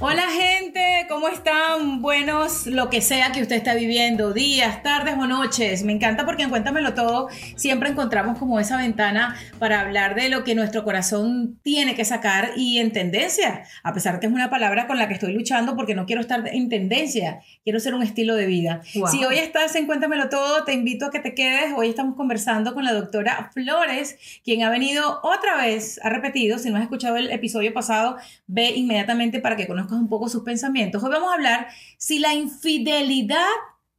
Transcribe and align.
Hola 0.00 0.24
gente, 0.28 1.06
¿cómo 1.08 1.28
están? 1.28 2.02
Buenos, 2.02 2.66
lo 2.66 2.90
que 2.90 3.00
sea 3.00 3.30
que 3.30 3.40
usted 3.42 3.54
está 3.54 3.74
viviendo, 3.74 4.32
días, 4.32 4.82
tardes 4.82 5.14
o 5.14 5.26
noches. 5.28 5.84
Me 5.84 5.92
encanta 5.92 6.26
porque 6.26 6.42
en 6.42 6.50
Cuéntamelo 6.50 6.94
Todo 6.94 7.28
siempre 7.54 7.90
encontramos 7.90 8.36
como 8.38 8.58
esa 8.58 8.76
ventana 8.76 9.36
para 9.60 9.80
hablar 9.80 10.16
de 10.16 10.28
lo 10.30 10.42
que 10.42 10.56
nuestro 10.56 10.82
corazón 10.82 11.60
tiene 11.62 11.94
que 11.94 12.04
sacar 12.04 12.50
y 12.56 12.78
en 12.78 12.92
tendencia, 12.92 13.62
a 13.84 13.92
pesar 13.92 14.18
que 14.18 14.26
es 14.26 14.32
una 14.32 14.50
palabra 14.50 14.88
con 14.88 14.98
la 14.98 15.06
que 15.06 15.14
estoy 15.14 15.32
luchando 15.32 15.76
porque 15.76 15.94
no 15.94 16.06
quiero 16.06 16.20
estar 16.20 16.46
en 16.48 16.68
tendencia, 16.68 17.38
quiero 17.62 17.78
ser 17.78 17.94
un 17.94 18.02
estilo 18.02 18.34
de 18.34 18.46
vida. 18.46 18.82
Si 18.82 19.24
hoy 19.24 19.38
estás 19.38 19.76
en 19.76 19.86
Cuéntamelo 19.86 20.28
Todo, 20.28 20.64
te 20.64 20.72
invito 20.72 21.06
a 21.06 21.10
que 21.12 21.20
te 21.20 21.34
quedes. 21.34 21.72
Hoy 21.76 21.88
estamos 21.88 22.16
conversando 22.16 22.74
con 22.74 22.84
la 22.84 22.92
doctora 22.92 23.50
Flores, 23.54 24.18
quien 24.44 24.64
ha 24.64 24.70
venido 24.70 25.20
otra 25.22 25.56
vez, 25.56 26.00
ha 26.02 26.10
repetido, 26.10 26.58
si 26.58 26.70
no 26.70 26.78
has 26.78 26.82
escuchado 26.82 27.16
el 27.16 27.30
episodio 27.30 27.72
pasado, 27.72 28.16
ve 28.48 28.70
inmediatamente 28.70 29.38
para 29.38 29.54
que 29.54 29.68
conozcas 29.68 29.83
un 29.92 30.08
poco 30.08 30.28
sus 30.28 30.42
pensamientos. 30.42 31.02
Hoy 31.02 31.10
vamos 31.10 31.30
a 31.30 31.34
hablar 31.34 31.68
si 31.98 32.18
la 32.18 32.34
infidelidad 32.34 33.46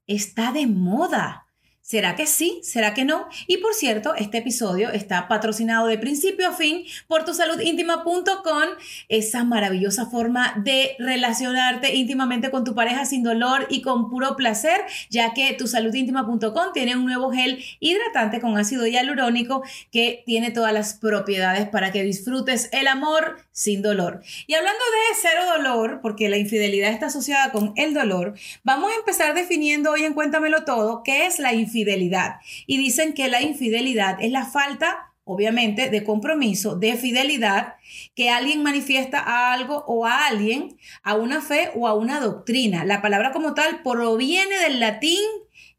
está 0.07 0.51
de 0.51 0.67
moda. 0.67 1.44
¿Será 1.85 2.15
que 2.15 2.25
sí? 2.25 2.61
¿Será 2.63 2.95
que 2.95 3.05
no? 3.05 3.27
Y 3.45 3.57
por 3.57 3.75
cierto, 3.75 4.15
este 4.15 4.39
episodio 4.39 4.89
está 4.89 5.27
patrocinado 5.27 5.85
de 5.85 5.99
principio 5.99 6.49
a 6.49 6.51
fin 6.51 6.83
por 7.07 7.25
tusaludintima.com, 7.25 8.63
esa 9.07 9.43
maravillosa 9.43 10.07
forma 10.07 10.55
de 10.63 10.95
relacionarte 10.97 11.93
íntimamente 11.93 12.49
con 12.49 12.63
tu 12.63 12.73
pareja 12.73 13.05
sin 13.05 13.21
dolor 13.21 13.67
y 13.69 13.83
con 13.83 14.09
puro 14.09 14.35
placer, 14.35 14.81
ya 15.11 15.35
que 15.35 15.53
tusaludintima.com 15.53 16.73
tiene 16.73 16.95
un 16.95 17.05
nuevo 17.05 17.31
gel 17.31 17.63
hidratante 17.79 18.41
con 18.41 18.57
ácido 18.57 18.87
hialurónico 18.87 19.61
que 19.91 20.23
tiene 20.25 20.49
todas 20.49 20.73
las 20.73 20.95
propiedades 20.95 21.69
para 21.69 21.91
que 21.91 22.01
disfrutes 22.01 22.67
el 22.71 22.87
amor 22.87 23.37
sin 23.51 23.83
dolor. 23.83 24.23
Y 24.47 24.55
hablando 24.55 24.79
de 24.79 25.17
cero 25.21 25.41
dolor, 25.55 25.99
porque 26.01 26.29
la 26.29 26.37
infidelidad 26.37 26.91
está 26.91 27.05
asociada 27.05 27.51
con 27.51 27.73
el 27.75 27.93
dolor, 27.93 28.33
vamos 28.63 28.91
a 28.91 28.95
empezar 28.95 29.35
definiendo 29.35 29.91
hoy 29.91 30.03
en 30.03 30.15
Cuéntamelo 30.15 30.65
Todo 30.65 31.03
qué 31.03 31.27
es 31.27 31.37
la 31.37 31.53
infidelidad 31.53 31.74
infidelidad. 31.75 32.37
Y 32.65 32.77
dicen 32.77 33.13
que 33.13 33.27
la 33.27 33.41
infidelidad 33.41 34.17
es 34.21 34.31
la 34.31 34.45
falta 34.45 35.11
obviamente, 35.27 35.89
de 35.89 36.03
compromiso, 36.03 36.75
de 36.75 36.97
fidelidad, 36.97 37.77
que 38.13 38.29
alguien 38.29 38.61
manifiesta 38.61 39.17
a 39.19 39.53
algo 39.53 39.83
o 39.87 40.05
a 40.05 40.27
alguien, 40.27 40.77
a 41.01 41.15
una 41.15 41.41
fe 41.41 41.71
o 41.73 41.87
a 41.87 41.95
una 41.95 42.19
doctrina. 42.19 42.85
La 42.85 43.01
palabra 43.01 43.31
como 43.31 43.55
tal 43.55 43.81
proviene 43.81 44.55
del 44.59 44.79
latín 44.79 45.19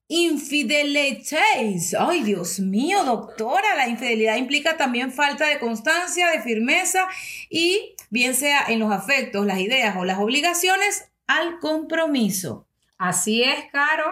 infidelites. 0.09 1.95
Ay, 1.97 2.25
Dios 2.25 2.59
mío, 2.59 3.05
doctora, 3.05 3.77
la 3.77 3.87
infidelidad 3.87 4.37
implica 4.37 4.77
también 4.77 5.13
falta 5.13 5.47
de 5.47 5.61
constancia, 5.61 6.29
de 6.31 6.43
firmeza 6.43 7.07
y 7.49 7.95
bien 8.11 8.35
sea 8.35 8.65
en 8.67 8.81
los 8.81 8.91
afectos, 8.93 9.47
las 9.47 9.61
ideas 9.61 9.97
o 9.97 10.05
las 10.05 10.19
obligaciones, 10.19 11.09
al 11.29 11.61
compromiso. 11.61 12.67
Así 12.99 13.45
es, 13.45 13.67
Caro. 13.71 14.05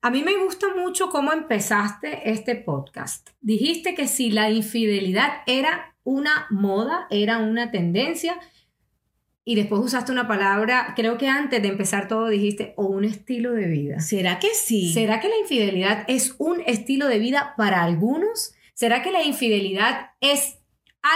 A 0.00 0.10
mí 0.10 0.22
me 0.22 0.36
gusta 0.36 0.68
mucho 0.76 1.08
cómo 1.08 1.32
empezaste 1.32 2.30
este 2.30 2.54
podcast. 2.54 3.30
Dijiste 3.40 3.96
que 3.96 4.06
si 4.06 4.30
la 4.30 4.48
infidelidad 4.48 5.42
era 5.46 5.96
una 6.04 6.46
moda, 6.50 7.08
era 7.10 7.38
una 7.38 7.72
tendencia, 7.72 8.38
y 9.44 9.56
después 9.56 9.80
usaste 9.82 10.12
una 10.12 10.28
palabra, 10.28 10.92
creo 10.94 11.18
que 11.18 11.26
antes 11.26 11.60
de 11.62 11.68
empezar 11.68 12.06
todo 12.06 12.28
dijiste, 12.28 12.74
o 12.76 12.84
un 12.84 13.04
estilo 13.04 13.52
de 13.52 13.66
vida. 13.66 13.98
¿Será 13.98 14.38
que 14.38 14.50
sí? 14.54 14.92
¿Será 14.92 15.18
que 15.20 15.28
la 15.28 15.38
infidelidad 15.38 16.04
es 16.06 16.36
un 16.38 16.60
estilo 16.66 17.08
de 17.08 17.18
vida 17.18 17.54
para 17.56 17.82
algunos? 17.82 18.54
¿Será 18.74 19.02
que 19.02 19.10
la 19.10 19.24
infidelidad 19.24 20.10
es 20.20 20.57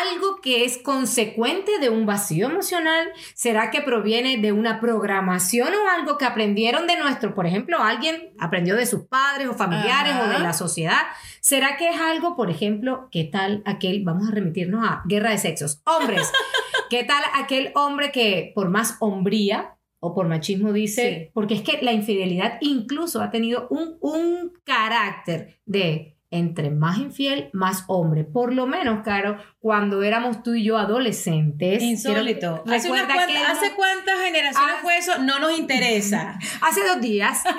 algo 0.01 0.41
que 0.41 0.65
es 0.65 0.79
consecuente 0.79 1.79
de 1.79 1.91
un 1.91 2.07
vacío 2.07 2.47
emocional? 2.47 3.09
¿Será 3.35 3.71
que 3.71 3.83
proviene 3.83 4.39
de 4.39 4.53
una 4.53 4.81
programación 4.81 5.69
o 5.75 5.91
algo 5.91 6.19
que 6.19 6.25
aprendieron 6.25 6.87
de 6.87 6.97
nuestro, 6.97 7.35
por 7.35 7.47
ejemplo, 7.47 7.79
alguien 7.79 8.33
aprendió 8.39 8.77
de 8.77 8.87
sus 8.87 9.03
padres 9.03 9.49
o 9.49 9.55
familiares 9.55 10.15
o 10.23 10.29
de 10.29 10.39
la 10.39 10.53
sociedad? 10.53 11.03
¿Será 11.41 11.77
que 11.77 11.91
es 11.91 12.01
algo, 12.01 12.37
por 12.37 12.51
ejemplo, 12.51 13.09
qué 13.11 13.25
tal 13.25 13.63
aquel, 13.67 14.05
vamos 14.05 14.29
a 14.29 14.33
remitirnos 14.33 14.87
a 14.89 15.03
guerra 15.07 15.31
de 15.31 15.39
sexos, 15.39 15.83
hombres, 15.85 16.31
qué 16.91 17.05
tal 17.05 17.23
aquel 17.35 17.73
hombre 17.75 18.13
que 18.13 18.53
por 18.55 18.69
más 18.69 18.97
hombría 19.01 19.77
o 20.05 20.15
por 20.15 20.27
machismo 20.27 20.73
dice, 20.73 21.31
porque 21.33 21.55
es 21.55 21.63
que 21.63 21.79
la 21.81 21.93
infidelidad 21.93 22.59
incluso 22.61 23.23
ha 23.23 23.31
tenido 23.31 23.69
un, 23.71 23.99
un 24.01 24.53
carácter 24.65 25.61
de 25.65 26.12
entre 26.33 26.71
más 26.71 26.99
infiel, 26.99 27.51
más 27.53 27.85
hombre. 27.87 28.25
Por 28.25 28.53
lo 28.53 28.67
menos, 28.67 29.05
Caro, 29.05 29.37
cuando 29.61 30.03
éramos 30.03 30.43
tú 30.43 30.55
y 30.55 30.65
yo 30.65 30.79
adolescentes. 30.79 31.83
Insólito. 31.83 32.65
¿Hace, 32.67 32.89
¿Hace 32.91 33.75
cuántas 33.77 34.21
generaciones 34.21 34.77
fue 34.81 34.97
eso? 34.97 35.19
No 35.21 35.39
nos 35.39 35.57
interesa. 35.57 36.39
Hace 36.61 36.81
dos 36.87 37.01
días. 37.01 37.43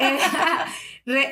Eh, 1.06 1.28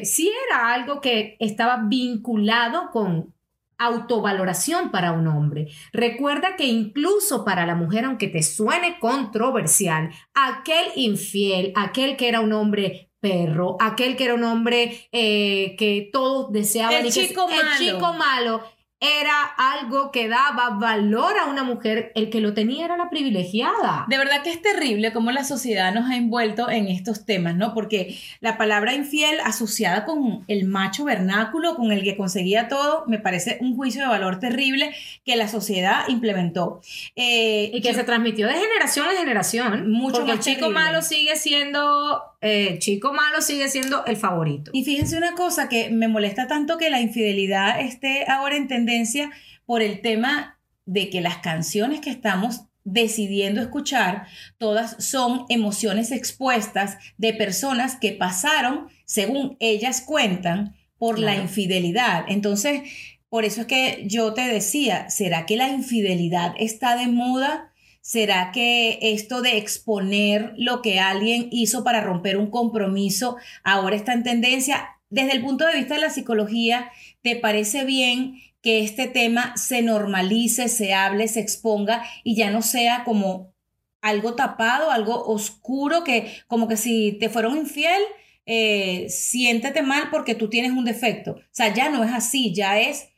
eh, 0.00 0.04
sí 0.04 0.30
era 0.46 0.72
algo 0.72 1.00
que 1.00 1.36
estaba 1.40 1.82
vinculado 1.88 2.92
con 2.92 3.34
autovaloración 3.76 4.92
para 4.92 5.10
un 5.10 5.26
hombre. 5.26 5.66
Recuerda 5.92 6.54
que 6.56 6.66
incluso 6.66 7.44
para 7.44 7.66
la 7.66 7.74
mujer, 7.74 8.04
aunque 8.04 8.28
te 8.28 8.44
suene 8.44 9.00
controversial, 9.00 10.10
aquel 10.32 10.86
infiel, 10.94 11.72
aquel 11.74 12.16
que 12.16 12.28
era 12.28 12.40
un 12.40 12.52
hombre 12.52 13.10
perro, 13.26 13.76
aquel 13.80 14.16
que 14.16 14.24
era 14.24 14.34
un 14.34 14.44
hombre 14.44 15.08
eh, 15.12 15.74
que 15.78 16.08
todos 16.12 16.52
deseaban. 16.52 17.06
El 17.06 17.12
chico 17.12 17.48
malo. 17.48 17.62
El 17.62 17.78
chico 17.78 18.12
malo 18.14 18.76
era 18.98 19.42
algo 19.58 20.10
que 20.10 20.26
daba 20.26 20.70
valor 20.70 21.38
a 21.38 21.46
una 21.46 21.64
mujer, 21.64 22.12
el 22.14 22.30
que 22.30 22.40
lo 22.40 22.54
tenía 22.54 22.86
era 22.86 22.96
la 22.96 23.10
privilegiada. 23.10 24.06
De 24.08 24.16
verdad 24.16 24.42
que 24.42 24.50
es 24.50 24.62
terrible 24.62 25.12
cómo 25.12 25.32
la 25.32 25.44
sociedad 25.44 25.92
nos 25.92 26.10
ha 26.10 26.16
envuelto 26.16 26.70
en 26.70 26.88
estos 26.88 27.26
temas, 27.26 27.54
¿no? 27.54 27.74
Porque 27.74 28.16
la 28.40 28.56
palabra 28.56 28.94
infiel 28.94 29.38
asociada 29.44 30.06
con 30.06 30.44
el 30.48 30.64
macho 30.64 31.04
vernáculo, 31.04 31.76
con 31.76 31.92
el 31.92 32.02
que 32.02 32.16
conseguía 32.16 32.68
todo, 32.68 33.04
me 33.06 33.18
parece 33.18 33.58
un 33.60 33.76
juicio 33.76 34.00
de 34.00 34.08
valor 34.08 34.40
terrible 34.40 34.94
que 35.24 35.36
la 35.36 35.48
sociedad 35.48 36.08
implementó. 36.08 36.80
Eh, 37.16 37.70
y 37.74 37.82
que 37.82 37.92
se 37.92 38.04
transmitió 38.04 38.46
de 38.46 38.54
generación 38.54 39.08
en 39.10 39.18
generación. 39.18 39.90
Mucho 39.90 40.18
porque 40.18 40.32
el 40.32 40.40
chico 40.40 40.70
malo 40.70 41.02
sigue 41.02 41.36
siendo 41.36 42.22
eh, 42.40 42.78
chico 42.78 43.12
malo 43.12 43.40
sigue 43.40 43.68
siendo 43.68 44.04
el 44.06 44.16
favorito. 44.16 44.70
Y 44.74 44.84
fíjense 44.84 45.16
una 45.16 45.34
cosa 45.34 45.68
que 45.68 45.90
me 45.90 46.08
molesta 46.08 46.46
tanto 46.46 46.78
que 46.78 46.90
la 46.90 47.00
infidelidad 47.00 47.80
esté 47.80 48.24
ahora 48.30 48.56
en 48.56 48.68
tendencia 48.68 49.30
por 49.64 49.82
el 49.82 50.00
tema 50.00 50.58
de 50.84 51.10
que 51.10 51.20
las 51.20 51.38
canciones 51.38 52.00
que 52.00 52.10
estamos 52.10 52.62
decidiendo 52.84 53.60
escuchar, 53.60 54.28
todas 54.58 55.04
son 55.04 55.44
emociones 55.48 56.12
expuestas 56.12 56.98
de 57.18 57.34
personas 57.34 57.96
que 57.96 58.12
pasaron, 58.12 58.86
según 59.04 59.56
ellas 59.58 60.00
cuentan, 60.00 60.76
por 60.96 61.18
la 61.18 61.34
infidelidad. 61.34 62.24
Entonces, 62.28 62.82
por 63.28 63.44
eso 63.44 63.62
es 63.62 63.66
que 63.66 64.04
yo 64.06 64.32
te 64.34 64.42
decía, 64.42 65.10
¿será 65.10 65.46
que 65.46 65.56
la 65.56 65.68
infidelidad 65.68 66.54
está 66.58 66.96
de 66.96 67.08
moda? 67.08 67.72
¿Será 68.06 68.52
que 68.52 69.00
esto 69.02 69.42
de 69.42 69.56
exponer 69.56 70.54
lo 70.56 70.80
que 70.80 71.00
alguien 71.00 71.48
hizo 71.50 71.82
para 71.82 72.00
romper 72.00 72.36
un 72.36 72.52
compromiso 72.52 73.36
ahora 73.64 73.96
está 73.96 74.12
en 74.12 74.22
tendencia? 74.22 74.90
Desde 75.10 75.32
el 75.32 75.42
punto 75.42 75.66
de 75.66 75.74
vista 75.74 75.94
de 75.94 76.02
la 76.02 76.10
psicología, 76.10 76.92
¿te 77.22 77.34
parece 77.34 77.84
bien 77.84 78.40
que 78.62 78.84
este 78.84 79.08
tema 79.08 79.56
se 79.56 79.82
normalice, 79.82 80.68
se 80.68 80.94
hable, 80.94 81.26
se 81.26 81.40
exponga 81.40 82.04
y 82.22 82.36
ya 82.36 82.52
no 82.52 82.62
sea 82.62 83.02
como 83.02 83.52
algo 84.00 84.36
tapado, 84.36 84.92
algo 84.92 85.24
oscuro, 85.26 86.04
que 86.04 86.32
como 86.46 86.68
que 86.68 86.76
si 86.76 87.16
te 87.18 87.28
fueron 87.28 87.56
infiel, 87.56 88.02
eh, 88.44 89.06
siéntete 89.08 89.82
mal 89.82 90.10
porque 90.12 90.36
tú 90.36 90.48
tienes 90.48 90.70
un 90.70 90.84
defecto. 90.84 91.32
O 91.32 91.40
sea, 91.50 91.74
ya 91.74 91.88
no 91.88 92.04
es 92.04 92.12
así, 92.12 92.54
ya 92.54 92.78
es 92.78 93.08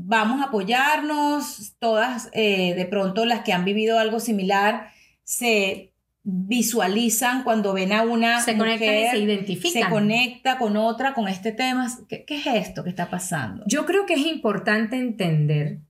vamos 0.00 0.40
a 0.40 0.44
apoyarnos, 0.44 1.74
todas 1.80 2.30
eh, 2.32 2.74
de 2.74 2.86
pronto 2.86 3.24
las 3.24 3.42
que 3.42 3.52
han 3.52 3.64
vivido 3.64 3.98
algo 3.98 4.20
similar 4.20 4.92
se 5.24 5.92
visualizan 6.22 7.42
cuando 7.42 7.72
ven 7.72 7.92
a 7.92 8.02
una 8.02 8.40
se 8.40 8.54
mujer, 8.54 9.10
se 9.10 9.18
identifican. 9.18 9.82
Se 9.82 9.88
conecta 9.88 10.58
con 10.58 10.76
otra, 10.76 11.14
con 11.14 11.26
este 11.26 11.52
tema. 11.52 11.88
¿Qué, 12.08 12.24
¿Qué 12.24 12.36
es 12.36 12.46
esto 12.46 12.84
que 12.84 12.90
está 12.90 13.10
pasando? 13.10 13.64
Yo 13.66 13.86
creo 13.86 14.06
que 14.06 14.14
es 14.14 14.26
importante 14.26 14.96
entender 14.96 15.80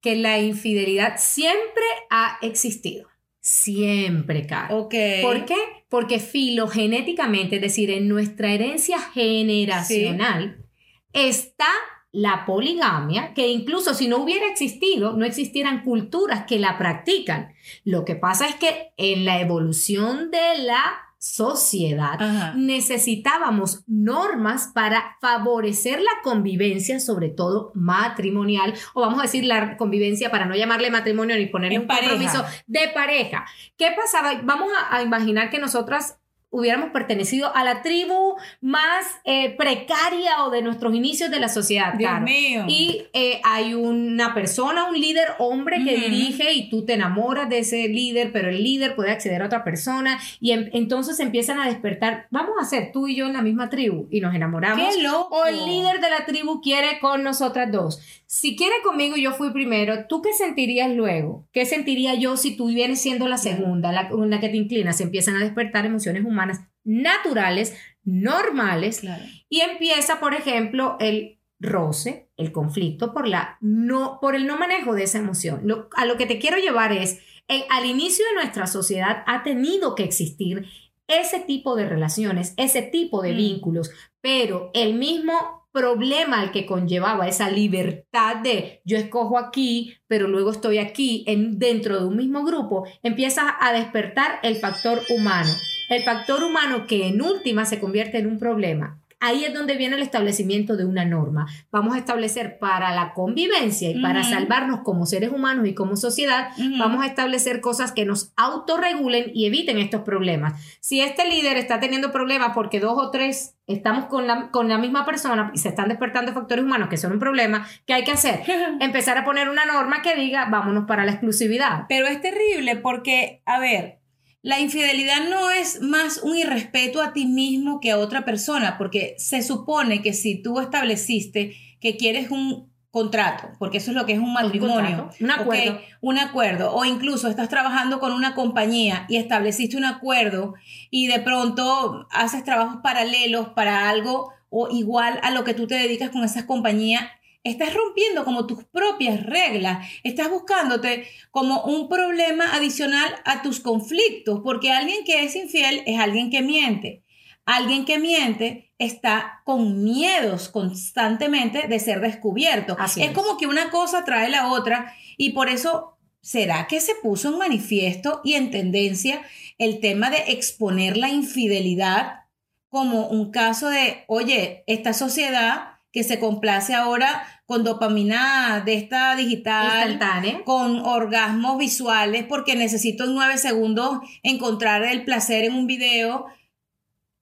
que 0.00 0.16
la 0.16 0.40
infidelidad 0.40 1.14
siempre 1.18 1.84
ha 2.10 2.38
existido. 2.42 3.08
Siempre, 3.40 4.46
Caro. 4.46 4.76
Ok. 4.76 4.94
¿Por 5.22 5.44
qué? 5.44 5.56
Porque 5.88 6.18
filogenéticamente, 6.18 7.56
es 7.56 7.62
decir, 7.62 7.90
en 7.90 8.08
nuestra 8.08 8.50
herencia 8.50 8.98
generacional, 8.98 10.64
está 11.12 11.68
la 12.16 12.46
poligamia, 12.46 13.34
que 13.34 13.48
incluso 13.48 13.92
si 13.92 14.08
no 14.08 14.16
hubiera 14.16 14.46
existido, 14.46 15.12
no 15.12 15.26
existieran 15.26 15.82
culturas 15.82 16.46
que 16.46 16.58
la 16.58 16.78
practican. 16.78 17.52
Lo 17.84 18.06
que 18.06 18.16
pasa 18.16 18.46
es 18.48 18.54
que 18.54 18.92
en 18.96 19.26
la 19.26 19.38
evolución 19.38 20.30
de 20.30 20.64
la 20.64 20.82
sociedad 21.18 22.16
Ajá. 22.22 22.54
necesitábamos 22.56 23.82
normas 23.86 24.70
para 24.74 25.16
favorecer 25.20 26.00
la 26.00 26.10
convivencia, 26.22 27.00
sobre 27.00 27.28
todo 27.28 27.70
matrimonial, 27.74 28.72
o 28.94 29.02
vamos 29.02 29.18
a 29.18 29.22
decir 29.22 29.44
la 29.44 29.76
convivencia 29.76 30.30
para 30.30 30.46
no 30.46 30.54
llamarle 30.54 30.90
matrimonio 30.90 31.36
ni 31.36 31.46
ponerle 31.46 31.76
En 31.76 31.82
un 31.82 31.86
pareja. 31.86 32.12
compromiso 32.12 32.44
de 32.66 32.88
pareja. 32.94 33.44
¿Qué 33.76 33.88
pasaba? 33.94 34.40
Vamos 34.42 34.70
a, 34.90 34.96
a 34.96 35.02
imaginar 35.02 35.50
que 35.50 35.58
nosotras 35.58 36.18
hubiéramos 36.50 36.90
pertenecido 36.90 37.54
a 37.54 37.64
la 37.64 37.82
tribu 37.82 38.36
más 38.60 39.04
eh, 39.24 39.54
precaria 39.56 40.44
o 40.44 40.50
de 40.50 40.62
nuestros 40.62 40.94
inicios 40.94 41.30
de 41.30 41.40
la 41.40 41.48
sociedad. 41.48 41.94
Dios 41.94 42.10
Caro. 42.10 42.24
mío. 42.24 42.64
Y 42.68 43.02
eh, 43.12 43.40
hay 43.44 43.74
una 43.74 44.32
persona, 44.32 44.88
un 44.88 44.98
líder 44.98 45.26
hombre 45.38 45.82
que 45.84 45.94
Ujú. 45.96 46.04
dirige 46.04 46.52
y 46.54 46.70
tú 46.70 46.84
te 46.86 46.94
enamoras 46.94 47.48
de 47.50 47.58
ese 47.58 47.88
líder, 47.88 48.32
pero 48.32 48.48
el 48.48 48.62
líder 48.62 48.94
puede 48.96 49.10
acceder 49.10 49.42
a 49.42 49.46
otra 49.46 49.64
persona 49.64 50.18
y 50.40 50.52
em- 50.52 50.70
entonces 50.72 51.18
empiezan 51.20 51.60
a 51.60 51.66
despertar, 51.66 52.26
vamos 52.30 52.54
a 52.60 52.64
ser 52.64 52.90
tú 52.92 53.06
y 53.08 53.16
yo 53.16 53.26
en 53.26 53.32
la 53.34 53.42
misma 53.42 53.68
tribu 53.68 54.06
y 54.10 54.20
nos 54.20 54.34
enamoramos. 54.34 54.94
¡Qué 54.94 55.02
loco! 55.02 55.36
O 55.36 55.46
el 55.46 55.66
líder 55.66 56.00
de 56.00 56.10
la 56.10 56.24
tribu 56.26 56.60
quiere 56.60 57.00
con 57.00 57.22
nosotras 57.22 57.70
dos. 57.70 58.00
Si 58.28 58.56
quiere 58.56 58.74
conmigo 58.82 59.16
y 59.16 59.22
yo 59.22 59.32
fui 59.32 59.50
primero, 59.52 60.06
¿tú 60.08 60.20
qué 60.22 60.32
sentirías 60.32 60.90
luego? 60.90 61.46
¿Qué 61.52 61.64
sentiría 61.64 62.14
yo 62.14 62.36
si 62.36 62.56
tú 62.56 62.66
vienes 62.68 63.00
siendo 63.00 63.28
la 63.28 63.36
segunda, 63.36 63.92
la 63.92 64.08
que 64.40 64.48
te 64.48 64.56
inclinas? 64.56 64.96
Se 64.96 65.04
empiezan 65.04 65.36
a 65.36 65.40
despertar 65.40 65.86
emociones 65.86 66.24
humanas 66.24 66.35
naturales, 66.84 67.74
normales, 68.04 69.00
Claro. 69.00 69.24
y 69.48 69.60
empieza, 69.60 70.20
por 70.20 70.34
ejemplo, 70.34 70.96
el 71.00 71.38
roce, 71.58 72.28
el 72.36 72.52
conflicto 72.52 73.12
por, 73.14 73.26
la 73.26 73.56
no, 73.60 74.18
por 74.20 74.34
el 74.34 74.46
no 74.46 74.56
manejo 74.58 74.94
de 74.94 75.04
esa 75.04 75.18
emoción. 75.18 75.60
Lo- 75.64 75.88
a 75.96 76.04
lo 76.04 76.16
que 76.16 76.26
te 76.26 76.38
quiero 76.38 76.58
llevar 76.58 76.92
es, 76.92 77.18
eh, 77.48 77.64
al 77.70 77.86
inicio 77.86 78.24
de 78.26 78.34
nuestra 78.34 78.66
sociedad 78.66 79.22
ha 79.26 79.42
tenido 79.42 79.94
que 79.94 80.04
existir 80.04 80.66
ese 81.08 81.40
tipo 81.40 81.76
de 81.76 81.88
relaciones, 81.88 82.52
ese 82.56 82.82
tipo 82.82 83.22
de 83.22 83.32
Mm. 83.32 83.36
vínculos, 83.36 83.90
pero 84.20 84.70
el 84.74 84.94
mismo 84.94 85.65
problema 85.76 86.40
al 86.40 86.52
que 86.52 86.64
conllevaba 86.64 87.28
esa 87.28 87.50
libertad 87.50 88.36
de 88.36 88.80
yo 88.84 88.96
escojo 88.96 89.38
aquí, 89.38 89.92
pero 90.08 90.26
luego 90.26 90.50
estoy 90.50 90.78
aquí 90.78 91.22
en, 91.26 91.58
dentro 91.58 92.00
de 92.00 92.06
un 92.06 92.16
mismo 92.16 92.44
grupo, 92.44 92.86
empieza 93.02 93.54
a 93.60 93.74
despertar 93.74 94.40
el 94.42 94.56
factor 94.56 95.02
humano. 95.10 95.52
El 95.90 96.02
factor 96.02 96.42
humano 96.42 96.86
que 96.86 97.06
en 97.06 97.20
última 97.20 97.66
se 97.66 97.78
convierte 97.78 98.18
en 98.18 98.26
un 98.26 98.38
problema. 98.38 99.02
Ahí 99.18 99.44
es 99.44 99.54
donde 99.54 99.76
viene 99.76 99.96
el 99.96 100.02
establecimiento 100.02 100.76
de 100.76 100.84
una 100.84 101.04
norma. 101.04 101.46
Vamos 101.70 101.94
a 101.94 101.98
establecer 101.98 102.58
para 102.58 102.94
la 102.94 103.14
convivencia 103.14 103.90
y 103.90 104.00
para 104.02 104.22
salvarnos 104.22 104.80
como 104.84 105.06
seres 105.06 105.30
humanos 105.32 105.66
y 105.66 105.74
como 105.74 105.96
sociedad, 105.96 106.50
vamos 106.78 107.02
a 107.02 107.06
establecer 107.06 107.60
cosas 107.62 107.92
que 107.92 108.04
nos 108.04 108.32
autorregulen 108.36 109.30
y 109.32 109.46
eviten 109.46 109.78
estos 109.78 110.02
problemas. 110.02 110.60
Si 110.80 111.00
este 111.00 111.26
líder 111.28 111.56
está 111.56 111.80
teniendo 111.80 112.12
problemas 112.12 112.52
porque 112.54 112.78
dos 112.78 112.94
o 112.96 113.10
tres 113.10 113.56
estamos 113.66 114.04
con 114.06 114.26
la, 114.26 114.50
con 114.50 114.68
la 114.68 114.78
misma 114.78 115.04
persona 115.04 115.50
y 115.54 115.58
se 115.58 115.70
están 115.70 115.88
despertando 115.88 116.32
factores 116.32 116.64
humanos 116.64 116.88
que 116.88 116.96
son 116.96 117.12
un 117.12 117.18
problema, 117.18 117.66
¿qué 117.86 117.94
hay 117.94 118.04
que 118.04 118.12
hacer? 118.12 118.42
Empezar 118.80 119.16
a 119.18 119.24
poner 119.24 119.48
una 119.48 119.64
norma 119.64 120.02
que 120.02 120.14
diga, 120.14 120.48
vámonos 120.50 120.84
para 120.86 121.04
la 121.04 121.12
exclusividad. 121.12 121.86
Pero 121.88 122.06
es 122.06 122.20
terrible 122.20 122.76
porque, 122.76 123.42
a 123.46 123.58
ver, 123.58 123.98
la 124.46 124.60
infidelidad 124.60 125.28
no 125.28 125.50
es 125.50 125.82
más 125.82 126.18
un 126.22 126.36
irrespeto 126.36 127.02
a 127.02 127.12
ti 127.12 127.26
mismo 127.26 127.80
que 127.80 127.90
a 127.90 127.98
otra 127.98 128.24
persona, 128.24 128.78
porque 128.78 129.16
se 129.18 129.42
supone 129.42 130.02
que 130.02 130.12
si 130.12 130.40
tú 130.40 130.60
estableciste 130.60 131.56
que 131.80 131.96
quieres 131.96 132.30
un 132.30 132.70
contrato, 132.92 133.48
porque 133.58 133.78
eso 133.78 133.90
es 133.90 133.96
lo 133.96 134.06
que 134.06 134.12
es 134.12 134.20
un 134.20 134.32
matrimonio, 134.32 135.10
un 135.18 135.30
acuerdo. 135.32 135.80
un 136.00 136.18
acuerdo, 136.18 136.72
o 136.76 136.84
incluso 136.84 137.26
estás 137.26 137.48
trabajando 137.48 137.98
con 137.98 138.12
una 138.12 138.36
compañía 138.36 139.04
y 139.08 139.16
estableciste 139.16 139.76
un 139.76 139.84
acuerdo 139.84 140.54
y 140.90 141.08
de 141.08 141.18
pronto 141.18 142.06
haces 142.12 142.44
trabajos 142.44 142.78
paralelos 142.84 143.48
para 143.48 143.88
algo 143.88 144.32
o 144.48 144.68
igual 144.70 145.18
a 145.24 145.32
lo 145.32 145.42
que 145.42 145.54
tú 145.54 145.66
te 145.66 145.74
dedicas 145.74 146.10
con 146.10 146.22
esas 146.22 146.44
compañías, 146.44 147.02
estás 147.50 147.72
rompiendo 147.74 148.24
como 148.24 148.46
tus 148.46 148.64
propias 148.64 149.24
reglas, 149.24 149.86
estás 150.02 150.30
buscándote 150.30 151.06
como 151.30 151.62
un 151.62 151.88
problema 151.88 152.54
adicional 152.54 153.14
a 153.24 153.42
tus 153.42 153.60
conflictos, 153.60 154.40
porque 154.42 154.72
alguien 154.72 155.04
que 155.04 155.24
es 155.24 155.36
infiel 155.36 155.82
es 155.86 155.98
alguien 155.98 156.30
que 156.30 156.42
miente. 156.42 157.02
Alguien 157.44 157.84
que 157.84 157.98
miente 157.98 158.72
está 158.78 159.42
con 159.44 159.84
miedos 159.84 160.48
constantemente 160.48 161.68
de 161.68 161.78
ser 161.78 162.00
descubierto. 162.00 162.76
Así 162.78 163.02
es 163.02 163.10
es. 163.10 163.14
como 163.14 163.38
que 163.38 163.46
una 163.46 163.70
cosa 163.70 164.04
trae 164.04 164.28
la 164.28 164.50
otra 164.50 164.92
y 165.16 165.30
por 165.30 165.48
eso, 165.48 165.96
¿será 166.20 166.66
que 166.66 166.80
se 166.80 166.96
puso 166.96 167.28
en 167.28 167.38
manifiesto 167.38 168.20
y 168.24 168.34
en 168.34 168.50
tendencia 168.50 169.22
el 169.58 169.78
tema 169.78 170.10
de 170.10 170.24
exponer 170.32 170.96
la 170.96 171.08
infidelidad 171.08 172.24
como 172.68 173.06
un 173.06 173.30
caso 173.30 173.68
de, 173.68 174.04
oye, 174.08 174.64
esta 174.66 174.92
sociedad 174.92 175.75
que 175.96 176.04
se 176.04 176.18
complace 176.18 176.74
ahora 176.74 177.26
con 177.46 177.64
dopamina 177.64 178.60
de 178.60 178.74
esta 178.74 179.16
digital, 179.16 179.88
Instantánea. 179.88 180.44
con 180.44 180.80
orgasmos 180.80 181.56
visuales, 181.56 182.26
porque 182.28 182.54
necesito 182.54 183.04
en 183.04 183.14
nueve 183.14 183.38
segundos 183.38 184.00
encontrar 184.22 184.82
el 184.82 185.06
placer 185.06 185.44
en 185.44 185.54
un 185.54 185.66
video, 185.66 186.26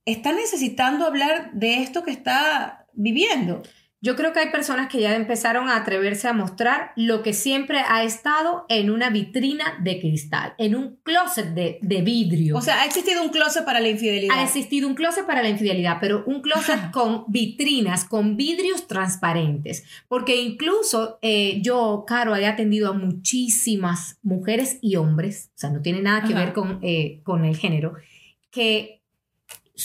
está 0.04 0.32
necesitando 0.32 1.06
hablar 1.06 1.52
de 1.52 1.82
esto 1.82 2.02
que 2.02 2.10
está 2.10 2.88
viviendo. 2.94 3.62
Yo 4.04 4.16
creo 4.16 4.34
que 4.34 4.40
hay 4.40 4.50
personas 4.50 4.90
que 4.90 5.00
ya 5.00 5.16
empezaron 5.16 5.70
a 5.70 5.76
atreverse 5.76 6.28
a 6.28 6.34
mostrar 6.34 6.92
lo 6.94 7.22
que 7.22 7.32
siempre 7.32 7.78
ha 7.78 8.04
estado 8.04 8.66
en 8.68 8.90
una 8.90 9.08
vitrina 9.08 9.78
de 9.80 9.98
cristal, 9.98 10.52
en 10.58 10.74
un 10.74 10.96
closet 11.02 11.54
de, 11.54 11.78
de 11.80 12.02
vidrio. 12.02 12.54
O 12.54 12.60
sea, 12.60 12.82
ha 12.82 12.84
existido 12.84 13.22
un 13.22 13.30
closet 13.30 13.64
para 13.64 13.80
la 13.80 13.88
infidelidad. 13.88 14.38
ha 14.38 14.44
existido 14.44 14.88
un 14.88 14.94
closet 14.94 15.24
para 15.24 15.40
la 15.42 15.48
infidelidad, 15.48 15.96
pero 16.02 16.22
un 16.26 16.42
closet 16.42 16.90
con 16.92 17.24
vitrinas, 17.28 18.04
con 18.04 18.36
vidrios 18.36 18.86
transparentes. 18.86 19.84
Porque 20.06 20.36
incluso 20.36 21.18
eh, 21.22 21.62
yo, 21.62 22.04
Caro, 22.06 22.36
he 22.36 22.44
atendido 22.46 22.90
a 22.90 22.92
muchísimas 22.92 24.18
mujeres 24.22 24.80
y 24.82 24.96
hombres, 24.96 25.48
o 25.54 25.58
sea, 25.58 25.70
no 25.70 25.80
tiene 25.80 26.02
nada 26.02 26.24
que 26.24 26.34
Ajá. 26.34 26.44
ver 26.44 26.52
con, 26.52 26.78
eh, 26.82 27.20
con 27.22 27.46
el 27.46 27.56
género, 27.56 27.94
que 28.50 29.00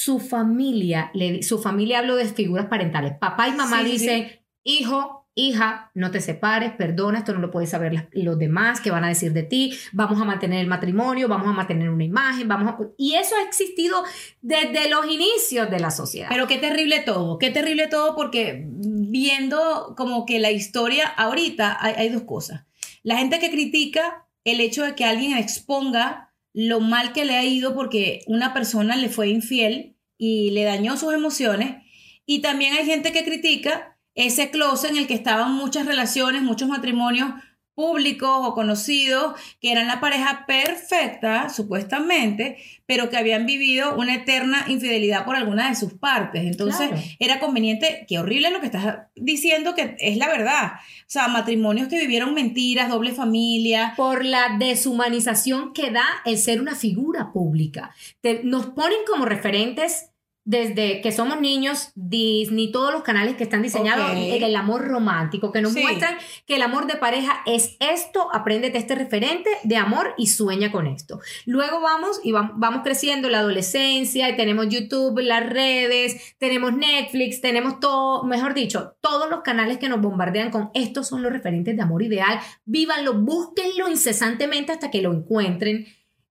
su 0.04 0.20
familia, 0.20 1.12
le, 1.14 1.44
su 1.44 1.60
familia 1.62 2.00
hablo 2.00 2.16
de 2.16 2.26
figuras 2.26 2.68
parentales, 2.68 3.14
papá 3.20 3.48
y 3.50 3.52
mamá 3.52 3.80
Sí, 3.80 3.86
sí, 3.86 3.92
dicen, 3.92 4.28
hijo, 4.64 5.28
hija, 5.36 5.92
no 5.94 6.10
te 6.12 6.22
separes, 6.22 6.72
perdona, 6.74 7.20
esto 7.20 7.34
no 7.34 7.40
lo 7.40 7.52
pueden 7.52 7.70
saber 7.70 7.94
las- 7.94 8.06
los 8.14 8.38
demás, 8.38 8.80
que 8.82 8.92
van 8.92 9.04
a 9.04 9.10
decir 9.10 9.34
de 9.34 9.44
ti, 9.44 9.74
vamos 9.94 10.22
a 10.22 10.26
mantener 10.26 10.60
el 10.60 10.68
matrimonio, 10.68 11.28
vamos 11.28 11.48
a 11.48 11.54
mantener 11.54 11.90
una 11.90 12.04
imagen, 12.04 12.48
vamos 12.48 12.68
a... 12.74 12.78
Y 12.98 13.16
eso 13.16 13.36
ha 13.36 13.44
existido 13.48 14.04
desde 14.42 14.90
los 14.90 15.06
inicios 15.10 15.70
de 15.70 15.80
la 15.80 15.92
sociedad. 15.92 16.28
Pero 16.30 16.48
qué 16.48 16.58
terrible 16.58 17.00
todo, 17.00 17.38
qué 17.38 17.52
terrible 17.52 17.88
todo 17.88 18.16
porque 18.16 18.66
viendo 18.68 19.94
como 19.98 20.26
que 20.26 20.40
la 20.40 20.52
historia 20.52 21.08
ahorita 21.08 21.78
hay, 21.80 21.94
hay 21.98 22.10
dos 22.10 22.24
cosas. 22.24 22.66
La 23.04 23.18
gente 23.18 23.40
que 23.40 23.50
critica 23.50 24.26
el 24.44 24.60
hecho 24.62 24.84
de 24.84 24.96
que 24.96 25.06
alguien 25.06 25.38
exponga 25.38 26.29
lo 26.54 26.80
mal 26.80 27.14
que 27.14 27.26
le 27.26 27.36
ha 27.36 27.44
ido 27.44 27.76
porque 27.76 28.22
una 28.28 28.54
persona 28.54 28.96
le 28.96 29.10
fue 29.10 29.30
infiel 29.30 29.96
y 30.18 30.52
le 30.52 30.64
dañó 30.64 30.98
sus 30.98 31.14
emociones. 31.14 31.84
Y 32.26 32.42
también 32.42 32.74
hay 32.74 32.86
gente 32.86 33.12
que 33.12 33.24
critica 33.24 33.98
ese 34.16 34.52
closet 34.52 34.92
en 34.92 34.98
el 34.98 35.08
que 35.08 35.14
estaban 35.14 35.54
muchas 35.54 35.86
relaciones, 35.86 36.42
muchos 36.42 36.70
matrimonios 36.70 37.32
públicos 37.80 38.30
o 38.44 38.54
conocidos 38.54 39.40
que 39.62 39.72
eran 39.72 39.88
la 39.88 40.02
pareja 40.02 40.44
perfecta, 40.46 41.48
supuestamente, 41.48 42.58
pero 42.86 43.10
que 43.10 43.16
habían 43.16 43.46
vivido 43.46 43.96
una 43.96 44.16
eterna 44.16 44.66
infidelidad 44.68 45.24
por 45.24 45.38
alguna 45.38 45.70
de 45.70 45.76
sus 45.76 45.94
partes. 45.94 46.44
Entonces 46.44 46.90
Claro. 46.90 47.02
era 47.20 47.40
conveniente, 47.40 48.06
qué 48.08 48.20
horrible 48.20 48.50
lo 48.52 48.60
que 48.60 48.66
estás 48.66 48.98
diciendo, 49.16 49.76
que 49.76 49.96
es 50.00 50.18
la 50.18 50.28
verdad. 50.28 50.74
O 50.74 51.06
sea, 51.08 51.30
matrimonios 51.30 51.88
que 51.88 52.00
vivieron 52.00 52.34
mentiras, 52.34 52.90
doble 52.90 53.14
familia. 53.14 53.94
por 53.96 54.26
la 54.26 54.58
deshumanización 54.60 55.72
que 55.74 55.92
da 55.92 56.06
el 56.26 56.38
ser 56.38 56.60
una 56.62 56.76
figura 56.76 57.32
pública. 57.32 57.96
Te- 58.22 58.42
nos 58.44 58.66
ponen 58.68 59.00
como 59.10 59.26
referentes 59.26 60.10
desde 60.50 61.02
que 61.02 61.12
somos 61.12 61.40
niños, 61.40 61.92
Disney, 61.94 62.72
todos 62.72 62.92
los 62.92 63.04
canales 63.04 63.36
que 63.36 63.44
están 63.44 63.62
diseñados 63.62 64.10
en 64.14 64.42
el 64.44 64.56
amor 64.56 64.88
romántico, 64.88 65.52
que 65.52 65.62
nos 65.62 65.74
Sí. 65.74 65.82
muestran 65.84 66.18
que 66.48 66.56
el 66.56 66.64
amor 66.64 66.88
de 66.88 66.96
pareja 66.96 67.42
es 67.46 67.78
esto, 67.80 68.30
apréndete 68.34 68.80
este 68.80 68.96
referente 68.96 69.48
de 69.64 69.78
amor 69.78 70.16
y 70.18 70.26
sueña 70.26 70.72
con 70.72 70.88
esto. 70.88 71.20
Luego 71.46 71.82
vamos 71.82 72.20
y 72.24 72.32
vam- 72.32 72.54
vamos 72.56 72.82
creciendo 72.84 73.30
la 73.30 73.42
adolescencia 73.42 74.28
y 74.28 74.36
tenemos 74.38 74.70
YouTube, 74.70 75.20
las 75.20 75.48
redes, 75.48 76.36
tenemos 76.40 76.74
Netflix, 76.74 77.42
tenemos 77.42 77.80
todo, 77.80 78.24
mejor 78.24 78.56
dicho, 78.56 78.96
todos 79.02 79.30
los 79.30 79.42
canales 79.42 79.78
que 79.78 79.88
nos 79.88 80.02
bombardean 80.02 80.50
con 80.50 80.72
estos 80.74 81.08
son 81.08 81.22
los 81.22 81.32
referentes 81.32 81.76
de 81.76 81.82
amor 81.84 82.02
ideal, 82.02 82.40
vívanlo, 82.66 83.14
búsquenlo 83.14 83.88
incesantemente 83.88 84.72
hasta 84.72 84.90
que 84.90 85.04
lo 85.04 85.14
encuentren. 85.14 85.86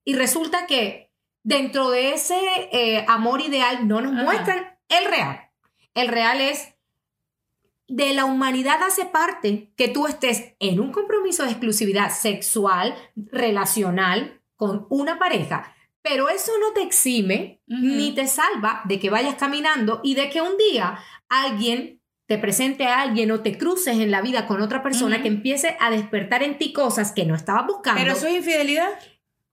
Y 0.05 0.15
resulta 0.15 0.67
que 0.67 1.08
dentro 1.49 1.89
de 1.89 2.13
ese 2.13 2.39
eh, 2.73 3.07
amor 3.09 3.41
ideal 3.41 3.89
no 3.89 4.03
nos 4.03 4.13
Ajá. 4.13 4.23
muestran 4.23 4.79
el 4.91 5.05
real. 5.07 5.51
El 5.95 6.09
real 6.09 6.43
es 6.43 6.75
de 7.89 8.13
la 8.13 8.27
humanidad 8.27 8.83
hace 8.83 9.07
parte 9.07 9.73
que 9.75 9.89
tú 9.89 10.07
estés 10.07 10.53
en 10.61 10.79
un 10.79 10.93
compromiso 10.93 11.45
de 11.45 11.53
exclusividad 11.53 12.11
sexual, 12.11 12.95
relacional 13.17 14.43
con 14.57 14.87
una 14.91 15.19
pareja, 15.19 15.75
pero 16.03 16.29
eso 16.29 16.53
no 16.61 16.75
te 16.75 16.83
exime 16.83 17.63
ni 17.67 18.15
te 18.15 18.27
salva 18.27 18.83
de 18.85 19.01
que 19.01 19.09
vayas 19.09 19.37
caminando 19.37 20.01
y 20.05 20.17
de 20.17 20.29
que 20.29 20.43
un 20.43 20.59
día 20.59 20.99
alguien 21.31 22.03
te 22.27 22.37
presente 22.37 22.85
a 22.85 23.01
alguien 23.01 23.31
o 23.31 23.41
te 23.41 23.57
cruces 23.57 23.99
en 23.99 24.11
la 24.11 24.21
vida 24.21 24.47
con 24.47 24.61
otra 24.61 24.83
persona 24.83 25.23
que 25.23 25.29
empiece 25.29 25.79
a 25.81 25.91
despertar 25.91 26.43
en 26.43 26.59
ti 26.59 26.75
cosas 26.75 27.13
que 27.13 27.25
no 27.25 27.35
estabas 27.35 27.67
buscando. 27.67 28.03
Pero 28.03 28.13
eso 28.13 28.27
es 28.27 28.35
infidelidad. 28.37 28.91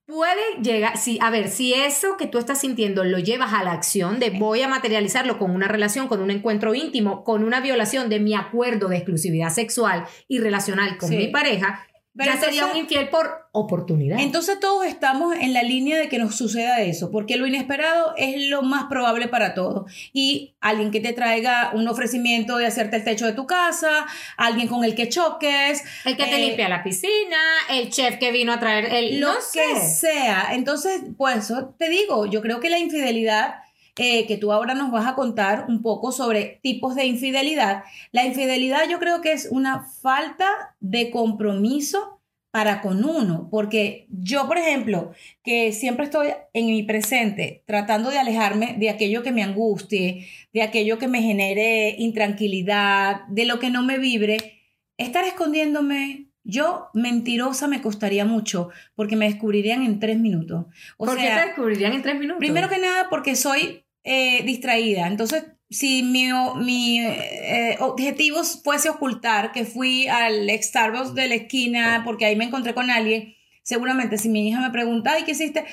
Puede 0.07 0.61
llegar, 0.61 0.97
si, 0.97 1.17
a 1.19 1.31
ver, 1.31 1.49
si 1.49 1.73
eso 1.73 2.15
que 2.15 2.27
tú 2.27 2.37
estás 2.37 2.61
sintiendo 2.61 3.03
lo 3.03 3.17
llevas 3.17 3.53
a 3.53 3.63
la 3.63 3.71
acción 3.71 4.19
de 4.19 4.29
voy 4.29 4.61
a 4.61 4.67
materializarlo 4.67 5.39
con 5.39 5.49
una 5.49 5.67
relación, 5.67 6.07
con 6.07 6.21
un 6.21 6.29
encuentro 6.29 6.75
íntimo, 6.75 7.23
con 7.23 7.43
una 7.43 7.59
violación 7.59 8.07
de 8.07 8.19
mi 8.19 8.35
acuerdo 8.35 8.87
de 8.87 8.97
exclusividad 8.97 9.49
sexual 9.49 10.05
y 10.27 10.37
relacional 10.39 10.97
con 10.97 11.09
Sí. 11.09 11.17
mi 11.17 11.27
pareja, 11.29 11.87
Pero 12.17 12.31
ya 12.31 12.39
sería 12.39 12.65
un 12.67 12.77
infiel 12.77 13.09
por 13.09 13.49
oportunidad. 13.51 14.19
Entonces 14.19 14.59
todos 14.59 14.85
estamos 14.85 15.35
en 15.35 15.53
la 15.53 15.63
línea 15.63 15.97
de 15.97 16.07
que 16.07 16.17
nos 16.17 16.35
suceda 16.35 16.81
eso, 16.81 17.11
porque 17.11 17.35
lo 17.35 17.45
inesperado 17.45 18.13
es 18.17 18.47
lo 18.47 18.61
más 18.61 18.85
probable 18.85 19.27
para 19.27 19.53
todos. 19.53 19.91
Y 20.13 20.55
alguien 20.61 20.91
que 20.91 21.01
te 21.01 21.11
traiga 21.11 21.71
un 21.73 21.87
ofrecimiento 21.87 22.57
de 22.57 22.67
hacerte 22.67 22.95
el 22.97 23.03
techo 23.03 23.25
de 23.25 23.33
tu 23.33 23.45
casa, 23.45 24.05
alguien 24.37 24.67
con 24.67 24.85
el 24.85 24.95
que 24.95 25.09
choques, 25.09 25.83
el 26.05 26.15
que 26.15 26.23
te 26.23 26.35
eh, 26.35 26.47
limpia 26.47 26.69
la 26.69 26.83
piscina, 26.83 27.37
el 27.69 27.89
chef 27.89 28.17
que 28.17 28.31
vino 28.31 28.53
a 28.53 28.59
traer 28.59 28.85
el... 28.85 29.19
lo 29.19 29.33
no 29.33 29.39
que 29.51 29.79
sea. 29.81 30.49
Entonces, 30.53 31.01
pues 31.17 31.37
eso 31.37 31.75
te 31.77 31.89
digo, 31.89 32.25
yo 32.25 32.41
creo 32.41 32.61
que 32.61 32.69
la 32.69 32.79
infidelidad, 32.79 33.55
eh, 33.97 34.27
que 34.27 34.37
tú 34.37 34.51
ahora 34.51 34.73
nos 34.73 34.91
vas 34.91 35.07
a 35.07 35.15
contar 35.15 35.65
un 35.69 35.81
poco 35.81 36.11
sobre 36.11 36.59
tipos 36.61 36.95
de 36.95 37.05
infidelidad, 37.05 37.83
la 38.11 38.25
infidelidad 38.25 38.89
yo 38.89 38.99
creo 38.99 39.21
que 39.21 39.31
es 39.31 39.47
una 39.49 39.85
falta 40.01 40.75
de 40.79 41.11
compromiso 41.11 42.15
para 42.55 42.81
con 42.81 43.03
uno, 43.03 43.49
porque 43.51 44.07
yo, 44.09 44.47
por 44.47 44.57
ejemplo, 44.57 45.11
que 45.43 45.73
siempre 45.73 46.05
estoy 46.05 46.29
en 46.53 46.67
mi 46.67 46.83
presente 46.83 47.63
tratando 47.65 48.09
de 48.09 48.17
alejarme 48.17 48.77
de 48.79 48.89
aquello 48.89 49.23
que 49.23 49.33
me 49.33 49.43
angustie, 49.43 50.27
de 50.53 50.61
aquello 50.61 50.97
que 50.97 51.09
me 51.09 51.21
genere 51.21 51.95
intranquilidad, 51.97 53.27
de 53.27 53.43
lo 53.43 53.59
que 53.59 53.69
no 53.69 53.83
me 53.83 53.97
vibre, 53.97 54.61
estar 54.97 55.25
escondiéndome, 55.25 56.27
yo 56.45 56.87
mentirosa 56.93 57.67
me 57.67 57.81
costaría 57.81 58.23
mucho 58.23 58.69
porque 58.95 59.15
me 59.15 59.25
descubrirían 59.25 59.83
en 59.83 59.99
tres 59.99 60.17
minutos. 60.17 60.65
O 60.95 61.05
¿Por 61.05 61.17
qué 61.17 61.27
te 61.27 61.47
descubrirían 61.47 61.93
en 61.93 62.03
tres 62.03 62.19
minutos? 62.19 62.39
primero 62.39 62.69
que 62.69 62.77
nada 62.77 63.09
porque 63.09 63.35
soy 63.35 63.84
eh, 64.05 64.43
distraída. 64.43 65.07
Entonces, 65.07 65.43
si 65.69 66.03
mi, 66.03 66.29
mi 66.63 66.99
eh, 66.99 67.75
objetivo 67.79 68.43
fuese 68.43 68.89
ocultar 68.89 69.51
que 69.51 69.65
fui 69.65 70.07
al 70.07 70.47
Starbucks 70.49 71.15
de 71.15 71.27
la 71.27 71.35
esquina 71.35 72.03
porque 72.05 72.25
ahí 72.25 72.35
me 72.35 72.45
encontré 72.45 72.73
con 72.73 72.89
alguien, 72.91 73.33
seguramente 73.63 74.17
si 74.17 74.29
mi 74.29 74.47
hija 74.47 74.61
me 74.61 74.69
pregunta, 74.69 75.13
ay, 75.13 75.23
¿qué 75.23 75.31
hiciste? 75.31 75.65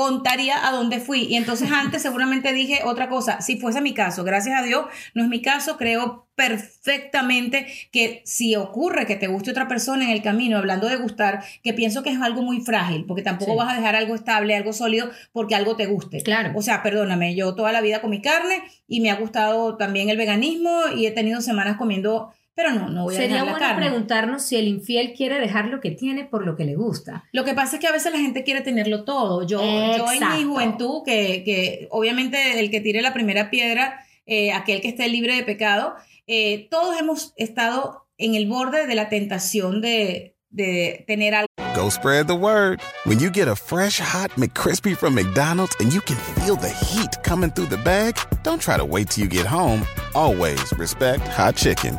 Contaría 0.00 0.66
a 0.66 0.72
dónde 0.72 0.98
fui. 0.98 1.24
Y 1.24 1.36
entonces 1.36 1.70
antes 1.70 2.00
seguramente 2.00 2.54
dije 2.54 2.80
otra 2.86 3.10
cosa. 3.10 3.42
Si 3.42 3.58
fuese 3.58 3.82
mi 3.82 3.92
caso, 3.92 4.24
gracias 4.24 4.58
a 4.58 4.62
Dios, 4.62 4.86
no 5.12 5.22
es 5.22 5.28
mi 5.28 5.42
caso, 5.42 5.76
creo 5.76 6.26
perfectamente 6.34 7.66
que 7.92 8.22
si 8.24 8.56
ocurre 8.56 9.04
que 9.04 9.16
te 9.16 9.26
guste 9.26 9.50
otra 9.50 9.68
persona 9.68 10.04
en 10.04 10.10
el 10.10 10.22
camino, 10.22 10.56
hablando 10.56 10.88
de 10.88 10.96
gustar, 10.96 11.44
que 11.62 11.74
pienso 11.74 12.02
que 12.02 12.08
es 12.08 12.18
algo 12.18 12.40
muy 12.40 12.62
frágil, 12.62 13.04
porque 13.04 13.22
tampoco 13.22 13.52
Sí. 13.52 13.58
vas 13.58 13.74
a 13.74 13.76
dejar 13.76 13.94
algo 13.94 14.14
estable, 14.14 14.56
algo 14.56 14.72
sólido, 14.72 15.10
porque 15.32 15.54
algo 15.54 15.76
te 15.76 15.84
guste. 15.84 16.22
Claro. 16.22 16.52
O 16.54 16.62
sea, 16.62 16.82
perdóname, 16.82 17.34
yo 17.34 17.54
toda 17.54 17.70
la 17.70 17.82
vida 17.82 18.00
comí 18.00 18.22
carne 18.22 18.62
y 18.88 19.00
me 19.00 19.10
ha 19.10 19.16
gustado 19.16 19.76
también 19.76 20.08
el 20.08 20.16
veganismo 20.16 20.80
y 20.96 21.04
he 21.04 21.10
tenido 21.10 21.42
semanas 21.42 21.76
comiendo, 21.76 22.32
pero 22.54 22.72
no, 22.72 22.88
no 22.88 23.04
voy 23.04 23.14
a 23.14 23.18
Sería 23.18 23.36
dejar 23.36 23.46
la 23.46 23.52
bueno 23.52 23.66
carne. 23.66 23.86
preguntarnos 23.86 24.42
si 24.42 24.56
el 24.56 24.68
infiel 24.68 25.14
quiere 25.16 25.38
dejar 25.40 25.66
lo 25.66 25.80
que 25.80 25.90
tiene 25.92 26.24
por 26.24 26.44
lo 26.44 26.56
que 26.56 26.64
le 26.64 26.74
gusta. 26.76 27.24
Lo 27.32 27.44
que 27.44 27.54
pasa 27.54 27.76
es 27.76 27.80
que 27.80 27.86
a 27.86 27.92
veces 27.92 28.12
la 28.12 28.18
gente 28.18 28.44
quiere 28.44 28.60
tenerlo 28.60 29.04
todo. 29.04 29.46
Yo, 29.46 29.60
yo 29.62 30.06
en 30.12 30.36
mi 30.36 30.44
juventud, 30.44 31.02
que, 31.04 31.42
que 31.44 31.88
obviamente 31.90 32.58
el 32.60 32.70
que 32.70 32.80
tire 32.80 33.00
la 33.02 33.12
primera 33.14 33.50
piedra, 33.50 34.00
eh, 34.26 34.52
aquel 34.52 34.80
que 34.80 34.88
esté 34.88 35.08
libre 35.08 35.34
de 35.36 35.42
pecado, 35.42 35.94
eh, 36.26 36.68
todos 36.70 36.98
hemos 37.00 37.32
estado 37.36 38.06
en 38.18 38.34
el 38.34 38.46
borde 38.46 38.86
de 38.86 38.94
la 38.94 39.08
tentación 39.08 39.80
de, 39.80 40.36
de 40.50 41.04
tener 41.06 41.34
algo. 41.34 41.46
Go 41.74 41.88
spread 41.88 42.26
the 42.26 42.34
word. 42.34 42.80
When 43.04 43.18
you 43.20 43.30
get 43.30 43.48
a 43.48 43.54
fresh 43.56 44.00
hot 44.00 44.30
McCrispy 44.36 44.94
from 44.96 45.14
McDonald's 45.14 45.74
and 45.80 45.92
you 45.92 46.00
can 46.02 46.16
feel 46.44 46.56
the 46.56 46.68
heat 46.68 47.22
coming 47.22 47.50
through 47.52 47.68
the 47.70 47.78
bag, 47.84 48.16
don't 48.42 48.60
try 48.60 48.76
to 48.76 48.84
wait 48.84 49.08
till 49.08 49.22
you 49.24 49.30
get 49.30 49.46
home. 49.46 49.86
Always 50.14 50.60
respect 50.76 51.26
hot 51.28 51.54
chicken. 51.56 51.98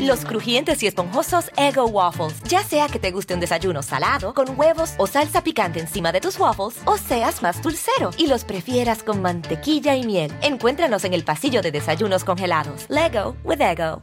Los 0.00 0.24
crujientes 0.24 0.82
y 0.82 0.86
esponjosos 0.86 1.50
Ego 1.56 1.86
Waffles. 1.86 2.42
Ya 2.48 2.62
sea 2.62 2.88
que 2.88 2.98
te 2.98 3.10
guste 3.10 3.34
un 3.34 3.40
desayuno 3.40 3.82
salado, 3.82 4.34
con 4.34 4.58
huevos 4.58 4.94
o 4.98 5.06
salsa 5.06 5.42
picante 5.42 5.80
encima 5.80 6.12
de 6.12 6.20
tus 6.20 6.38
waffles, 6.38 6.80
o 6.84 6.96
seas 6.96 7.42
más 7.42 7.62
dulcero 7.62 8.10
y 8.18 8.26
los 8.26 8.44
prefieras 8.44 9.02
con 9.02 9.22
mantequilla 9.22 9.96
y 9.96 10.04
miel. 10.04 10.32
Encuéntranos 10.42 11.04
en 11.04 11.14
el 11.14 11.24
pasillo 11.24 11.62
de 11.62 11.72
desayunos 11.72 12.24
congelados. 12.24 12.86
Lego 12.88 13.36
with 13.44 13.60
Ego. 13.60 14.02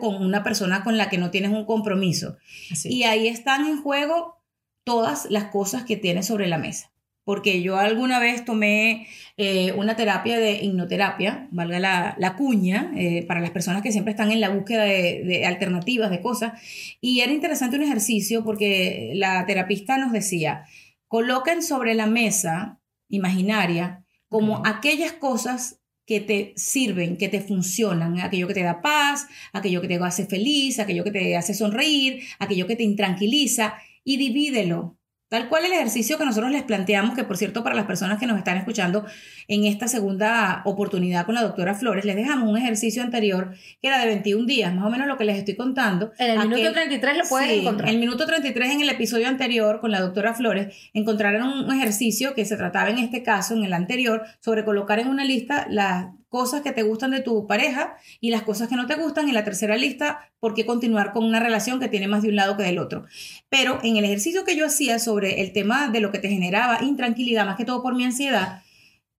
con 0.00 0.16
una 0.16 0.44
persona 0.44 0.84
con 0.84 0.98
la 0.98 1.08
que 1.08 1.18
no 1.18 1.30
tienes 1.30 1.50
un 1.50 1.64
compromiso. 1.64 2.36
Así. 2.70 2.92
Y 2.92 3.04
ahí 3.04 3.26
están 3.26 3.66
en 3.66 3.82
juego 3.82 4.38
todas 4.84 5.30
las 5.30 5.44
cosas 5.44 5.84
que 5.84 5.96
tienes 5.96 6.26
sobre 6.26 6.46
la 6.46 6.58
mesa. 6.58 6.90
Porque 7.28 7.60
yo 7.60 7.76
alguna 7.76 8.18
vez 8.18 8.46
tomé 8.46 9.06
eh, 9.36 9.72
una 9.72 9.96
terapia 9.96 10.38
de 10.38 10.64
hipnoterapia, 10.64 11.46
valga 11.50 11.78
la, 11.78 12.14
la 12.16 12.36
cuña, 12.36 12.90
eh, 12.96 13.22
para 13.28 13.42
las 13.42 13.50
personas 13.50 13.82
que 13.82 13.92
siempre 13.92 14.12
están 14.12 14.32
en 14.32 14.40
la 14.40 14.48
búsqueda 14.48 14.84
de, 14.84 15.24
de 15.26 15.44
alternativas, 15.44 16.10
de 16.10 16.22
cosas. 16.22 16.58
Y 17.02 17.20
era 17.20 17.30
interesante 17.30 17.76
un 17.76 17.82
ejercicio 17.82 18.44
porque 18.44 19.12
la 19.14 19.44
terapista 19.44 19.98
nos 19.98 20.10
decía, 20.10 20.64
coloquen 21.06 21.62
sobre 21.62 21.94
la 21.94 22.06
mesa 22.06 22.80
imaginaria 23.10 24.06
como 24.28 24.62
aquellas 24.64 25.12
cosas 25.12 25.82
que 26.06 26.20
te 26.20 26.54
sirven, 26.56 27.18
que 27.18 27.28
te 27.28 27.42
funcionan, 27.42 28.20
aquello 28.20 28.48
que 28.48 28.54
te 28.54 28.62
da 28.62 28.80
paz, 28.80 29.26
aquello 29.52 29.82
que 29.82 29.88
te 29.88 29.96
hace 29.96 30.24
feliz, 30.24 30.78
aquello 30.78 31.04
que 31.04 31.10
te 31.10 31.36
hace 31.36 31.52
sonreír, 31.52 32.22
aquello 32.38 32.66
que 32.66 32.76
te 32.76 32.84
intranquiliza 32.84 33.74
y 34.02 34.16
divídelo. 34.16 34.97
Tal 35.28 35.48
cual 35.50 35.64
el 35.66 35.72
ejercicio 35.72 36.16
que 36.16 36.24
nosotros 36.24 36.50
les 36.50 36.62
planteamos, 36.62 37.14
que 37.14 37.22
por 37.22 37.36
cierto 37.36 37.62
para 37.62 37.74
las 37.74 37.84
personas 37.84 38.18
que 38.18 38.26
nos 38.26 38.38
están 38.38 38.56
escuchando 38.56 39.04
en 39.46 39.64
esta 39.64 39.86
segunda 39.86 40.62
oportunidad 40.64 41.26
con 41.26 41.34
la 41.34 41.42
doctora 41.42 41.74
Flores, 41.74 42.06
les 42.06 42.16
dejamos 42.16 42.48
un 42.48 42.56
ejercicio 42.56 43.02
anterior 43.02 43.52
que 43.82 43.88
era 43.88 43.98
de 44.00 44.06
21 44.06 44.46
días, 44.46 44.74
más 44.74 44.86
o 44.86 44.90
menos 44.90 45.06
lo 45.06 45.18
que 45.18 45.24
les 45.26 45.36
estoy 45.36 45.54
contando. 45.54 46.12
En 46.18 46.30
el 46.30 46.38
minuto 46.48 46.62
Aquel- 46.70 46.72
33 46.72 47.18
lo 47.18 47.24
puedes 47.28 47.48
Sí, 47.50 47.58
encontrar. 47.60 47.90
El 47.90 47.98
minuto 47.98 48.24
33 48.26 48.70
en 48.72 48.80
el 48.80 48.88
episodio 48.88 49.28
anterior 49.28 49.80
con 49.80 49.90
la 49.90 50.00
doctora 50.00 50.32
Flores 50.32 50.74
encontraron 50.94 51.46
un 51.66 51.72
ejercicio 51.76 52.34
que 52.34 52.46
se 52.46 52.56
trataba 52.56 52.88
en 52.88 52.98
este 52.98 53.22
caso, 53.22 53.54
en 53.54 53.64
el 53.64 53.74
anterior, 53.74 54.22
sobre 54.40 54.64
colocar 54.64 54.98
en 54.98 55.08
una 55.08 55.24
lista 55.24 55.66
las 55.68 56.06
cosas 56.28 56.62
que 56.62 56.72
te 56.72 56.82
gustan 56.82 57.10
de 57.10 57.20
tu 57.20 57.46
pareja 57.46 57.96
y 58.20 58.30
las 58.30 58.42
cosas 58.42 58.68
que 58.68 58.76
no 58.76 58.86
te 58.86 58.96
gustan. 58.96 59.28
En 59.28 59.34
la 59.34 59.44
tercera 59.44 59.76
lista, 59.76 60.30
por 60.40 60.54
qué 60.54 60.66
continuar 60.66 61.12
con 61.12 61.24
una 61.24 61.40
relación 61.40 61.80
que 61.80 61.88
tiene 61.88 62.08
más 62.08 62.22
de 62.22 62.28
un 62.28 62.36
lado 62.36 62.56
que 62.56 62.62
del 62.62 62.78
otro. 62.78 63.06
Pero 63.48 63.80
en 63.82 63.96
el 63.96 64.04
ejercicio 64.04 64.44
que 64.44 64.56
yo 64.56 64.66
hacía 64.66 64.98
sobre 64.98 65.40
el 65.40 65.52
tema 65.52 65.88
de 65.88 66.00
lo 66.00 66.12
que 66.12 66.18
te 66.18 66.28
generaba 66.28 66.82
intranquilidad, 66.82 67.46
más 67.46 67.56
que 67.56 67.64
todo 67.64 67.82
por 67.82 67.94
mi 67.94 68.04
ansiedad, 68.04 68.62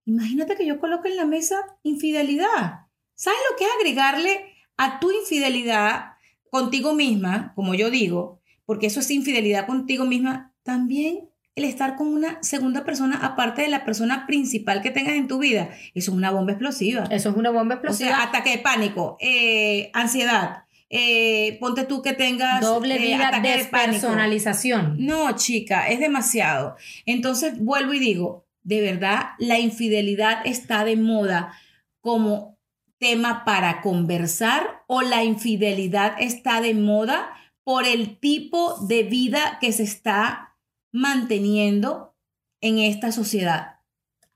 imagínate 0.06 0.56
que 0.56 0.66
yo 0.66 0.80
coloque 0.80 1.10
en 1.10 1.18
la 1.18 1.26
mesa 1.26 1.58
infidelidad. 1.84 2.88
¿Sabes 3.16 3.40
lo 3.52 3.58
que 3.58 3.66
es 3.66 3.72
agregarle 3.80 4.54
a 4.78 5.00
tu 5.00 5.12
infidelidad 5.12 6.14
contigo 6.50 6.94
misma, 6.94 7.54
como 7.56 7.76
yo 7.76 7.90
digo? 7.90 8.40
porque 8.70 8.86
eso 8.86 9.00
es 9.00 9.10
infidelidad 9.10 9.66
contigo 9.66 10.06
misma, 10.06 10.54
también 10.62 11.29
el 11.60 11.66
estar 11.66 11.96
con 11.96 12.08
una 12.08 12.42
segunda 12.42 12.84
persona 12.84 13.20
aparte 13.22 13.62
de 13.62 13.68
la 13.68 13.86
persona 13.86 14.26
principal 14.26 14.82
que 14.82 14.92
tengas 14.92 15.14
en 15.14 15.28
tu 15.28 15.38
vida. 15.38 15.70
Eso 15.94 16.12
es 16.12 16.18
una 16.18 16.32
bomba 16.32 16.54
explosiva. 16.54 17.04
Eso 17.12 17.30
es 17.30 17.36
una 17.36 17.52
bomba 17.52 17.76
explosiva. 17.76 18.10
O 18.10 18.14
sea, 18.14 18.24
ataque 18.24 18.52
de 18.52 18.58
pánico, 18.60 19.18
eh, 19.20 19.92
ansiedad. 19.94 20.64
Eh, 20.90 21.58
ponte 21.60 21.84
tú 21.84 22.02
que 22.02 22.14
tengas 22.14 22.62
doble 22.62 22.96
eh, 22.96 23.00
vida 23.00 23.28
ataque 23.28 23.50
de 23.50 23.66
pánico. 23.66 23.92
despersonalización. 23.92 24.96
No, 25.06 25.36
chica, 25.36 25.88
es 25.88 26.00
demasiado. 26.00 26.76
Entonces 27.06 27.60
vuelvo 27.60 27.94
y 27.94 28.00
digo, 28.00 28.48
de 28.64 28.82
verdad, 28.82 29.28
la 29.38 29.60
infidelidad 29.60 30.40
está 30.46 30.84
de 30.86 30.96
moda 30.96 31.54
como 32.02 32.58
tema 32.98 33.46
para 33.46 33.82
conversar 33.82 34.84
o 34.88 35.02
la 35.02 35.24
infidelidad 35.24 36.16
está 36.20 36.62
de 36.62 36.74
moda 36.74 37.34
por 37.64 37.86
el 37.86 38.18
tipo 38.18 38.78
de 38.88 39.04
vida 39.04 39.58
que 39.62 39.72
se 39.72 39.84
está 39.84 40.49
manteniendo 40.92 42.16
en 42.62 42.80
esta 42.80 43.12
sociedad. 43.12 43.80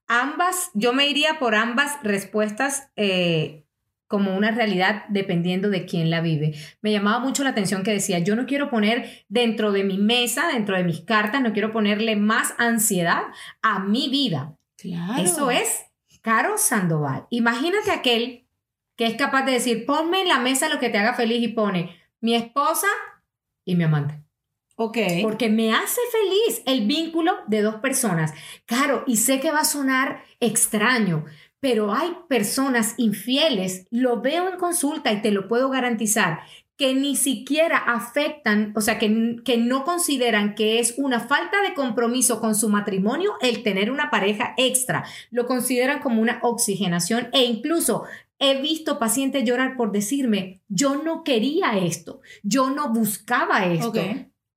Ambas, 0.07 0.69
yo 0.73 0.93
me 0.93 1.07
iría 1.07 1.39
por 1.39 1.55
ambas 1.55 1.97
respuestas 2.03 2.89
eh, 2.95 3.63
como 4.07 4.35
una 4.37 4.51
realidad 4.51 5.05
dependiendo 5.09 5.69
de 5.69 5.85
quién 5.85 6.09
la 6.11 6.21
vive. 6.21 6.53
Me 6.81 6.91
llamaba 6.91 7.19
mucho 7.19 7.43
la 7.43 7.49
atención 7.49 7.83
que 7.83 7.91
decía, 7.91 8.19
yo 8.19 8.35
no 8.35 8.45
quiero 8.45 8.69
poner 8.69 9.25
dentro 9.27 9.71
de 9.71 9.83
mi 9.83 9.97
mesa, 9.97 10.47
dentro 10.47 10.77
de 10.77 10.83
mis 10.83 11.01
cartas, 11.01 11.41
no 11.41 11.53
quiero 11.53 11.71
ponerle 11.71 12.15
más 12.15 12.53
ansiedad 12.57 13.23
a 13.61 13.79
mi 13.79 14.09
vida. 14.09 14.55
Claro. 14.77 15.23
Eso 15.23 15.49
es 15.49 15.85
Caro 16.21 16.57
Sandoval. 16.57 17.25
Imagínate 17.31 17.91
aquel 17.91 18.45
que 18.95 19.07
es 19.07 19.15
capaz 19.15 19.43
de 19.45 19.53
decir, 19.53 19.85
ponme 19.85 20.21
en 20.21 20.27
la 20.27 20.39
mesa 20.39 20.69
lo 20.69 20.79
que 20.79 20.89
te 20.89 20.97
haga 20.97 21.15
feliz 21.15 21.41
y 21.41 21.47
pone 21.47 21.95
mi 22.21 22.35
esposa 22.35 22.87
y 23.65 23.75
mi 23.75 23.83
amante. 23.83 24.22
Ok. 24.75 24.97
Porque 25.21 25.49
me 25.49 25.73
hace 25.73 26.01
feliz 26.11 26.63
el 26.65 26.87
vínculo 26.87 27.33
de 27.47 27.61
dos 27.61 27.75
personas. 27.75 28.33
Claro, 28.65 29.03
y 29.05 29.17
sé 29.17 29.39
que 29.39 29.51
va 29.51 29.59
a 29.59 29.65
sonar 29.65 30.23
extraño, 30.39 31.25
pero 31.59 31.93
hay 31.93 32.15
personas 32.27 32.95
infieles, 32.97 33.87
lo 33.89 34.21
veo 34.21 34.49
en 34.49 34.57
consulta 34.57 35.13
y 35.13 35.21
te 35.21 35.31
lo 35.31 35.47
puedo 35.47 35.69
garantizar, 35.69 36.41
que 36.75 36.95
ni 36.95 37.15
siquiera 37.15 37.77
afectan, 37.77 38.73
o 38.75 38.81
sea, 38.81 38.97
que, 38.97 39.37
que 39.45 39.57
no 39.57 39.85
consideran 39.85 40.55
que 40.55 40.79
es 40.79 40.95
una 40.97 41.19
falta 41.19 41.61
de 41.61 41.75
compromiso 41.75 42.41
con 42.41 42.55
su 42.55 42.67
matrimonio 42.67 43.35
el 43.41 43.61
tener 43.63 43.91
una 43.91 44.09
pareja 44.09 44.55
extra. 44.57 45.05
Lo 45.29 45.45
consideran 45.45 46.01
como 46.01 46.21
una 46.21 46.39
oxigenación 46.41 47.29
e 47.31 47.43
incluso 47.43 48.05
he 48.39 48.59
visto 48.61 48.99
pacientes 48.99 49.45
llorar 49.45 49.77
por 49.77 49.91
decirme, 49.91 50.61
yo 50.67 51.01
no 51.01 51.23
quería 51.23 51.77
esto, 51.77 52.21
yo 52.41 52.71
no 52.71 52.91
buscaba 52.91 53.65
esto. 53.67 53.93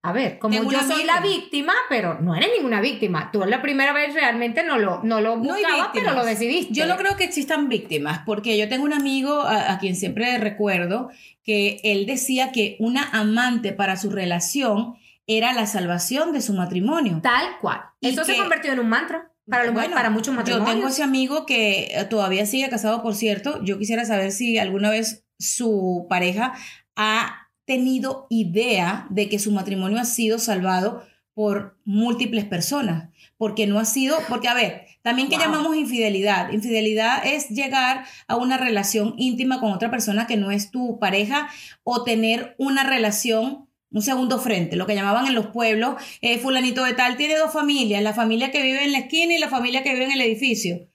A 0.09 0.13
ver, 0.13 0.39
como 0.39 0.71
yo 0.71 0.81
soy 0.83 1.05
la 1.05 1.21
víctima, 1.21 1.73
pero 1.89 2.21
no 2.21 2.35
eres 2.37 2.51
ninguna 2.57 2.81
víctima. 2.81 3.31
Tú 3.33 3.45
la 3.45 3.61
primera 3.61 3.93
vez 3.93 4.15
realmente 4.15 4.63
no 4.63 4.79
lo, 4.79 5.03
no 5.03 5.21
lo 5.21 5.37
No 5.37 5.43
buscabas, 5.55 5.89
pero 5.93 6.13
lo 6.15 6.25
decidiste. 6.25 6.73
Yo 6.75 6.87
no 6.87 6.97
creo 6.97 7.17
que 7.17 7.25
existan 7.25 7.69
víctimas, 7.69 8.21
porque 8.25 8.57
yo 8.57 8.69
tengo 8.69 8.85
un 8.85 8.93
amigo 8.93 9.41
a, 9.43 9.73
a 9.73 9.79
quien 9.79 9.97
siempre 9.97 10.39
recuerdo 10.39 11.11
que 11.43 11.81
él 11.85 12.07
decía 12.07 12.53
que 12.53 12.77
una 12.79 13.09
amante 13.13 13.73
para 13.73 13.97
su 13.97 14.11
relación 14.11 14.95
era 15.27 15.53
la 15.53 15.67
salvación 15.67 16.33
de 16.33 16.41
su 16.41 16.53
matrimonio. 16.55 17.19
Tal 17.23 17.59
cual. 17.61 17.81
Y 18.01 18.11
Eso 18.11 18.25
se 18.25 18.35
que- 18.35 18.39
convertido 18.41 18.75
en 18.75 18.81
un 18.81 18.89
mantra 18.89 19.33
para, 19.49 19.65
los- 19.65 19.75
Bueno, 19.75 19.95
para 19.95 20.11
muchos 20.11 20.29
Yo 20.29 20.33
matrimonios. 20.35 20.71
tengo 20.73 20.89
ese 20.89 21.03
amigo 21.03 21.47
que 21.47 21.87
eh, 21.99 22.05
todavía 22.05 22.47
sigue 22.47 22.69
casado, 22.69 23.03
por 23.03 23.15
cierto. 23.17 23.61
Yo 23.65 23.77
quisiera 23.79 24.05
saber 24.05 24.31
si 24.31 24.59
alguna 24.59 24.91
vez 24.91 25.25
su 25.39 26.07
pareja 26.09 26.53
ha 26.95 27.46
tenido 27.66 28.26
idea 28.30 29.06
de 29.11 29.28
que 29.28 29.38
su 29.38 29.52
matrimonio 29.52 29.99
ha 29.99 30.04
sido 30.04 30.38
salvado 30.38 31.04
por 31.35 31.76
múltiples 31.85 32.46
personas. 32.46 33.11
Porque 33.37 33.66
no 33.66 33.78
ha 33.78 33.85
sido, 33.85 34.16
porque 34.30 34.49
a 34.49 34.54
ver, 34.54 34.87
también 35.02 35.28
que 35.28 35.37
Wow. 35.37 35.44
llamamos 35.44 35.76
infidelidad. 35.76 36.50
Infidelidad 36.52 37.26
es 37.26 37.50
llegar 37.50 38.06
a 38.26 38.37
una 38.37 38.56
relación 38.56 39.14
íntima 39.18 39.61
con 39.61 39.73
otra 39.73 39.90
persona 39.90 40.26
que 40.26 40.38
no 40.38 40.50
es 40.50 40.70
tu 40.70 40.99
pareja 40.99 41.49
o 41.85 42.02
tener 42.02 42.54
una 42.58 42.82
relación 42.85 43.66
un 43.92 44.02
segundo 44.02 44.38
frente, 44.38 44.76
lo 44.76 44.87
que 44.87 44.94
llamaban 44.94 45.26
en 45.26 45.35
los 45.35 45.46
pueblos, 45.46 45.94
eh, 46.20 46.38
fulanito 46.38 46.85
de 46.85 46.92
tal 46.92 47.16
tiene 47.16 47.37
dos 47.37 47.52
familias, 47.52 48.02
la 48.02 48.12
familia 48.12 48.50
que 48.50 48.61
vive 48.61 48.85
en 48.85 48.92
la 48.92 48.99
esquina 48.99 49.32
y 49.35 49.38
la 49.38 49.49
familia 49.49 49.82
que 49.82 49.92
vive 49.92 50.04
en 50.06 50.12
el 50.12 50.20
edificio. 50.20 50.88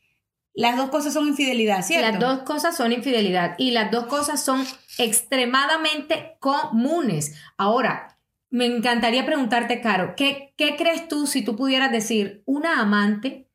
Las 0.54 0.76
dos 0.78 0.90
cosas 0.90 1.14
son 1.14 1.28
infidelidad, 1.28 1.82
¿cierto? 1.82 2.12
Las 2.12 2.20
dos 2.20 2.40
cosas 2.44 2.76
son 2.76 2.92
infidelidad 2.92 3.56
y 3.58 3.72
las 3.72 3.90
dos 3.92 4.06
cosas 4.08 4.44
son 4.44 4.66
extremadamente 4.98 6.36
comunes. 6.40 7.36
Ahora, 7.58 8.18
me 8.50 8.66
encantaría 8.66 9.26
preguntarte, 9.26 9.80
Caro, 9.82 10.14
¿qué, 10.18 10.54
qué 10.58 10.76
crees 10.76 11.08
tú 11.08 11.26
si 11.26 11.42
tú 11.44 11.56
pudieras 11.56 11.92
decir 11.92 12.44
una 12.46 12.82
amante, 12.82 13.48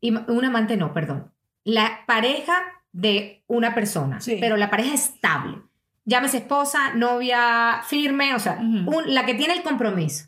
y 0.00 0.10
un 0.10 0.44
amante 0.44 0.76
no, 0.76 0.92
perdón, 0.92 1.32
la 1.64 2.00
pareja 2.06 2.54
de 2.92 3.42
una 3.46 3.74
persona, 3.74 4.20
Sí. 4.20 4.36
pero 4.38 4.56
la 4.58 4.68
pareja 4.68 4.92
estable, 4.94 5.62
llámese 6.04 6.38
esposa, 6.38 6.92
novia, 6.94 7.80
firme, 7.86 8.34
o 8.34 8.38
sea, 8.38 8.58
un- 8.60 9.04
la 9.14 9.24
que 9.24 9.34
tiene 9.34 9.54
el 9.54 9.62
compromiso. 9.62 10.26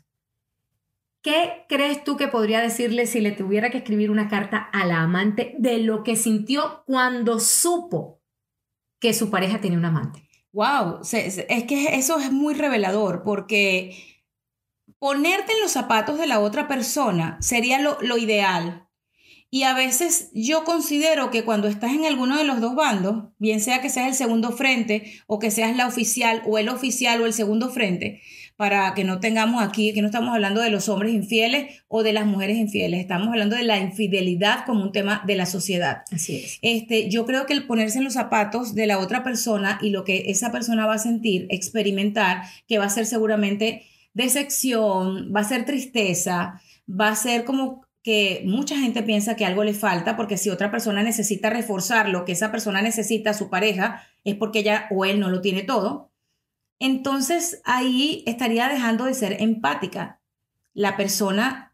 ¿Qué 1.25 1.65
crees 1.67 2.03
tú 2.03 2.17
que 2.17 2.27
podría 2.27 2.61
decirle 2.61 3.07
si 3.07 3.19
le 3.19 3.31
tuviera 3.31 3.71
que 3.71 3.79
escribir 3.79 4.11
una 4.11 4.29
carta 4.29 4.57
a 4.57 4.85
la 4.85 5.01
amante 5.01 5.55
de 5.57 5.79
lo 5.79 6.03
que 6.03 6.15
sintió 6.15 6.83
cuando 6.85 7.39
supo 7.39 8.21
que 8.99 9.11
su 9.11 9.31
pareja 9.31 9.59
tenía 9.59 9.79
un 9.79 9.85
amante? 9.85 10.29
Wow, 10.51 10.99
es 11.01 11.63
que 11.63 11.95
eso 11.95 12.19
es 12.19 12.31
muy 12.31 12.53
revelador 12.53 13.23
porque 13.23 13.97
ponerte 14.99 15.53
en 15.53 15.61
los 15.61 15.71
zapatos 15.71 16.19
de 16.19 16.27
la 16.27 16.39
otra 16.39 16.67
persona 16.67 17.39
sería 17.41 17.79
lo, 17.79 17.97
lo 18.01 18.19
ideal. 18.19 18.87
Y 19.49 19.63
a 19.63 19.73
veces 19.73 20.29
yo 20.35 20.63
considero 20.63 21.31
que 21.31 21.43
cuando 21.43 21.67
estás 21.67 21.93
en 21.93 22.05
alguno 22.05 22.37
de 22.37 22.43
los 22.43 22.61
dos 22.61 22.75
bandos, 22.75 23.29
bien 23.39 23.61
sea 23.61 23.81
que 23.81 23.89
seas 23.89 24.09
el 24.09 24.13
segundo 24.13 24.51
frente 24.51 25.23
o 25.25 25.39
que 25.39 25.49
seas 25.49 25.75
la 25.75 25.87
oficial 25.87 26.43
o 26.45 26.59
el 26.59 26.69
oficial 26.69 27.19
o 27.19 27.25
el 27.25 27.33
segundo 27.33 27.71
frente, 27.71 28.21
para 28.55 28.93
que 28.93 29.03
no 29.03 29.19
tengamos 29.19 29.61
aquí, 29.61 29.93
que 29.93 30.01
no 30.01 30.07
estamos 30.07 30.33
hablando 30.33 30.61
de 30.61 30.69
los 30.69 30.87
hombres 30.87 31.13
infieles 31.13 31.81
o 31.87 32.03
de 32.03 32.13
las 32.13 32.25
mujeres 32.25 32.57
infieles, 32.57 33.01
estamos 33.01 33.27
hablando 33.27 33.55
de 33.55 33.63
la 33.63 33.79
infidelidad 33.79 34.65
como 34.65 34.83
un 34.83 34.91
tema 34.91 35.23
de 35.25 35.35
la 35.35 35.45
sociedad. 35.45 36.03
Así 36.11 36.37
es. 36.37 36.59
Este, 36.61 37.09
yo 37.09 37.25
creo 37.25 37.45
que 37.45 37.53
el 37.53 37.67
ponerse 37.67 37.97
en 37.97 38.05
los 38.05 38.13
zapatos 38.13 38.73
de 38.73 38.87
la 38.87 38.99
otra 38.99 39.23
persona 39.23 39.77
y 39.81 39.89
lo 39.89 40.03
que 40.03 40.25
esa 40.27 40.51
persona 40.51 40.85
va 40.85 40.95
a 40.95 40.99
sentir, 40.99 41.47
experimentar, 41.49 42.43
que 42.67 42.77
va 42.77 42.85
a 42.85 42.89
ser 42.89 43.05
seguramente 43.05 43.83
decepción, 44.13 45.33
va 45.35 45.41
a 45.41 45.43
ser 45.43 45.65
tristeza, 45.65 46.61
va 46.89 47.09
a 47.09 47.15
ser 47.15 47.43
como 47.43 47.85
que 48.05 48.43
mucha 48.45 48.77
gente 48.77 49.01
piensa 49.01 49.35
que 49.35 49.45
algo 49.45 49.63
le 49.63 49.73
falta 49.73 50.15
porque 50.15 50.37
si 50.37 50.51
otra 50.51 50.69
persona 50.69 51.01
necesita 51.01 51.49
reforzar 51.49 52.07
lo 52.07 52.23
que 52.23 52.33
esa 52.33 52.51
persona 52.51 52.83
necesita 52.83 53.31
a 53.31 53.33
su 53.33 53.49
pareja 53.49 54.03
es 54.23 54.35
porque 54.35 54.59
ella 54.59 54.85
o 54.91 55.05
él 55.05 55.19
no 55.19 55.29
lo 55.29 55.41
tiene 55.41 55.63
todo. 55.63 56.11
Entonces 56.79 57.61
ahí 57.65 58.23
estaría 58.25 58.67
dejando 58.67 59.05
de 59.05 59.13
ser 59.13 59.41
empática 59.41 60.21
la 60.73 60.97
persona 60.97 61.73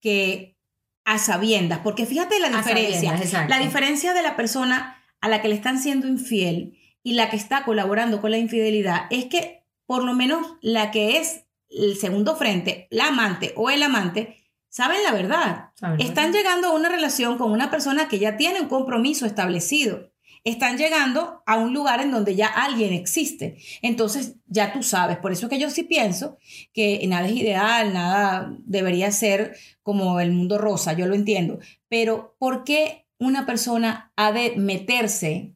que 0.00 0.56
a 1.04 1.18
sabiendas, 1.18 1.80
porque 1.80 2.06
fíjate 2.06 2.38
la 2.38 2.50
diferencia. 2.50 3.46
La 3.48 3.58
diferencia 3.58 4.12
de 4.12 4.22
la 4.22 4.36
persona 4.36 5.02
a 5.20 5.28
la 5.28 5.40
que 5.40 5.48
le 5.48 5.54
están 5.54 5.78
siendo 5.78 6.06
infiel 6.06 6.78
y 7.02 7.14
la 7.14 7.30
que 7.30 7.36
está 7.36 7.64
colaborando 7.64 8.20
con 8.20 8.30
la 8.30 8.38
infidelidad 8.38 9.06
es 9.10 9.24
que 9.26 9.64
por 9.86 10.04
lo 10.04 10.12
menos 10.12 10.46
la 10.60 10.90
que 10.90 11.16
es 11.16 11.44
el 11.70 11.96
segundo 11.96 12.36
frente, 12.36 12.88
la 12.90 13.08
amante 13.08 13.52
o 13.56 13.70
el 13.70 13.82
amante, 13.82 14.44
saben 14.68 15.02
la 15.02 15.12
verdad. 15.12 15.70
Saben 15.74 16.00
Están 16.00 16.32
llegando 16.32 16.68
a 16.68 16.72
una 16.74 16.88
relación 16.88 17.38
con 17.38 17.52
una 17.52 17.70
persona 17.70 18.08
que 18.08 18.18
ya 18.18 18.36
tiene 18.36 18.60
un 18.60 18.68
compromiso 18.68 19.24
establecido. 19.24 20.10
Están 20.44 20.78
llegando 20.78 21.42
a 21.46 21.56
un 21.56 21.74
lugar 21.74 22.00
en 22.00 22.10
donde 22.10 22.36
ya 22.36 22.46
alguien 22.46 22.92
existe. 22.92 23.58
Entonces 23.82 24.36
ya 24.46 24.72
tú 24.72 24.82
sabes. 24.82 25.18
Por 25.18 25.32
eso 25.32 25.46
es 25.46 25.50
que 25.50 25.58
yo 25.58 25.70
sí 25.70 25.82
pienso 25.82 26.38
que 26.72 27.04
nada 27.06 27.28
es 27.28 27.36
ideal, 27.36 27.92
nada 27.92 28.56
debería 28.64 29.10
ser 29.10 29.56
como 29.82 30.20
el 30.20 30.32
mundo 30.32 30.58
rosa, 30.58 30.92
yo 30.92 31.06
lo 31.06 31.14
entiendo. 31.14 31.58
Pero 31.88 32.36
¿por 32.38 32.64
qué 32.64 33.06
una 33.18 33.46
persona 33.46 34.12
ha 34.16 34.32
de 34.32 34.54
meterse 34.56 35.54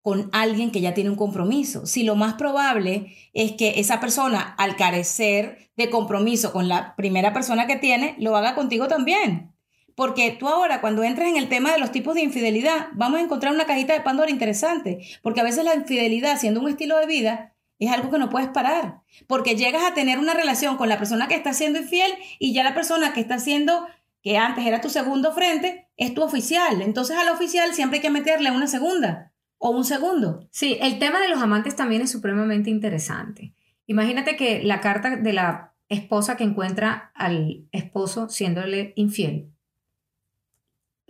con 0.00 0.30
alguien 0.32 0.72
que 0.72 0.80
ya 0.80 0.94
tiene 0.94 1.10
un 1.10 1.16
compromiso? 1.16 1.86
Si 1.86 2.02
lo 2.02 2.16
más 2.16 2.34
probable 2.34 3.14
es 3.32 3.52
que 3.52 3.80
esa 3.80 4.00
persona, 4.00 4.40
al 4.58 4.76
carecer 4.76 5.70
de 5.76 5.90
compromiso 5.90 6.52
con 6.52 6.68
la 6.68 6.96
primera 6.96 7.32
persona 7.32 7.66
que 7.66 7.76
tiene, 7.76 8.16
lo 8.18 8.36
haga 8.36 8.54
contigo 8.54 8.88
también. 8.88 9.51
Porque 9.94 10.36
tú 10.38 10.48
ahora, 10.48 10.80
cuando 10.80 11.02
entres 11.04 11.28
en 11.28 11.36
el 11.36 11.48
tema 11.48 11.72
de 11.72 11.78
los 11.78 11.92
tipos 11.92 12.14
de 12.14 12.22
infidelidad, 12.22 12.88
vamos 12.92 13.20
a 13.20 13.22
encontrar 13.22 13.52
una 13.52 13.66
cajita 13.66 13.92
de 13.92 14.00
Pandora 14.00 14.30
interesante. 14.30 15.06
Porque 15.22 15.40
a 15.40 15.44
veces 15.44 15.64
la 15.64 15.74
infidelidad, 15.74 16.38
siendo 16.38 16.60
un 16.60 16.68
estilo 16.68 16.98
de 16.98 17.06
vida, 17.06 17.52
es 17.78 17.90
algo 17.90 18.10
que 18.10 18.18
no 18.18 18.30
puedes 18.30 18.48
parar. 18.48 19.00
Porque 19.26 19.56
llegas 19.56 19.82
a 19.84 19.94
tener 19.94 20.18
una 20.18 20.34
relación 20.34 20.76
con 20.76 20.88
la 20.88 20.98
persona 20.98 21.28
que 21.28 21.34
está 21.34 21.52
siendo 21.52 21.80
infiel 21.80 22.12
y 22.38 22.52
ya 22.52 22.64
la 22.64 22.74
persona 22.74 23.12
que 23.12 23.20
está 23.20 23.38
siendo, 23.38 23.86
que 24.22 24.38
antes 24.38 24.64
era 24.64 24.80
tu 24.80 24.88
segundo 24.88 25.32
frente, 25.32 25.88
es 25.96 26.14
tu 26.14 26.22
oficial. 26.22 26.80
Entonces 26.80 27.16
al 27.16 27.28
oficial 27.28 27.74
siempre 27.74 27.98
hay 27.98 28.02
que 28.02 28.10
meterle 28.10 28.50
una 28.50 28.66
segunda 28.66 29.32
o 29.58 29.70
un 29.70 29.84
segundo. 29.84 30.46
Sí, 30.50 30.78
el 30.80 30.98
tema 30.98 31.20
de 31.20 31.28
los 31.28 31.42
amantes 31.42 31.76
también 31.76 32.02
es 32.02 32.10
supremamente 32.10 32.70
interesante. 32.70 33.52
Imagínate 33.86 34.36
que 34.36 34.62
la 34.62 34.80
carta 34.80 35.16
de 35.16 35.32
la 35.32 35.74
esposa 35.88 36.36
que 36.36 36.44
encuentra 36.44 37.10
al 37.14 37.66
esposo 37.72 38.28
siéndole 38.28 38.92
infiel 38.96 39.51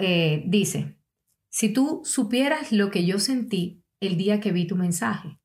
eh, 0.03 0.43
dice, 0.47 0.97
si 1.51 1.69
tú 1.69 2.03
supieras 2.05 2.73
lo 2.73 2.91
que 2.91 3.07
yo 3.07 3.19
sentí 3.19 3.83
el 4.01 4.17
día 4.17 4.41
que 4.41 4.53
vi 4.53 4.67
tu 4.67 4.77
mensaje, 4.77 5.39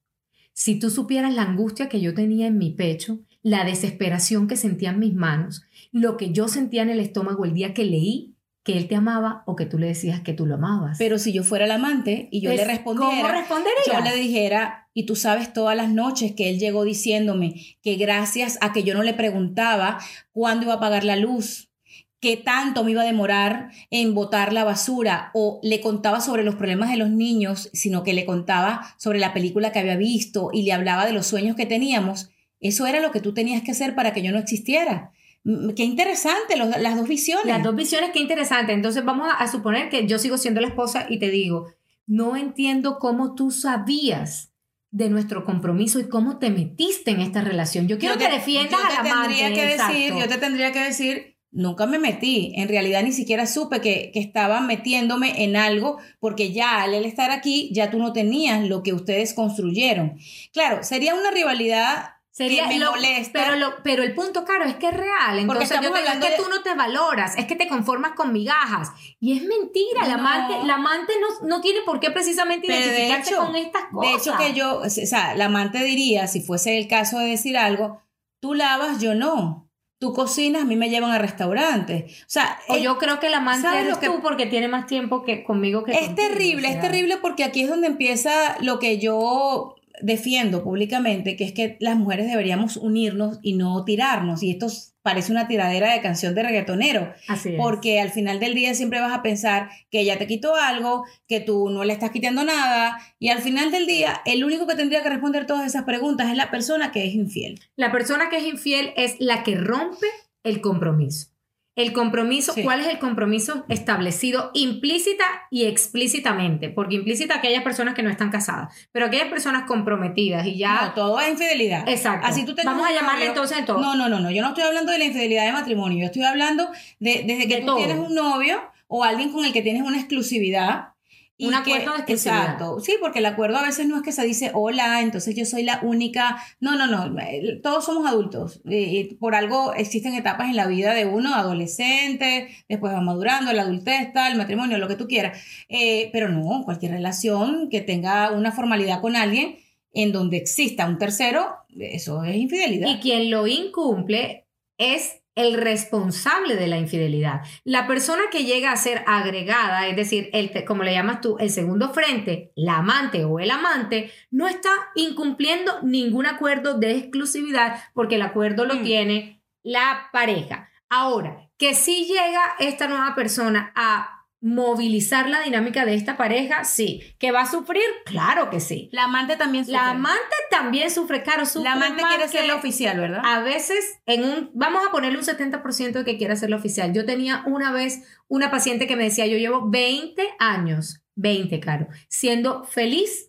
si 0.53 0.79
tú 0.79 0.89
supieras 0.89 1.33
la 1.33 1.43
angustia 1.43 1.87
que 1.87 2.01
yo 2.01 2.13
tenía 2.13 2.47
en 2.47 2.57
mi 2.57 2.71
pecho, 2.71 3.19
la 3.43 3.63
desesperación 3.63 4.47
que 4.47 4.57
sentía 4.57 4.89
en 4.89 4.99
mis 4.99 5.13
manos, 5.13 5.63
lo 5.91 6.17
que 6.17 6.31
yo 6.31 6.47
sentía 6.47 6.81
en 6.81 6.89
el 6.89 6.99
estómago 6.99 7.45
el 7.45 7.53
día 7.53 7.73
que 7.73 7.85
leí 7.85 8.33
que 8.67 8.77
él 8.77 8.89
te 8.89 8.95
amaba 8.95 9.43
o 9.45 9.55
que 9.55 9.65
tú 9.65 9.77
le 9.77 9.87
decías 9.87 10.19
que 10.19 10.33
tú 10.33 10.45
lo 10.45 10.55
amabas. 10.55 10.97
Pero 10.97 11.19
si 11.19 11.31
yo 11.31 11.43
fuera 11.43 11.63
el 11.63 11.71
amante 11.71 12.27
y 12.31 12.41
yo 12.41 12.51
le 12.51 12.65
respondiera, 12.65 13.21
¿cómo 13.21 13.27
respondería? 13.29 13.93
yo 13.93 14.01
le 14.01 14.13
dijera, 14.15 14.89
y 14.93 15.05
tú 15.05 15.15
sabes 15.15 15.53
todas 15.53 15.77
las 15.77 15.89
noches 15.89 16.33
que 16.33 16.49
él 16.49 16.59
llegó 16.59 16.83
diciéndome 16.83 17.77
que 17.81 17.95
gracias 17.95 18.57
a 18.59 18.73
que 18.73 18.83
yo 18.83 18.93
no 18.93 19.03
le 19.03 19.13
preguntaba 19.13 19.99
cuándo 20.33 20.65
iba 20.65 20.73
a 20.73 20.79
pagar 20.81 21.05
la 21.05 21.15
luz, 21.15 21.69
qué 22.19 22.35
tanto 22.37 22.83
me 22.83 22.91
iba 22.91 23.03
a 23.03 23.05
demorar 23.05 23.69
en 23.91 24.13
botar 24.15 24.51
la 24.53 24.63
basura 24.63 25.29
o 25.33 25.59
le 25.63 25.81
contaba 25.81 26.19
sobre 26.19 26.43
los 26.43 26.55
problemas 26.55 26.89
de 26.89 26.97
los 26.97 27.09
niños, 27.09 27.69
sino 27.73 28.03
que 28.03 28.13
le 28.13 28.25
contaba 28.25 28.95
sobre 28.97 29.19
la 29.19 29.33
película 29.33 29.71
que 29.71 29.79
había 29.79 29.97
visto 29.97 30.49
y 30.51 30.63
le 30.63 30.73
hablaba 30.73 31.05
de 31.05 31.13
los 31.13 31.27
sueños 31.27 31.55
que 31.55 31.65
teníamos, 31.67 32.29
eso 32.59 32.87
era 32.87 32.99
lo 33.01 33.11
que 33.11 33.21
tú 33.21 33.33
tenías 33.35 33.61
que 33.61 33.71
hacer 33.71 33.93
para 33.93 34.13
que 34.13 34.23
yo 34.23 34.31
no 34.31 34.39
existiera. 34.39 35.11
Mm, 35.43 35.69
Qué 35.75 35.83
interesante 35.83 36.55
las 36.57 36.95
dos 36.97 37.07
visiones. 37.07 37.45
Las 37.45 37.61
dos 37.63 37.75
visiones, 37.75 38.09
qué 38.11 38.19
interesante. 38.19 38.73
Entonces 38.73 39.05
vamos 39.05 39.27
a, 39.29 39.33
a 39.33 39.47
suponer 39.51 39.89
que 39.89 40.07
yo 40.07 40.17
sigo 40.17 40.37
siendo 40.39 40.59
la 40.59 40.67
esposa 40.67 41.05
y 41.07 41.19
te 41.19 41.29
digo, 41.29 41.67
no 42.07 42.35
entiendo 42.35 42.97
cómo 42.99 43.35
tú 43.35 43.51
sabías 43.51 44.51
de 44.89 45.09
nuestro 45.09 45.43
compromiso 45.45 45.99
y 45.99 46.09
cómo 46.09 46.39
te 46.39 46.49
metiste 46.49 47.11
en 47.11 47.21
esta 47.21 47.41
relación. 47.41 47.87
Yo 47.87 47.99
quiero 47.99 48.15
Yo 48.15 48.19
que 48.21 48.25
te- 48.27 48.31
defiendas 48.35 48.71
yo 48.71 48.77
te 48.87 48.93
a 48.93 49.03
la 49.03 49.21
tendría 49.21 49.53
que 49.53 49.61
decir, 49.65 49.73
exacto. 50.11 50.19
yo 50.19 50.27
te 50.27 50.37
tendría 50.39 50.71
que 50.71 50.79
decir, 50.79 51.36
nunca 51.51 51.85
me 51.85 51.99
metí. 51.99 52.53
En 52.55 52.67
realidad 52.69 53.03
ni 53.03 53.11
siquiera 53.11 53.45
supe 53.47 53.81
que, 53.81 54.11
que 54.13 54.19
estaba 54.19 54.61
metiéndome 54.61 55.43
en 55.43 55.55
algo 55.55 55.97
porque 56.19 56.51
ya 56.51 56.81
al 56.83 56.93
él 56.93 57.05
estar 57.05 57.31
aquí, 57.31 57.69
ya 57.73 57.89
tú 57.89 57.97
no 57.99 58.13
tenías 58.13 58.63
lo 58.67 58.83
que 58.83 58.93
ustedes 58.93 59.33
construyeron. 59.33 60.17
Claro, 60.53 60.83
sería 60.83 61.15
una 61.15 61.31
rivalidad 61.31 62.09
Sería 62.31 62.67
que 62.67 62.75
me 62.75 62.79
lo- 62.81 62.91
molesta. 62.91 63.31
Pero, 63.45 63.55
lo- 63.55 63.73
pero 63.83 64.03
el 64.03 64.13
punto, 64.13 64.45
claro, 64.45 64.65
es 64.65 64.75
que 64.75 64.89
es 64.89 64.93
real. 64.93 65.39
Entonces 65.39 65.69
yo 65.81 65.91
te 65.91 65.97
digo, 66.01 66.11
es 66.13 66.19
que 66.23 66.29
de- 66.29 66.35
tú 66.37 66.43
no 66.49 66.61
te 66.61 66.75
valoras, 66.75 67.35
es 67.35 67.45
que 67.47 67.55
te 67.55 67.67
conformas 67.67 68.11
con 68.11 68.31
migajas. 68.31 68.91
Y 69.19 69.35
es 69.35 69.43
mentira, 69.43 70.01
la 70.07 70.17
No. 70.17 70.27
amante, 70.27 70.67
la 70.67 70.75
amante 70.75 71.13
no, 71.19 71.47
no 71.47 71.61
tiene 71.61 71.79
por 71.83 71.99
qué 71.99 72.11
precisamente 72.11 72.67
de 72.71 72.77
identificarse 72.77 73.31
hecho- 73.33 73.43
con 73.43 73.55
estas 73.55 73.83
De 73.85 73.89
cosas. 73.91 74.21
hecho, 74.21 74.37
que 74.37 74.53
yo, 74.53 74.77
o 74.81 74.89
sea, 74.89 75.33
la 75.33 75.45
amante 75.45 75.83
diría, 75.83 76.27
si 76.27 76.41
fuese 76.41 76.77
el 76.77 76.87
caso 76.87 77.17
de 77.17 77.25
decir 77.29 77.57
algo, 77.57 78.03
tú 78.39 78.53
lavas, 78.53 79.01
yo 79.01 79.15
no. 79.15 79.66
Tú 79.99 80.13
cocinas, 80.13 80.61
a 80.61 80.65
mí 80.65 80.75
me 80.75 80.89
llevan 80.91 81.11
a 81.11 81.17
restaurantes. 81.17 82.21
O 82.21 82.25
sea, 82.27 82.59
O 82.67 82.77
yo 82.77 82.99
creo 82.99 83.19
que 83.19 83.29
la 83.29 83.37
amante 83.37 83.63
¿sabes 83.63 83.81
eres 83.81 83.93
lo 83.95 83.99
que- 83.99 84.05
tú 84.07 84.21
porque 84.21 84.45
tiene 84.45 84.67
más 84.67 84.85
tiempo 84.85 85.23
que 85.23 85.43
conmigo 85.43 85.83
que 85.83 85.93
Es 85.93 86.07
contigo, 86.07 86.27
terrible, 86.27 86.67
o 86.67 86.71
es 86.71 86.81
terrible 86.81 87.17
porque 87.17 87.43
aquí 87.43 87.61
es 87.63 87.69
donde 87.69 87.87
empieza 87.87 88.57
lo 88.61 88.77
que 88.77 88.99
yo 88.99 89.73
defiendo 90.01 90.63
públicamente, 90.63 91.35
que 91.35 91.43
es 91.43 91.53
que 91.53 91.77
las 91.79 91.95
mujeres 91.97 92.27
deberíamos 92.27 92.77
unirnos 92.77 93.39
y 93.41 93.53
no 93.53 93.83
tirarnos. 93.83 94.43
Y 94.43 94.51
esto 94.51 94.67
parece 95.01 95.31
una 95.31 95.47
tiradera 95.47 95.93
de 95.93 96.01
canción 96.01 96.35
de 96.35 96.43
reggaetonero, 96.43 97.13
Así 97.29 97.49
es. 97.49 97.55
porque 97.57 98.01
al 98.01 98.09
final 98.09 98.39
del 98.39 98.55
día 98.55 98.73
siempre 98.73 98.99
vas 98.99 99.13
a 99.13 99.21
pensar 99.21 99.69
que 99.89 100.01
ella 100.01 100.17
te 100.17 100.27
quitó 100.27 100.55
algo, 100.55 101.05
que 101.27 101.39
tú 101.39 101.69
no 101.69 101.85
le 101.85 101.93
estás 101.93 102.11
quitando 102.11 102.43
nada, 102.43 102.97
y 103.17 103.29
al 103.29 103.39
final 103.39 103.71
del 103.71 103.87
día 103.87 104.21
el 104.25 104.43
único 104.43 104.67
que 104.67 104.75
tendría 104.75 105.03
que 105.03 105.09
responder 105.09 105.45
todas 105.45 105.65
esas 105.65 105.83
preguntas 105.83 106.29
es 106.29 106.35
la 106.35 106.51
persona 106.51 106.91
que 106.91 107.05
es 107.05 107.15
infiel. 107.15 107.59
La 107.77 107.91
persona 107.91 108.29
que 108.29 108.37
es 108.37 108.43
infiel 108.43 108.91
es 108.97 109.15
la 109.19 109.43
que 109.43 109.55
rompe 109.55 110.07
el 110.43 110.59
compromiso. 110.59 111.29
El 111.77 111.93
compromiso, 111.93 112.51
Sí. 112.53 112.63
¿cuál 112.63 112.81
es 112.81 112.87
el 112.87 112.99
compromiso 112.99 113.63
establecido 113.69 114.51
implícita 114.53 115.23
y 115.51 115.65
explícitamente? 115.65 116.69
Porque 116.69 116.95
implícita 116.95 117.35
aquellas 117.35 117.63
personas 117.63 117.93
que 117.93 118.03
no 118.03 118.09
están 118.09 118.29
casadas, 118.31 118.73
pero 118.91 119.05
aquellas 119.05 119.27
personas 119.29 119.63
comprometidas 119.67 120.45
y 120.45 120.57
ya... 120.57 120.81
No, 120.87 120.93
todo 120.93 121.19
es 121.19 121.29
infidelidad. 121.31 121.87
Exacto. 121.87 122.27
Así 122.27 122.43
tú 122.45 122.53
tengas 122.55 122.73
Vamos 122.75 122.89
a 122.89 122.93
llamarle 122.93 123.25
novio- 123.27 123.29
entonces 123.29 123.65
todo. 123.65 123.79
No, 123.79 123.95
no, 123.95 124.09
no, 124.09 124.19
no. 124.19 124.31
Yo 124.31 124.41
no 124.41 124.49
estoy 124.49 124.63
hablando 124.63 124.91
de 124.91 124.99
la 124.99 125.05
infidelidad 125.05 125.45
de 125.45 125.51
matrimonio. 125.53 125.99
Yo 125.99 126.05
estoy 126.07 126.23
hablando 126.23 126.67
de 126.99 127.23
desde 127.25 127.47
que 127.47 127.55
De 127.55 127.59
tú 127.61 127.67
todo. 127.67 127.77
tienes 127.77 127.97
un 127.97 128.13
novio 128.15 128.59
o 128.87 129.03
alguien 129.03 129.31
con 129.31 129.45
el 129.45 129.53
que 129.53 129.61
tienes 129.61 129.83
una 129.83 129.97
exclusividad. 129.97 130.89
Y 131.39 131.45
Un 131.45 131.51
que- 131.51 131.73
acuerdo 131.73 131.93
de 131.93 131.97
exclusividad. 131.99 132.41
Exacto. 132.43 132.79
Sí, 132.79 132.95
porque 132.99 133.19
el 133.19 133.25
acuerdo 133.27 133.57
a 133.57 133.63
veces 133.63 133.87
no 133.87 133.95
es 133.97 134.01
que 134.01 134.11
se 134.11 134.25
dice 134.25 134.51
hola, 134.55 135.01
entonces 135.01 135.35
yo 135.35 135.45
soy 135.45 135.63
la 135.63 135.79
única. 135.83 136.37
No, 136.59 136.75
no, 136.75 136.87
no. 136.87 137.15
Todos 137.61 137.85
somos 137.85 138.07
adultos. 138.07 138.61
Y 138.65 139.15
por 139.15 139.35
algo 139.35 139.73
existen 139.73 140.15
etapas 140.15 140.49
en 140.49 140.55
la 140.55 140.65
vida 140.65 140.93
de 140.95 141.05
uno, 141.05 141.35
adolescente, 141.35 142.49
después 142.67 142.91
va 142.93 143.01
madurando, 143.01 143.53
la 143.53 143.61
adultez, 143.63 144.11
tal, 144.13 144.31
el 144.31 144.37
matrimonio, 144.37 144.77
lo 144.79 144.87
que 144.87 144.95
tú 144.95 145.07
quieras. 145.07 145.39
Eh, 145.69 146.09
pero 146.11 146.29
no, 146.29 146.63
cualquier 146.65 146.93
relación 146.93 147.69
que 147.69 147.81
tenga 147.81 148.31
una 148.31 148.51
formalidad 148.51 149.01
con 149.01 149.15
alguien 149.15 149.57
en 149.93 150.11
donde 150.11 150.37
exista 150.37 150.85
un 150.87 150.97
tercero, 150.97 151.55
eso 151.79 152.23
es 152.23 152.35
infidelidad. 152.35 152.87
Y 152.89 152.99
quien 152.99 153.29
lo 153.31 153.47
incumple 153.47 154.45
es 154.77 155.21
el 155.37 155.53
responsable 155.53 156.55
de 156.55 156.67
la 156.67 156.77
infidelidad. 156.77 157.41
La 157.63 157.87
persona 157.87 158.23
que 158.31 158.43
llega 158.43 158.71
a 158.71 158.77
ser 158.77 159.03
agregada, 159.07 159.87
es 159.87 159.95
decir, 159.95 160.29
el, 160.33 160.51
como 160.65 160.83
le 160.83 160.93
llamas 160.93 161.21
tú, 161.21 161.37
el 161.39 161.49
segundo 161.51 161.93
frente, 161.93 162.51
la 162.55 162.77
amante 162.77 163.23
o 163.23 163.39
el 163.39 163.51
amante, 163.51 164.11
no 164.31 164.47
está 164.47 164.71
incumpliendo 164.95 165.79
ningún 165.83 166.25
acuerdo 166.25 166.77
de 166.77 166.97
exclusividad 166.97 167.79
porque 167.93 168.15
el 168.15 168.23
acuerdo 168.23 168.65
lo 168.65 168.75
Mm. 168.75 168.83
tiene 168.83 169.43
la 169.63 170.09
pareja. 170.11 170.69
Ahora, 170.89 171.49
que 171.57 171.73
si 171.73 172.05
llega 172.05 172.55
esta 172.59 172.87
nueva 172.87 173.13
persona 173.15 173.71
a 173.75 174.16
movilizar 174.41 175.27
la 175.29 175.41
dinámica 175.41 175.85
de 175.85 175.95
esta 175.95 176.15
pareja, 176.17 176.63
sí. 176.63 177.01
¿Que 177.19 177.31
va 177.31 177.41
a 177.41 177.51
sufrir? 177.51 177.83
Claro 178.05 178.49
que 178.49 178.59
sí. 178.59 178.89
La 178.91 179.05
amante 179.05 179.35
también 179.35 179.65
sufre. 179.65 179.79
La 179.79 179.89
amante 179.91 180.35
también 180.51 180.89
sufre, 180.91 181.23
claro, 181.23 181.45
sufre 181.45 181.63
La 181.69 181.73
amante 181.73 182.03
quiere 182.03 182.27
ser 182.27 182.41
que- 182.41 182.47
la 182.47 182.55
oficial, 182.55 182.99
¿verdad? 182.99 183.21
a 183.23 183.39
veces, 183.41 183.99
en 184.05 184.23
un, 184.23 184.51
vamos 184.53 184.83
a 184.87 184.91
ponerle 184.91 185.17
un 185.17 185.23
70% 185.25 185.99
de 185.99 186.05
que 186.05 186.17
quiera 186.17 186.33
hacerlo 186.33 186.57
oficial. 186.57 186.93
Yo 186.93 187.05
tenía 187.05 187.43
una 187.45 187.71
vez 187.71 188.03
una 188.27 188.51
paciente 188.51 188.87
que 188.87 188.95
me 188.95 189.05
decía, 189.05 189.25
yo 189.27 189.37
llevo 189.37 189.69
20 189.69 190.23
años, 190.39 191.01
20, 191.15 191.59
Caro, 191.59 191.87
siendo 192.07 192.63
feliz 192.63 193.26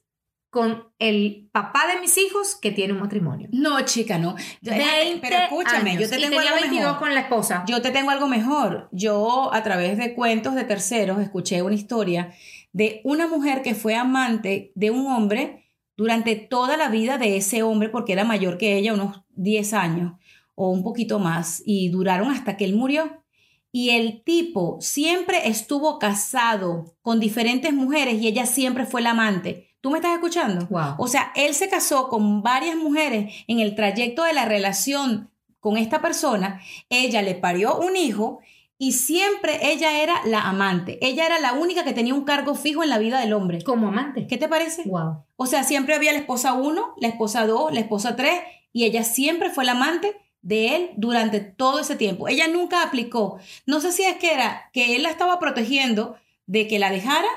con 0.51 0.85
el 0.99 1.49
papá 1.53 1.87
de 1.93 2.01
mis 2.01 2.17
hijos 2.17 2.57
que 2.57 2.71
tiene 2.71 2.95
un 2.95 3.01
matrimonio. 3.01 3.49
No, 3.53 3.81
chica, 3.83 4.19
no. 4.19 4.35
Yo- 4.63 4.73
20 4.73 5.19
pero 5.21 5.37
escúchame, 5.45 5.91
años. 5.91 6.03
yo 6.05 6.09
te 6.09 6.17
y 6.19 6.23
tengo 6.23 6.37
tenía 6.37 6.51
algo 6.51 6.61
22 6.63 6.87
mejor. 6.87 6.99
con 6.99 7.15
la 7.15 7.21
esposa. 7.21 7.65
Yo 7.67 7.83
te 7.83 7.91
tengo 7.91 8.11
algo 8.11 8.29
mejor. 8.29 8.89
Yo, 8.93 9.53
a 9.53 9.63
través 9.63 9.99
de 9.99 10.15
cuentos 10.15 10.55
de 10.55 10.65
terceros, 10.65 11.21
escuché 11.21 11.61
una 11.63 11.75
historia 11.75 12.33
de 12.73 13.01
una 13.05 13.27
mujer 13.27 13.63
que 13.63 13.75
fue 13.75 13.95
amante 13.95 14.73
de 14.75 14.91
un 14.91 15.07
hombre 15.07 15.67
durante 15.97 16.37
toda 16.37 16.77
la 16.77 16.89
vida 16.89 17.19
de 17.19 17.37
ese 17.37 17.63
hombre, 17.63 17.89
porque 17.89 18.13
era 18.13 18.25
mayor 18.25 18.57
que 18.57 18.77
ella, 18.79 18.95
unos 18.95 19.23
10 19.31 19.75
años 19.75 20.13
o 20.55 20.71
un 20.71 20.83
poquito 20.83 21.19
más, 21.19 21.63
y 21.67 21.89
duraron 21.91 22.31
hasta 22.31 22.57
que 22.57 22.65
él 22.65 22.75
murió. 22.75 23.23
Y 23.71 23.91
el 23.91 24.23
tipo 24.25 24.79
siempre 24.81 25.47
estuvo 25.49 25.99
casado 25.99 26.97
con 27.03 27.21
diferentes 27.21 27.73
mujeres 27.73 28.15
y 28.21 28.27
ella 28.29 28.47
siempre 28.47 28.87
fue 28.87 29.03
la 29.03 29.11
amante. 29.11 29.68
¿Tú 29.81 29.91
me 29.91 29.99
estás 29.99 30.15
escuchando? 30.15 30.67
Wow. 30.67 30.95
O 30.99 31.07
sea, 31.07 31.33
él 31.37 31.55
se 31.55 31.69
casó 31.69 32.09
con 32.09 32.43
varias 32.43 32.77
mujeres 32.77 33.33
en 33.47 33.61
el 33.61 33.75
trayecto 33.75 34.25
de 34.25 34.33
la 34.33 34.45
relación 34.45 35.31
con 35.61 35.77
esta 35.77 36.01
persona. 36.01 36.61
Ella 36.89 37.23
le 37.23 37.35
parió 37.35 37.79
un 37.79 37.97
hijo 37.97 38.41
y 38.77 38.93
siempre 38.93 39.71
ella 39.71 40.01
era 40.03 40.21
la 40.25 40.43
amante. 40.43 40.99
Ella 41.01 41.27
era 41.27 41.39
la 41.41 41.53
única 41.53 41.85
que 41.85 41.93
tenía 41.93 42.15
un 42.15 42.25
cargo 42.25 42.55
fijo 42.55 42.83
en 42.83 42.91
la 42.91 42.99
vida 42.99 43.21
del 43.21 43.33
hombre. 43.33 43.63
Como 43.63 43.89
amante. 43.89 44.27
¿Qué 44.27 44.37
te 44.37 44.49
parece? 44.49 44.83
Wow. 44.85 45.25
O 45.37 45.47
sea, 45.47 45.65
siempre 45.65 45.95
había 45.95 46.13
la 46.13 46.19
esposa 46.19 46.55
1, 46.55 46.95
la 46.97 47.09
esposa 47.09 47.47
2, 47.47 47.73
la 47.73 47.81
esposa 47.81 48.17
3 48.17 48.33
y 48.73 48.85
ella 48.85 49.03
siempre 49.05 49.51
fue 49.51 49.65
la 49.65 49.73
amante 49.73 50.17
de 50.43 50.77
él 50.77 50.91
durante 50.97 51.41
todo 51.41 51.81
ese 51.81 51.97
tiempo. 51.97 52.29
Ella 52.29 52.47
nunca 52.49 52.83
aplicó. 52.83 53.39
No 53.67 53.81
sé 53.81 53.93
si 53.93 54.05
es 54.05 54.17
que 54.17 54.33
era 54.33 54.71
que 54.73 54.97
él 54.97 55.03
la 55.03 55.11
estaba 55.11 55.39
protegiendo 55.39 56.17
de 56.47 56.69
que 56.69 56.79
la 56.79 56.91
dejara 56.91 57.29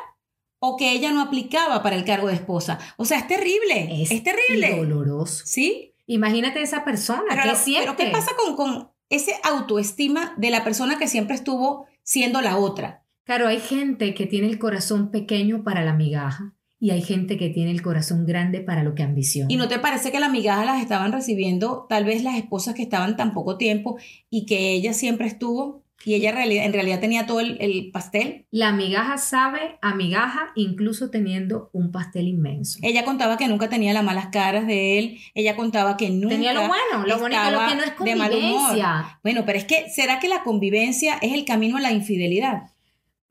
o 0.63 0.77
que 0.77 0.91
ella 0.91 1.11
no 1.11 1.21
aplicaba 1.21 1.81
para 1.81 1.95
el 1.95 2.05
cargo 2.05 2.27
de 2.27 2.35
esposa. 2.35 2.77
O 2.97 3.03
sea, 3.05 3.17
es 3.17 3.27
terrible. 3.27 4.03
Es, 4.03 4.11
y 4.11 4.21
terrible. 4.21 4.77
doloroso. 4.77 5.43
¿Sí? 5.45 5.95
Imagínate 6.05 6.61
esa 6.61 6.85
persona 6.85 7.23
Pero, 7.29 7.41
que 7.41 7.47
lo- 7.49 7.55
siente. 7.55 7.85
pero 7.87 7.97
¿qué 7.97 8.07
pasa 8.11 8.31
con, 8.37 8.55
con 8.55 8.89
ese 9.09 9.33
autoestima 9.43 10.33
de 10.37 10.51
la 10.51 10.63
persona 10.63 10.99
que 10.99 11.07
siempre 11.07 11.35
estuvo 11.35 11.87
siendo 12.03 12.41
la 12.41 12.57
otra? 12.57 13.03
Claro, 13.23 13.47
hay 13.47 13.59
gente 13.59 14.13
que 14.13 14.25
tiene 14.27 14.47
el 14.49 14.59
corazón 14.59 15.09
pequeño 15.09 15.63
para 15.63 15.83
la 15.83 15.93
migaja 15.93 16.53
y 16.79 16.89
hay 16.91 17.01
gente 17.01 17.37
que 17.37 17.49
tiene 17.49 17.71
el 17.71 17.81
corazón 17.81 18.25
grande 18.25 18.59
para 18.59 18.83
lo 18.83 18.93
que 18.93 19.03
ambiciona. 19.03 19.51
¿Y 19.51 19.55
no 19.55 19.67
te 19.67 19.79
parece 19.79 20.11
que 20.11 20.19
la 20.19 20.29
migaja 20.29 20.65
las 20.65 20.81
estaban 20.81 21.11
recibiendo 21.11 21.85
tal 21.89 22.05
vez 22.05 22.23
las 22.23 22.35
esposas 22.35 22.73
que 22.75 22.81
estaban 22.83 23.15
tan 23.17 23.33
poco 23.33 23.57
tiempo 23.57 23.97
y 24.29 24.45
que 24.45 24.73
ella 24.73 24.93
siempre 24.93 25.27
estuvo? 25.27 25.80
Y 26.05 26.15
ella 26.15 26.29
en 26.29 26.35
realidad, 26.35 26.65
en 26.65 26.73
realidad 26.73 26.99
tenía 26.99 27.25
todo 27.25 27.39
el, 27.39 27.57
el 27.61 27.91
pastel. 27.91 28.45
La 28.51 28.71
migaja 28.71 29.17
sabe 29.17 29.77
a 29.81 29.93
migaja 29.95 30.51
incluso 30.55 31.09
teniendo 31.09 31.69
un 31.73 31.91
pastel 31.91 32.27
inmenso. 32.27 32.79
Ella 32.81 33.05
contaba 33.05 33.37
que 33.37 33.47
nunca 33.47 33.69
tenía 33.69 33.93
las 33.93 34.03
malas 34.03 34.27
caras 34.27 34.67
de 34.67 34.99
él. 34.99 35.17
Ella 35.33 35.55
contaba 35.55 35.97
que 35.97 36.09
nunca. 36.09 36.35
Tenía 36.35 36.53
lo 36.53 36.67
bueno, 36.67 37.05
lo 37.05 37.19
bonito, 37.19 37.51
lo 37.51 37.67
que 37.67 37.75
no 37.75 37.83
es 37.83 37.99
de 37.99 38.15
mal 38.15 38.33
humor. 38.33 38.53
convivencia. 38.53 39.19
Bueno, 39.23 39.43
pero 39.45 39.57
es 39.57 39.65
que, 39.65 39.89
¿será 39.89 40.19
que 40.19 40.27
la 40.27 40.43
convivencia 40.43 41.17
es 41.21 41.33
el 41.33 41.45
camino 41.45 41.77
a 41.77 41.81
la 41.81 41.91
infidelidad? 41.91 42.63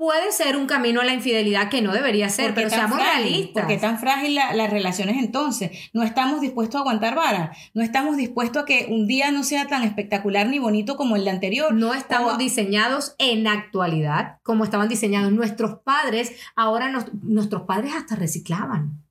Puede 0.01 0.33
ser 0.33 0.57
un 0.57 0.65
camino 0.67 1.03
a 1.03 1.05
la 1.05 1.13
infidelidad 1.13 1.69
que 1.69 1.83
no 1.83 1.93
debería 1.93 2.31
ser, 2.31 2.47
¿Por 2.47 2.55
qué 2.55 2.61
pero 2.63 2.71
seamos 2.71 2.97
frágil? 2.97 3.23
realistas. 3.23 3.53
¿Por 3.65 3.67
qué 3.71 3.77
tan 3.77 3.99
frágil 3.99 4.35
la- 4.35 4.55
las 4.55 4.71
relaciones 4.71 5.19
entonces? 5.19 5.73
No 5.93 6.03
estamos 6.03 6.41
dispuestos 6.41 6.77
a 6.77 6.79
aguantar 6.81 7.15
vara. 7.15 7.53
No 7.75 7.83
estamos 7.83 8.17
dispuestos 8.17 8.63
a 8.63 8.65
que 8.65 8.87
un 8.89 9.07
día 9.07 9.31
no 9.31 9.43
sea 9.45 9.67
tan 9.67 9.83
espectacular 9.83 10.47
ni 10.47 10.59
bonito 10.59 10.97
como 10.97 11.17
el 11.17 11.25
de 11.25 11.31
anterior. 11.33 11.75
No 11.75 11.93
estamos 11.93 12.33
O- 12.33 12.37
diseñados 12.39 13.15
en 13.19 13.47
actualidad 13.47 14.39
como 14.43 14.65
estaban 14.65 14.89
diseñados 14.89 15.33
nuestros 15.33 15.81
padres. 15.85 16.33
Ahora 16.57 16.89
nos- 16.91 17.13
nuestros 17.23 17.65
padres 17.65 17.93
hasta 17.95 18.17
reciclaban. 18.17 19.03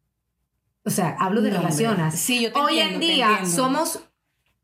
O 0.85 0.89
sea, 0.89 1.15
hablo 1.19 1.43
de 1.43 1.51
No, 1.51 1.57
relaciones. 1.57 2.15
Sí, 2.15 2.41
yo 2.41 2.51
te 2.51 2.59
Hoy 2.59 2.79
entiendo, 2.79 3.05
en 3.05 3.13
día 3.15 3.45
somos, 3.45 3.99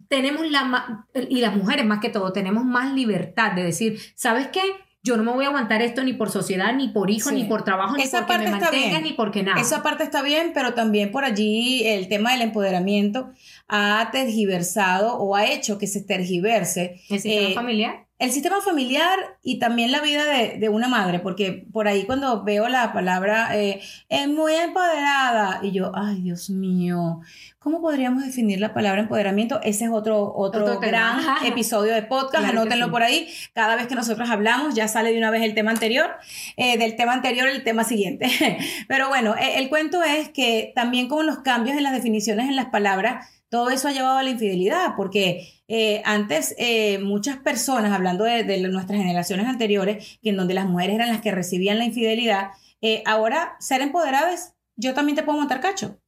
tenemos 0.08 0.50
la, 0.50 1.06
y 1.30 1.40
las 1.42 1.56
mujeres 1.56 1.86
más 1.86 2.00
que 2.00 2.10
todo, 2.10 2.34
tenemos 2.34 2.66
más 2.66 2.92
libertad 2.96 3.52
de 3.52 3.64
decir, 3.64 4.00
¿sabes 4.16 4.48
qué? 4.48 4.62
Yo 5.06 5.18
no 5.18 5.24
me 5.24 5.32
voy 5.34 5.46
a 5.46 5.50
aguantar 5.50 5.84
esto 5.84 6.04
ni 6.04 6.14
por 6.14 6.32
sociedad, 6.32 6.74
ni 6.74 6.88
por 6.88 7.12
hijo, 7.12 7.30
Sí. 7.30 7.36
ni 7.36 7.44
por 7.44 7.64
trabajo, 7.64 7.96
ni 7.96 8.04
porque 8.04 8.38
me 8.40 8.60
parte 8.60 8.76
bien. 8.76 9.04
ni 9.04 9.14
porque 9.14 9.44
nada. 9.44 9.62
Esa 9.62 9.84
parte 9.84 10.04
está 10.04 10.24
bien, 10.24 10.50
pero 10.56 10.74
también 10.74 11.12
por 11.12 11.24
allí 11.26 11.84
el 11.86 12.08
tema 12.08 12.32
del 12.32 12.42
empoderamiento 12.42 13.30
ha 13.68 14.10
tergiversado 14.12 15.18
o 15.18 15.36
ha 15.36 15.46
hecho 15.46 15.78
que 15.78 15.86
se 15.86 16.02
tergiverse 16.02 17.02
El 17.10 17.20
sistema 17.20 17.50
eh, 17.50 17.54
familiar. 17.54 18.05
El 18.18 18.32
sistema 18.32 18.62
familiar 18.62 19.20
y 19.44 19.60
también 19.60 19.92
la 19.92 20.00
vida 20.00 20.24
de, 20.26 20.58
de 20.58 20.70
una 20.70 20.88
madre, 20.88 21.20
porque 21.20 21.68
por 21.74 21.90
ahí 21.90 22.06
cuando 22.06 22.46
veo 22.46 22.70
la 22.70 22.94
palabra 22.94 23.58
eh, 23.58 23.82
es 24.08 24.28
muy 24.30 24.54
empoderada 24.54 25.60
y 25.62 25.72
yo, 25.72 25.92
ay 25.94 26.22
Dios 26.22 26.50
mío, 26.50 27.20
¿cómo 27.60 27.82
podríamos 27.82 28.24
definir 28.24 28.62
la 28.62 28.74
palabra 28.74 29.02
empoderamiento? 29.02 29.60
Ese 29.64 29.86
es 29.86 29.92
otro, 29.92 30.34
otro, 30.34 30.80
gran 30.80 31.20
episodio 31.46 31.94
de 31.94 32.04
podcast, 32.04 32.46
Claro 32.46 32.62
anótenlo 32.62 32.86
sí. 32.86 32.92
por 32.92 33.04
ahí, 33.04 33.28
cada 33.54 33.76
vez 33.76 33.88
que 33.88 33.96
nosotros 33.96 34.30
hablamos 34.30 34.76
ya 34.76 34.88
sale 34.88 35.12
de 35.12 35.18
una 35.18 35.30
vez 35.30 35.42
el 35.42 35.54
tema 35.54 35.72
anterior, 35.72 36.12
eh, 36.56 36.78
del 36.78 36.96
tema 36.96 37.12
anterior 37.12 37.50
el 37.50 37.66
tema 37.66 37.84
siguiente. 37.84 38.30
Pero 38.88 39.10
bueno, 39.10 39.36
eh, 39.36 39.58
el 39.58 39.68
cuento 39.68 40.04
es 40.04 40.30
que 40.30 40.72
también 40.74 41.10
con 41.10 41.26
los 41.26 41.40
cambios 41.40 41.76
en 41.76 41.84
las 41.84 41.92
definiciones 41.92 42.48
en 42.48 42.56
las 42.56 42.68
palabras, 42.68 43.28
todo 43.50 43.70
eso 43.70 43.88
ha 43.88 43.92
llevado 43.92 44.18
a 44.18 44.24
la 44.24 44.30
infidelidad, 44.32 44.96
porque 44.98 45.48
eh, 45.68 46.02
antes 46.06 46.56
eh, 46.58 47.00
muchas 47.00 47.38
personas, 47.38 47.92
hablando 47.94 48.24
de, 48.24 48.44
de 48.44 48.60
nuestras 48.68 49.00
generaciones 49.00 49.48
anteriores, 49.48 50.20
que 50.22 50.30
en 50.32 50.38
donde 50.38 50.54
las 50.54 50.66
mujeres 50.68 50.96
eran 50.96 51.10
las 51.10 51.22
que 51.22 51.32
recibían 51.32 51.78
la 51.78 51.86
infidelidad, 51.86 52.50
eh, 52.82 53.02
ahora 53.06 53.56
ser 53.60 53.82
empoderada 53.82 54.34
es, 54.34 54.54
yo 54.76 54.94
también 54.94 55.16
te 55.16 55.24
puedo 55.24 55.38
montar 55.40 55.60
cacho. 55.62 56.00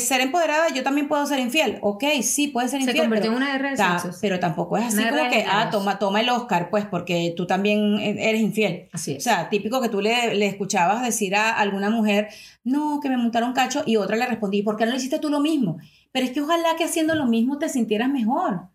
Ser 0.00 0.20
empoderada, 0.20 0.68
yo 0.68 0.82
también 0.82 1.08
puedo 1.08 1.24
ser 1.24 1.38
infiel. 1.38 1.78
Ok, 1.80 2.04
sí, 2.22 2.48
puede 2.48 2.68
ser 2.68 2.82
Se 2.82 2.90
infiel. 2.90 3.04
convirtió 3.04 3.30
pero, 3.30 3.40
en 3.40 3.42
una 3.42 3.52
guerra 3.56 3.70
de 3.70 3.76
ta- 3.78 4.02
pero 4.20 4.38
tampoco 4.38 4.76
es 4.76 4.84
así 4.84 4.98
Una 4.98 5.08
como 5.08 5.30
que, 5.30 5.46
ah, 5.48 5.70
toma, 5.70 5.98
toma 5.98 6.20
el 6.20 6.28
Oscar, 6.28 6.68
pues, 6.68 6.84
porque 6.84 7.32
tú 7.34 7.46
también 7.46 7.98
e, 7.98 8.28
eres 8.28 8.42
infiel. 8.42 8.90
Así 8.92 9.14
O 9.14 9.16
es. 9.16 9.24
sea, 9.24 9.48
típico 9.48 9.80
que 9.80 9.88
tú 9.88 10.02
le, 10.02 10.34
le 10.34 10.44
escuchabas 10.46 11.02
decir 11.02 11.34
a 11.34 11.52
alguna 11.58 11.88
mujer, 11.88 12.28
no, 12.64 13.00
que 13.02 13.08
me 13.08 13.16
montaron 13.16 13.54
cacho, 13.54 13.82
y 13.86 13.96
otra 13.96 14.16
le 14.16 14.26
respondí, 14.26 14.60
¿por 14.62 14.76
qué 14.76 14.84
no 14.84 14.90
le 14.90 14.98
hiciste 14.98 15.18
tú 15.20 15.30
lo 15.30 15.40
mismo? 15.40 15.78
Pero 16.12 16.26
es 16.26 16.32
que 16.32 16.40
ojalá 16.42 16.76
que 16.76 16.84
haciendo 16.84 17.14
lo 17.14 17.26
mismo 17.26 17.58
te 17.58 17.68
sintieras 17.68 18.08
mejor. 18.08 18.68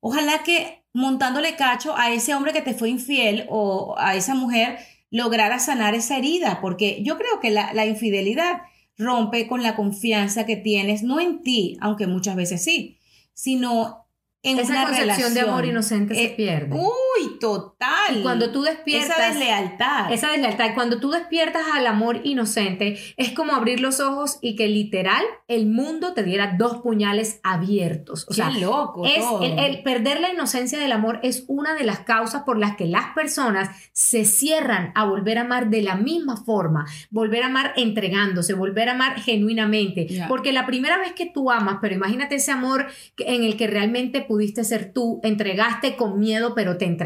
Ojalá 0.00 0.42
que 0.42 0.82
montándole 0.92 1.54
cacho 1.56 1.96
a 1.96 2.10
ese 2.10 2.34
hombre 2.34 2.52
que 2.52 2.62
te 2.62 2.74
fue 2.74 2.88
infiel 2.88 3.46
o 3.48 3.94
a 3.98 4.16
esa 4.16 4.34
mujer 4.34 4.78
lograra 5.10 5.58
sanar 5.58 5.94
esa 5.94 6.16
herida, 6.16 6.60
porque 6.60 7.02
yo 7.02 7.16
creo 7.18 7.38
que 7.40 7.50
la, 7.50 7.72
la 7.74 7.86
infidelidad 7.86 8.62
rompe 8.96 9.46
con 9.46 9.62
la 9.62 9.76
confianza 9.76 10.46
que 10.46 10.56
tienes, 10.56 11.02
no 11.02 11.20
en 11.20 11.42
ti, 11.42 11.76
aunque 11.80 12.06
muchas 12.06 12.36
veces 12.36 12.62
sí, 12.64 12.98
sino 13.34 14.06
en 14.42 14.58
Esa 14.58 14.72
una 14.72 14.84
concepción 14.84 15.34
de 15.34 15.40
relación. 15.40 15.48
amor 15.48 15.64
inocente 15.66 16.14
se 16.14 16.24
Eh, 16.24 16.34
pierde. 16.36 16.76
Uy, 17.18 17.38
total. 17.38 18.18
Y 18.18 18.22
cuando 18.22 18.50
tú 18.50 18.62
despiertas- 18.62 19.18
Esa 19.18 19.28
deslealtad. 19.28 20.12
Esa 20.12 20.30
deslealtad, 20.30 20.74
cuando 20.74 21.00
tú 21.00 21.10
despiertas 21.10 21.62
al 21.72 21.86
amor 21.86 22.20
inocente, 22.24 22.98
es 23.16 23.32
como 23.32 23.52
abrir 23.54 23.80
los 23.80 24.00
ojos 24.00 24.38
y 24.40 24.56
que 24.56 24.68
literal 24.68 25.22
el 25.48 25.66
mundo 25.66 26.12
te 26.14 26.22
diera 26.22 26.54
dos 26.58 26.78
puñales 26.82 27.40
abiertos. 27.42 28.24
O 28.24 28.28
Qué 28.28 28.34
sea, 28.34 28.50
loco 28.50 29.04
es 29.06 29.24
el, 29.42 29.58
el 29.58 29.82
perder 29.82 30.20
la 30.20 30.32
inocencia 30.32 30.78
del 30.78 30.92
amor 30.92 31.20
es 31.22 31.44
una 31.48 31.74
de 31.74 31.84
las 31.84 32.00
causas 32.00 32.42
por 32.42 32.58
las 32.58 32.76
que 32.76 32.86
las 32.86 33.12
personas 33.14 33.70
se 33.92 34.24
cierran 34.24 34.92
a 34.94 35.04
volver 35.04 35.38
a 35.38 35.42
amar 35.42 35.70
de 35.70 35.82
la 35.82 35.96
misma 35.96 36.36
forma, 36.36 36.86
volver 37.10 37.42
a 37.42 37.46
amar 37.46 37.72
entregándose, 37.76 38.54
volver 38.54 38.88
a 38.88 38.92
amar 38.92 39.20
genuinamente. 39.20 40.06
Ya. 40.06 40.28
Porque 40.28 40.52
la 40.52 40.66
primera 40.66 40.98
vez 40.98 41.12
que 41.12 41.26
tú 41.26 41.50
amas, 41.50 41.78
pero 41.80 41.94
imagínate 41.94 42.36
ese 42.36 42.52
amor 42.52 42.86
en 43.18 43.44
el 43.44 43.56
que 43.56 43.66
realmente 43.66 44.20
pudiste 44.22 44.64
ser 44.64 44.92
tú, 44.92 45.20
entregaste 45.22 45.96
con 45.96 46.18
miedo, 46.18 46.54
pero 46.54 46.76
te 46.76 46.84
entregaste, 46.84 46.99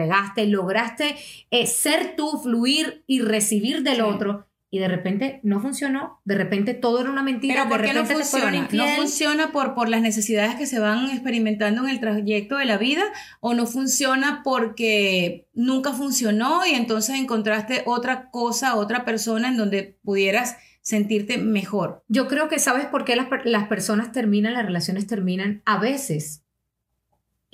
lograste 0.47 1.17
eh, 1.51 1.67
ser 1.67 2.17
tú, 2.17 2.41
fluir 2.43 3.05
y 3.07 3.21
recibir 3.21 3.83
del 3.83 3.97
Sí. 3.97 4.01
otro. 4.03 4.49
Y 4.71 4.81
de 4.81 4.89
repente 4.89 5.39
no 5.45 5.61
funcionó, 5.61 6.21
de 6.25 6.35
repente 6.35 6.75
todo 6.75 7.01
era 7.01 7.09
una 7.09 7.23
mentira, 7.23 7.55
Pero 7.63 7.69
¿por 7.69 7.81
de 7.81 7.87
qué 7.87 7.95
no 7.95 8.03
repente 8.03 8.25
funciona? 8.25 8.69
¿No 8.73 8.87
funciona 8.97 9.53
por, 9.53 9.75
por 9.77 9.89
las 9.89 10.03
necesidades 10.03 10.57
que 10.57 10.67
se 10.67 10.81
van 10.81 11.11
experimentando 11.11 11.85
en 11.85 11.91
el 11.91 12.01
trayecto 12.01 12.57
de 12.57 12.65
la 12.65 12.77
vida? 12.77 13.05
¿O 13.39 13.55
no 13.55 13.67
funciona 13.67 14.41
porque 14.43 15.47
nunca 15.55 15.93
funcionó 15.93 16.67
y 16.67 16.71
entonces 16.75 17.21
encontraste 17.21 17.85
otra 17.87 18.31
cosa, 18.33 18.75
otra 18.75 19.05
persona 19.05 19.47
en 19.47 19.57
donde 19.57 19.97
pudieras 20.03 20.57
sentirte 20.83 21.39
mejor? 21.39 22.03
Yo 22.09 22.27
creo 22.27 22.49
que 22.49 22.59
sabes 22.59 22.87
por 22.87 23.05
qué 23.05 23.15
las, 23.15 23.29
las 23.45 23.69
personas 23.69 24.11
terminan, 24.11 24.55
las 24.55 24.67
relaciones 24.67 25.07
terminan 25.07 25.63
a 25.67 25.79
veces. 25.79 26.44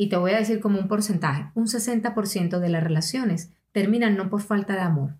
Y 0.00 0.08
te 0.08 0.16
voy 0.16 0.30
a 0.32 0.38
decir 0.38 0.60
como 0.60 0.78
un 0.78 0.88
porcentaje, 0.88 1.50
un 1.54 1.66
60% 1.66 2.58
de 2.58 2.68
las 2.70 2.82
relaciones 2.82 3.52
terminan 3.70 4.16
no 4.16 4.30
por 4.30 4.40
falta 4.40 4.72
de 4.72 4.80
amor, 4.80 5.18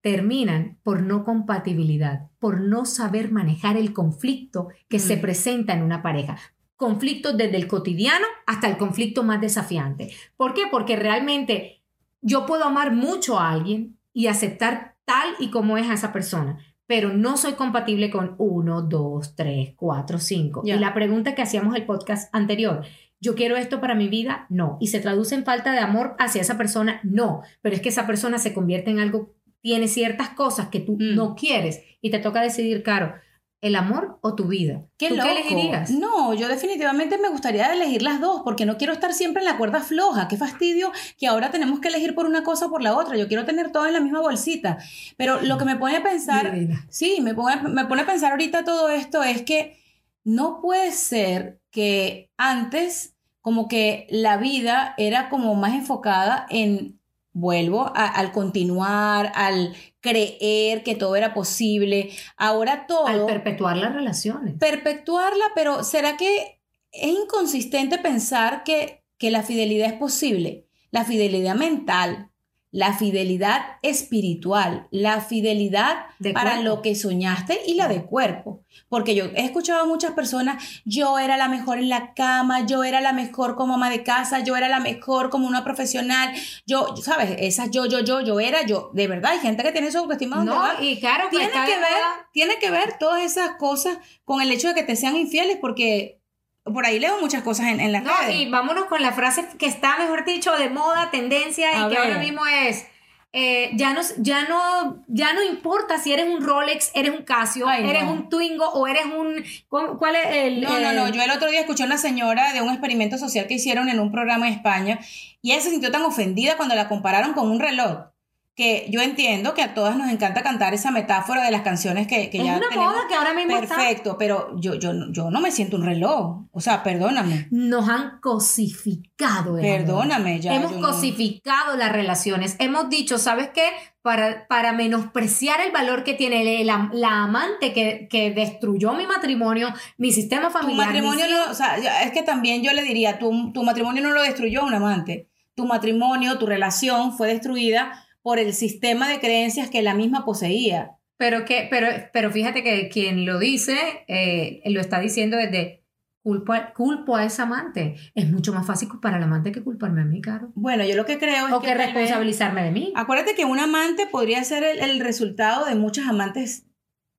terminan 0.00 0.78
por 0.84 1.02
no 1.02 1.24
compatibilidad, 1.24 2.30
por 2.38 2.60
no 2.60 2.84
saber 2.84 3.32
manejar 3.32 3.76
el 3.76 3.92
conflicto 3.92 4.68
que 4.88 5.00
se 5.00 5.16
Mm. 5.16 5.20
presenta 5.20 5.72
en 5.72 5.82
una 5.82 6.02
pareja. 6.04 6.36
Conflictos 6.76 7.36
desde 7.36 7.56
el 7.56 7.66
cotidiano 7.66 8.24
hasta 8.46 8.68
el 8.68 8.76
conflicto 8.76 9.24
más 9.24 9.40
desafiante. 9.40 10.12
¿Por 10.36 10.54
qué? 10.54 10.62
Porque 10.70 10.94
realmente 10.94 11.82
yo 12.20 12.46
puedo 12.46 12.62
amar 12.64 12.92
mucho 12.92 13.40
a 13.40 13.50
alguien 13.50 13.98
y 14.12 14.28
aceptar 14.28 14.94
tal 15.04 15.30
y 15.40 15.50
como 15.50 15.78
es 15.78 15.88
a 15.88 15.94
esa 15.94 16.12
persona, 16.12 16.58
pero 16.86 17.12
no 17.12 17.36
soy 17.36 17.54
compatible 17.54 18.08
con 18.08 18.36
uno, 18.38 18.82
dos, 18.82 19.34
tres, 19.34 19.72
cuatro, 19.74 20.18
cinco. 20.18 20.62
Ya. 20.64 20.76
Y 20.76 20.78
la 20.78 20.94
pregunta 20.94 21.34
que 21.34 21.42
hacíamos 21.42 21.74
el 21.74 21.86
podcast 21.86 22.32
anterior, 22.32 22.84
¿yo 23.22 23.34
quiero 23.34 23.56
esto 23.56 23.80
para 23.80 23.94
mi 23.94 24.08
vida? 24.08 24.44
No. 24.50 24.76
¿Y 24.80 24.88
se 24.88 25.00
traduce 25.00 25.34
en 25.34 25.44
falta 25.44 25.72
de 25.72 25.78
amor 25.78 26.14
hacia 26.18 26.42
esa 26.42 26.58
persona? 26.58 27.00
No. 27.04 27.40
Pero 27.62 27.74
es 27.74 27.80
que 27.80 27.88
esa 27.88 28.06
persona 28.06 28.36
se 28.38 28.52
convierte 28.52 28.90
en 28.90 28.98
algo, 29.00 29.32
tiene 29.62 29.88
ciertas 29.88 30.28
cosas 30.30 30.68
que 30.68 30.80
tú 30.80 30.94
Mm. 30.98 31.14
no 31.14 31.34
quieres 31.34 31.80
y 32.02 32.10
te 32.10 32.18
toca 32.18 32.42
decidir, 32.42 32.82
Caro, 32.82 33.14
¿el 33.60 33.76
amor 33.76 34.18
o 34.22 34.34
tu 34.34 34.48
vida? 34.48 34.82
¿Qué 34.98 35.06
¿Tú 35.08 35.14
loco? 35.14 35.28
qué 35.28 35.32
elegirías? 35.38 35.90
No, 35.92 36.34
yo 36.34 36.48
definitivamente 36.48 37.16
me 37.16 37.28
gustaría 37.28 37.72
elegir 37.72 38.02
las 38.02 38.20
dos 38.20 38.42
porque 38.42 38.66
no 38.66 38.76
quiero 38.76 38.92
estar 38.92 39.12
siempre 39.12 39.40
en 39.42 39.48
la 39.48 39.56
cuerda 39.56 39.80
floja. 39.82 40.26
Qué 40.26 40.36
fastidio 40.36 40.90
que 41.16 41.28
ahora 41.28 41.52
tenemos 41.52 41.78
que 41.78 41.86
elegir 41.86 42.16
por 42.16 42.26
una 42.26 42.42
cosa 42.42 42.66
o 42.66 42.70
por 42.70 42.82
la 42.82 42.96
otra. 42.96 43.16
Yo 43.16 43.28
quiero 43.28 43.44
tener 43.44 43.70
todo 43.70 43.86
en 43.86 43.92
la 43.92 44.00
misma 44.00 44.18
bolsita. 44.20 44.78
Pero 45.16 45.40
lo 45.42 45.58
que 45.58 45.64
me 45.64 45.76
pone 45.76 45.96
a 45.98 46.02
pensar, 46.02 46.50
Divina. 46.52 46.84
sí, 46.90 47.20
me 47.22 47.34
pone, 47.34 47.62
me 47.68 47.84
pone 47.86 48.02
a 48.02 48.06
pensar 48.06 48.32
ahorita 48.32 48.64
todo 48.64 48.88
esto 48.90 49.22
es 49.22 49.42
que 49.42 49.80
no 50.24 50.60
puede 50.60 50.92
ser 50.92 51.60
que 51.70 52.30
antes 52.36 53.14
como 53.40 53.66
que 53.68 54.06
la 54.10 54.36
vida 54.36 54.94
era 54.98 55.28
como 55.28 55.54
más 55.54 55.74
enfocada 55.74 56.46
en, 56.50 57.00
vuelvo, 57.32 57.90
a- 57.96 58.06
al 58.06 58.30
continuar, 58.32 59.32
al 59.34 59.74
creer 60.00 60.82
que 60.84 60.94
todo 60.94 61.16
era 61.16 61.34
posible. 61.34 62.10
Ahora 62.36 62.86
todo 62.86 63.06
Al 63.06 63.26
perpetuar 63.26 63.76
las 63.78 63.92
relaciones. 63.94 64.54
perpetuarla, 64.58 65.44
pero 65.54 65.82
¿será 65.84 66.16
que 66.16 66.60
es 66.92 67.10
inconsistente 67.10 67.98
pensar 67.98 68.62
que, 68.64 69.02
que 69.18 69.30
la 69.30 69.42
fidelidad 69.42 69.88
es 69.88 69.98
posible? 69.98 70.66
La 70.90 71.04
fidelidad 71.04 71.54
mental, 71.54 72.30
la 72.72 72.94
fidelidad 72.94 73.76
espiritual, 73.82 74.88
la 74.90 75.20
fidelidad 75.20 76.06
De 76.18 76.32
para 76.32 76.52
cuerpo. 76.52 76.64
lo 76.64 76.82
que 76.82 76.94
soñaste 76.94 77.60
y 77.66 77.74
la 77.74 77.86
de 77.86 78.02
cuerpo. 78.02 78.64
Porque 78.88 79.14
yo 79.14 79.26
he 79.36 79.44
escuchado 79.44 79.82
a 79.82 79.86
muchas 79.86 80.12
personas, 80.12 80.82
yo 80.86 81.18
era 81.18 81.36
la 81.36 81.48
mejor 81.48 81.78
en 81.78 81.90
la 81.90 82.14
cama, 82.14 82.64
yo 82.66 82.82
era 82.82 83.02
la 83.02 83.12
mejor 83.12 83.56
como 83.56 83.74
ama 83.74 83.90
de 83.90 84.02
casa, 84.02 84.40
yo 84.40 84.56
era 84.56 84.70
la 84.70 84.80
mejor 84.80 85.28
como 85.28 85.46
una 85.46 85.64
profesional, 85.64 86.32
yo, 86.66 86.96
¿sabes? 86.96 87.36
Esas 87.38 87.70
yo, 87.70 87.84
yo, 87.84 88.00
yo, 88.00 88.22
yo 88.22 88.40
era, 88.40 88.64
yo, 88.64 88.90
de 88.94 89.06
verdad, 89.06 89.32
hay 89.32 89.40
gente 89.40 89.62
que 89.62 89.72
tiene 89.72 89.92
su 89.92 89.98
autoestima 89.98 90.42
No, 90.42 90.54
va 90.54 90.76
y 90.80 90.98
claro, 90.98 91.28
tiene 91.28 91.50
que 91.50 91.58
ver, 91.58 92.02
tiene 92.32 92.58
que 92.58 92.70
ver 92.70 92.96
todas 92.98 93.22
esas 93.22 93.56
cosas 93.56 93.98
con 94.24 94.40
el 94.40 94.50
hecho 94.50 94.68
de 94.68 94.74
que 94.74 94.82
te 94.82 94.96
sean 94.96 95.16
infieles, 95.16 95.58
porque 95.60 96.21
por 96.64 96.86
ahí 96.86 96.98
leo 97.00 97.18
muchas 97.20 97.42
cosas 97.42 97.66
en, 97.66 97.80
en 97.80 97.92
las 97.92 98.02
No, 98.04 98.12
redes. 98.20 98.36
y 98.36 98.48
vámonos 98.50 98.84
con 98.86 99.02
la 99.02 99.12
frase 99.12 99.46
que 99.58 99.66
está, 99.66 99.98
mejor 99.98 100.24
dicho, 100.24 100.52
de 100.56 100.70
moda, 100.70 101.10
tendencia 101.10 101.68
A 101.70 101.86
y 101.86 101.90
que 101.90 101.98
ahora 101.98 102.18
mismo 102.18 102.46
es. 102.46 102.86
eh, 103.32 103.70
ya, 103.74 103.94
no, 103.94 104.02
ya, 104.18 104.42
no, 104.48 105.02
ya 105.08 105.32
no 105.32 105.42
importa 105.42 105.98
si 105.98 106.12
eres 106.12 106.26
un 106.28 106.42
Rolex, 106.44 106.90
eres 106.94 107.12
un 107.12 107.24
Casio, 107.24 107.66
Ay, 107.66 107.82
no. 107.82 107.88
eres 107.90 108.02
un 108.04 108.28
Twingo 108.28 108.66
o 108.68 108.86
eres 108.86 109.06
un... 109.06 109.42
¿cuál 109.68 110.16
es 110.16 110.26
el...? 110.26 110.60
No, 110.60 110.78
no, 110.78 110.92
no. 110.92 111.08
Yo 111.08 111.22
el 111.22 111.30
otro 111.30 111.48
día 111.50 111.60
escuché 111.60 111.82
a 111.82 111.86
una 111.86 111.96
señora 111.98 112.52
de 112.52 112.60
un 112.60 112.68
experimento 112.70 113.16
social 113.18 113.46
que 113.46 113.54
hicieron 113.54 113.88
en 113.88 113.98
un 114.00 114.12
programa 114.12 114.46
en 114.48 114.54
España 114.54 114.98
y 115.40 115.52
ella 115.52 115.62
se 115.62 115.70
sintió 115.70 115.90
tan 115.90 116.02
ofendida 116.02 116.56
cuando 116.56 116.74
la 116.74 116.88
compararon 116.88 117.32
con 117.32 117.50
un 117.50 117.58
reloj. 117.58 118.11
Que 118.54 118.86
yo 118.90 119.00
entiendo 119.00 119.54
que 119.54 119.62
a 119.62 119.72
todas 119.72 119.96
nos 119.96 120.10
encanta 120.10 120.42
cantar 120.42 120.74
esa 120.74 120.90
metáfora 120.90 121.42
de 121.42 121.50
las 121.50 121.62
canciones 121.62 122.06
que, 122.06 122.28
que 122.28 122.36
Es 122.38 122.44
ya 122.44 122.58
una 122.58 122.68
tenemos. 122.68 122.92
moda 122.92 123.08
que 123.08 123.14
ahora 123.14 123.32
mismo 123.32 123.56
está- 123.56 123.76
Perfecto, 123.76 124.16
pero 124.18 124.54
yo, 124.60 124.74
yo, 124.74 124.92
yo 125.10 125.30
no 125.30 125.40
me 125.40 125.50
siento 125.50 125.76
un 125.78 125.84
reloj. 125.86 126.42
O 126.52 126.60
sea, 126.60 126.82
perdóname. 126.82 127.48
Nos 127.50 127.88
han 127.88 128.20
cosificado. 128.20 129.56
el 129.58 129.64
amor. 129.64 129.78
Perdóname, 129.78 130.40
ya. 130.40 130.54
Hemos 130.54 130.72
no- 130.72 130.86
cosificado 130.86 131.76
las 131.76 131.92
relaciones. 131.92 132.56
Hemos 132.58 132.90
dicho, 132.90 133.18
¿sabes 133.18 133.48
qué? 133.54 133.64
Para, 134.02 134.46
para 134.48 134.72
menospreciar 134.72 135.60
el 135.60 135.72
valor 135.72 136.04
que 136.04 136.14
tiene 136.14 136.62
la, 136.64 136.90
la 136.92 137.22
amante 137.24 137.72
que, 137.72 138.08
que 138.10 138.32
destruyó 138.32 138.92
mi 138.94 139.06
matrimonio, 139.06 139.72
mi 139.96 140.12
sistema 140.12 140.48
Tu 140.48 140.52
familiar. 140.58 140.86
matrimonio 140.88 141.24
mis 141.26 141.34
no, 141.34 141.50
o 141.50 141.54
sea, 141.54 141.76
es 142.02 142.10
que 142.12 142.22
también 142.22 142.62
yo 142.62 142.72
le 142.72 142.82
diría, 142.82 143.18
tu, 143.18 143.52
tu 143.52 143.62
matrimonio 143.62 144.02
no 144.02 144.10
lo 144.10 144.22
destruyó 144.22 144.64
un 144.64 144.74
amante. 144.74 145.28
Tu 145.54 145.64
matrimonio, 145.66 146.36
tu 146.38 146.46
relación 146.46 147.16
fue 147.16 147.28
destruida 147.28 147.92
por 148.22 148.38
el 148.38 148.52
sistema 148.54 149.08
de 149.08 149.20
creencias 149.20 149.68
que 149.70 149.82
la 149.82 149.94
misma 149.94 150.24
poseía. 150.24 150.92
Pero, 151.18 151.44
que, 151.44 151.66
pero, 151.70 151.86
pero 152.12 152.30
fíjate 152.30 152.62
que 152.62 152.88
quien 152.88 153.26
lo 153.26 153.38
dice, 153.38 153.76
eh, 154.08 154.60
lo 154.66 154.80
está 154.80 154.98
diciendo 155.00 155.36
desde 155.36 155.84
culpo, 156.22 156.52
a- 156.52 156.72
culpo 156.72 157.16
a 157.16 157.24
esa 157.24 157.44
amante. 157.44 157.96
Es 158.14 158.28
mucho 158.30 158.52
más 158.52 158.66
fácil 158.66 158.88
culpar 158.88 159.14
al 159.14 159.22
amante 159.22 159.52
que 159.52 159.62
culparme 159.62 160.02
a 160.02 160.04
mí, 160.04 160.20
Caro. 160.20 160.50
Bueno, 160.54 160.84
yo 160.84 160.94
lo 160.96 161.04
que 161.04 161.18
creo 161.18 161.46
es 161.48 161.52
O 161.52 161.60
que, 161.60 161.68
que 161.68 161.74
responsabilizarme 161.74 162.62
de 162.64 162.70
mí. 162.70 162.92
acuérdate 162.96 163.34
que 163.34 163.44
un 163.44 163.58
amante 163.58 164.06
podría 164.06 164.42
ser 164.44 164.62
el, 164.64 164.78
el 164.80 165.00
resultado 165.00 165.64
de 165.66 165.74
muchos 165.74 166.06
amantes 166.06 166.66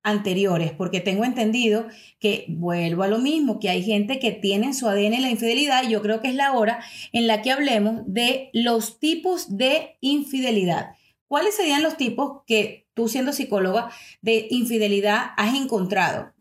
anteriores, 0.04 0.74
porque 0.74 1.00
tengo 1.00 1.24
entendido 1.24 1.88
que 2.20 2.46
vuelvo 2.50 3.04
a 3.04 3.08
lo 3.08 3.20
mismo, 3.20 3.60
que 3.60 3.70
hay 3.70 3.82
gente 3.82 4.20
que 4.20 4.32
tiene 4.32 4.68
en 4.68 4.74
su 4.74 4.88
ADN 4.88 5.22
la 5.22 5.30
infidelidad 5.30 5.84
y 5.84 5.92
yo 5.92 6.02
creo 6.02 6.22
que 6.22 6.28
es 6.28 6.36
la 6.36 6.52
hora 6.52 6.84
en 7.14 7.26
la 7.26 7.42
que 7.42 7.52
hablemos 7.52 8.02
de 8.06 8.50
los 8.54 9.00
tipos 9.00 9.58
de 9.58 9.98
infidelidad. 10.02 10.96
¿Cuáles 11.28 11.56
serían 11.56 11.82
los 11.82 11.98
tipos 11.98 12.42
que 12.46 12.88
tú 12.94 13.08
siendo 13.08 13.32
psicóloga 13.32 13.90
de 14.22 14.48
infidelidad 14.52 15.32
has 15.38 15.56
encontrado? 15.56 16.34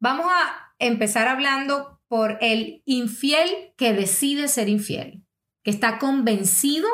Vamos 0.00 0.26
a 0.28 0.74
empezar 0.78 1.28
hablando 1.28 2.00
por 2.08 2.38
el 2.40 2.82
infiel 2.84 3.48
que 3.76 3.92
decide 3.92 4.48
ser 4.48 4.68
infiel, 4.68 5.22
que 5.62 5.70
está 5.70 5.98
convencido 5.98 6.88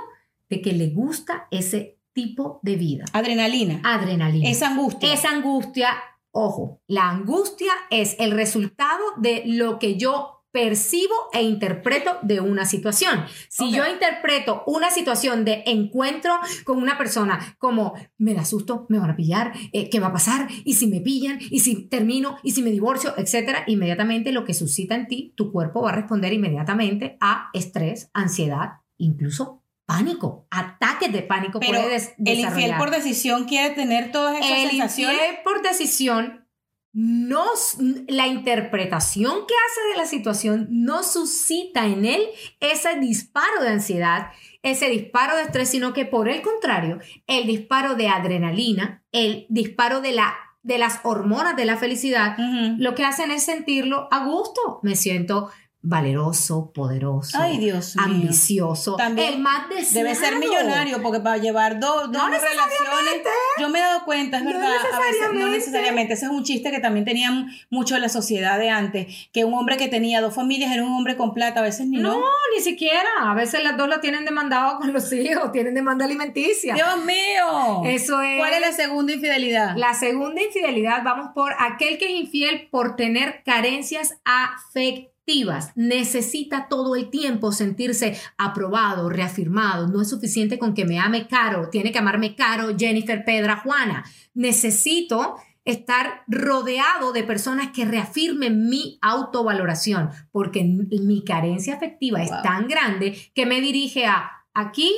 de 0.48 0.60
que 0.60 0.72
le 0.72 0.88
gusta 0.88 1.48
ese 1.50 1.98
tipo 2.12 2.60
de 2.62 2.76
vida. 2.76 3.04
Adrenalina, 3.12 3.80
Adrenalina. 3.84 4.48
esa 4.48 4.68
angustia. 4.68 5.12
Esa 5.12 5.30
angustia, 5.30 5.88
ojo, 6.30 6.80
la 6.86 7.08
angustia 7.08 7.72
es 7.90 8.16
el 8.18 8.32
resultado 8.32 9.02
de 9.18 9.42
lo 9.46 9.78
que 9.78 9.96
yo 9.96 10.42
percibo 10.52 11.14
e 11.32 11.42
interpreto 11.42 12.18
de 12.22 12.40
una 12.40 12.66
situación. 12.66 13.24
Si 13.48 13.72
yo 13.72 13.86
interpreto 13.86 14.62
una 14.66 14.90
situación 14.90 15.44
de 15.44 15.64
encuentro 15.66 16.38
con 16.64 16.78
una 16.78 16.98
persona 16.98 17.56
como 17.58 17.94
me 18.18 18.34
da 18.34 18.44
susto, 18.44 18.86
me 18.88 18.98
van 18.98 19.10
a 19.10 19.16
pillar, 19.16 19.52
eh, 19.72 19.88
¿qué 19.88 19.98
va 19.98 20.08
a 20.08 20.12
pasar? 20.12 20.48
Y 20.64 20.74
si 20.74 20.86
me 20.86 21.00
pillan, 21.00 21.38
y 21.40 21.60
si 21.60 21.88
termino, 21.88 22.36
y 22.42 22.52
si 22.52 22.62
me 22.62 22.70
divorcio, 22.70 23.14
etcétera, 23.16 23.64
inmediatamente 23.66 24.30
lo 24.30 24.44
que 24.44 24.54
suscita 24.54 24.94
en 24.94 25.08
ti, 25.08 25.32
tu 25.36 25.50
cuerpo 25.50 25.82
va 25.82 25.90
a 25.90 25.94
responder 25.94 26.32
inmediatamente 26.34 27.16
a 27.20 27.48
estrés, 27.54 28.10
ansiedad, 28.12 28.82
incluso 28.98 29.61
pánico, 29.96 30.46
ataques 30.50 31.12
de 31.12 31.22
pánico 31.22 31.60
Pero 31.60 31.72
puede 31.80 31.88
des- 31.90 32.14
el 32.24 32.40
infiel 32.40 32.74
por 32.78 32.90
decisión 32.90 33.44
quiere 33.44 33.74
tener 33.74 34.10
todas 34.12 34.36
esas 34.38 34.50
El 34.58 34.70
sensaciones. 34.70 35.16
infiel 35.20 35.36
por 35.44 35.62
decisión 35.62 36.38
no 36.94 37.46
la 38.08 38.26
interpretación 38.26 39.32
que 39.46 39.54
hace 39.54 39.88
de 39.92 39.96
la 39.96 40.06
situación 40.06 40.66
no 40.70 41.02
suscita 41.02 41.86
en 41.86 42.04
él 42.04 42.22
ese 42.60 42.98
disparo 43.00 43.62
de 43.62 43.70
ansiedad, 43.70 44.26
ese 44.62 44.88
disparo 44.90 45.36
de 45.36 45.42
estrés, 45.42 45.70
sino 45.70 45.92
que 45.94 46.04
por 46.04 46.28
el 46.28 46.42
contrario, 46.42 46.98
el 47.26 47.46
disparo 47.46 47.94
de 47.94 48.08
adrenalina, 48.08 49.02
el 49.12 49.46
disparo 49.48 50.00
de 50.00 50.12
la 50.12 50.34
de 50.64 50.78
las 50.78 51.00
hormonas 51.02 51.56
de 51.56 51.64
la 51.64 51.76
felicidad, 51.76 52.36
lo 52.78 52.94
que 52.94 53.04
hacen 53.04 53.32
es 53.32 53.42
sentirlo 53.42 54.06
a 54.12 54.24
gusto. 54.26 54.78
Me 54.84 54.94
siento 54.94 55.50
valeroso, 55.84 56.70
poderoso, 56.72 57.36
Ay, 57.40 57.58
Dios 57.58 57.96
ambicioso, 57.98 58.94
También 58.96 59.34
el 59.34 59.38
más 59.40 59.68
deseado. 59.68 59.94
Debe 60.08 60.14
ser 60.14 60.36
millonario 60.36 61.02
porque 61.02 61.18
para 61.20 61.38
llevar 61.38 61.80
dos, 61.80 62.04
dos 62.12 62.12
No 62.12 62.28
relaciones. 62.28 63.22
Yo 63.58 63.68
me 63.68 63.80
he 63.80 63.82
dado 63.82 64.04
cuenta, 64.04 64.38
es 64.38 64.44
No 64.44 64.50
verdad. 64.52 64.68
a 64.70 65.00
veces 65.00 65.20
no 65.32 65.48
necesariamente. 65.48 65.58
necesariamente. 65.58 66.14
Ese 66.14 66.26
es 66.26 66.30
un 66.30 66.44
chiste 66.44 66.70
que 66.70 66.78
también 66.78 67.04
tenían 67.04 67.48
mucho 67.68 67.96
en 67.96 68.02
la 68.02 68.08
sociedad 68.08 68.58
de 68.58 68.70
antes. 68.70 69.28
Que 69.32 69.44
un 69.44 69.54
hombre 69.54 69.76
que 69.76 69.88
tenía 69.88 70.20
dos 70.20 70.34
familias 70.34 70.70
era 70.72 70.84
un 70.84 70.92
hombre 70.92 71.16
con 71.16 71.34
plata, 71.34 71.60
a 71.60 71.62
veces 71.64 71.86
ni 71.88 71.98
no. 71.98 72.12
No, 72.20 72.24
ni 72.56 72.62
siquiera. 72.62 73.08
A 73.22 73.34
veces 73.34 73.62
las 73.64 73.76
dos 73.76 73.88
lo 73.88 73.98
tienen 74.00 74.24
demandado 74.24 74.78
con 74.78 74.92
los 74.92 75.12
hijos, 75.12 75.50
tienen 75.52 75.74
demanda 75.74 76.04
alimenticia. 76.04 76.74
Dios 76.74 77.04
mío. 77.04 77.82
Eso 77.84 78.20
es. 78.22 78.38
¿Cuál 78.38 78.54
es 78.54 78.60
la 78.60 78.72
segunda 78.72 79.12
infidelidad? 79.12 79.76
La 79.76 79.94
segunda 79.94 80.40
infidelidad, 80.42 81.02
vamos 81.02 81.30
por 81.34 81.52
aquel 81.58 81.98
que 81.98 82.04
es 82.06 82.12
infiel 82.12 82.68
por 82.70 82.94
tener 82.96 83.42
carencias 83.44 84.14
afectivas. 84.24 85.10
Necesita 85.76 86.68
todo 86.68 86.96
el 86.96 87.10
tiempo 87.10 87.52
sentirse 87.52 88.18
aprobado, 88.38 89.08
reafirmado. 89.08 89.88
No 89.88 90.02
es 90.02 90.10
suficiente 90.10 90.58
con 90.58 90.74
que 90.74 90.84
me 90.84 90.98
ame 90.98 91.26
caro. 91.28 91.68
Tiene 91.70 91.92
que 91.92 91.98
amarme 91.98 92.34
caro 92.34 92.76
Jennifer 92.76 93.24
Pedra 93.24 93.56
Juana. 93.58 94.04
Necesito 94.34 95.36
estar 95.64 96.24
rodeado 96.26 97.12
de 97.12 97.22
personas 97.22 97.68
que 97.68 97.84
reafirmen 97.84 98.68
mi 98.68 98.98
autovaloración, 99.00 100.10
porque 100.32 100.64
mi 100.64 101.22
carencia 101.24 101.74
afectiva 101.74 102.20
es 102.22 102.30
tan 102.42 102.66
grande 102.66 103.16
que 103.34 103.46
me 103.46 103.60
dirige 103.60 104.06
a 104.06 104.28
aquí 104.54 104.92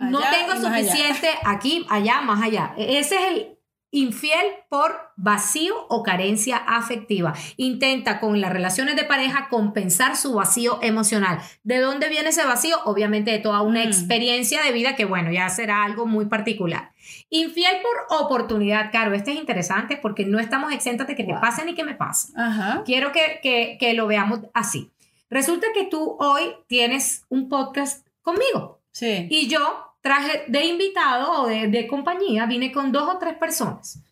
no 0.00 0.18
tengo 0.18 0.52
allá. 0.52 0.82
suficiente 0.82 1.28
aquí, 1.44 1.86
allá, 1.88 2.20
más 2.22 2.42
allá. 2.42 2.74
E- 2.76 2.98
Ese 2.98 3.14
es 3.14 3.22
el 3.36 3.53
infiel 3.94 4.44
por 4.68 4.92
vacío 5.16 5.74
o 5.88 6.02
carencia 6.02 6.56
afectiva. 6.56 7.32
Intenta 7.56 8.18
con 8.20 8.40
las 8.40 8.52
relaciones 8.52 8.96
de 8.96 9.04
pareja 9.04 9.48
compensar 9.48 10.16
su 10.16 10.34
vacío 10.34 10.78
emocional. 10.82 11.38
¿De 11.62 11.78
dónde 11.78 12.08
viene 12.08 12.30
ese 12.30 12.44
vacío? 12.44 12.76
Obviamente 12.84 13.30
de 13.30 13.38
toda 13.38 13.62
una 13.62 13.80
Mm. 13.84 13.86
experiencia 13.88 14.62
de 14.62 14.72
vida 14.72 14.96
que, 14.96 15.04
bueno, 15.04 15.30
ya 15.32 15.48
será 15.48 15.84
algo 15.84 16.06
muy 16.06 16.26
particular. 16.26 16.92
Infiel 17.30 17.76
por 17.82 18.20
oportunidad, 18.20 18.90
Caro. 18.90 19.14
Este 19.14 19.30
es 19.32 19.38
interesante 19.38 19.96
porque 19.96 20.24
no 20.26 20.40
estamos 20.40 20.72
exentos 20.72 21.06
de 21.06 21.14
que 21.14 21.24
te 21.24 21.34
pase 21.34 21.64
ni 21.64 21.74
que 21.74 21.84
me 21.84 21.94
pase. 21.94 22.32
Ajá. 22.36 22.82
Quiero 22.84 23.12
que, 23.12 23.38
que, 23.42 23.76
que 23.78 23.94
lo 23.94 24.06
veamos 24.06 24.40
así. 24.54 24.90
Resulta 25.30 25.66
que 25.74 25.84
tú 25.84 26.16
hoy 26.18 26.54
tienes 26.66 27.24
un 27.28 27.48
podcast 27.48 28.06
conmigo. 28.22 28.80
Sí. 28.90 29.26
Y 29.30 29.48
yo 29.48 29.93
traje 30.04 30.44
de 30.48 30.66
invitado 30.66 31.42
o 31.42 31.46
de, 31.46 31.68
de 31.68 31.86
compañía, 31.86 32.44
vine 32.44 32.70
con 32.70 32.92
dos 32.92 33.08
o 33.08 33.18
tres 33.18 33.34
personas. 33.38 34.02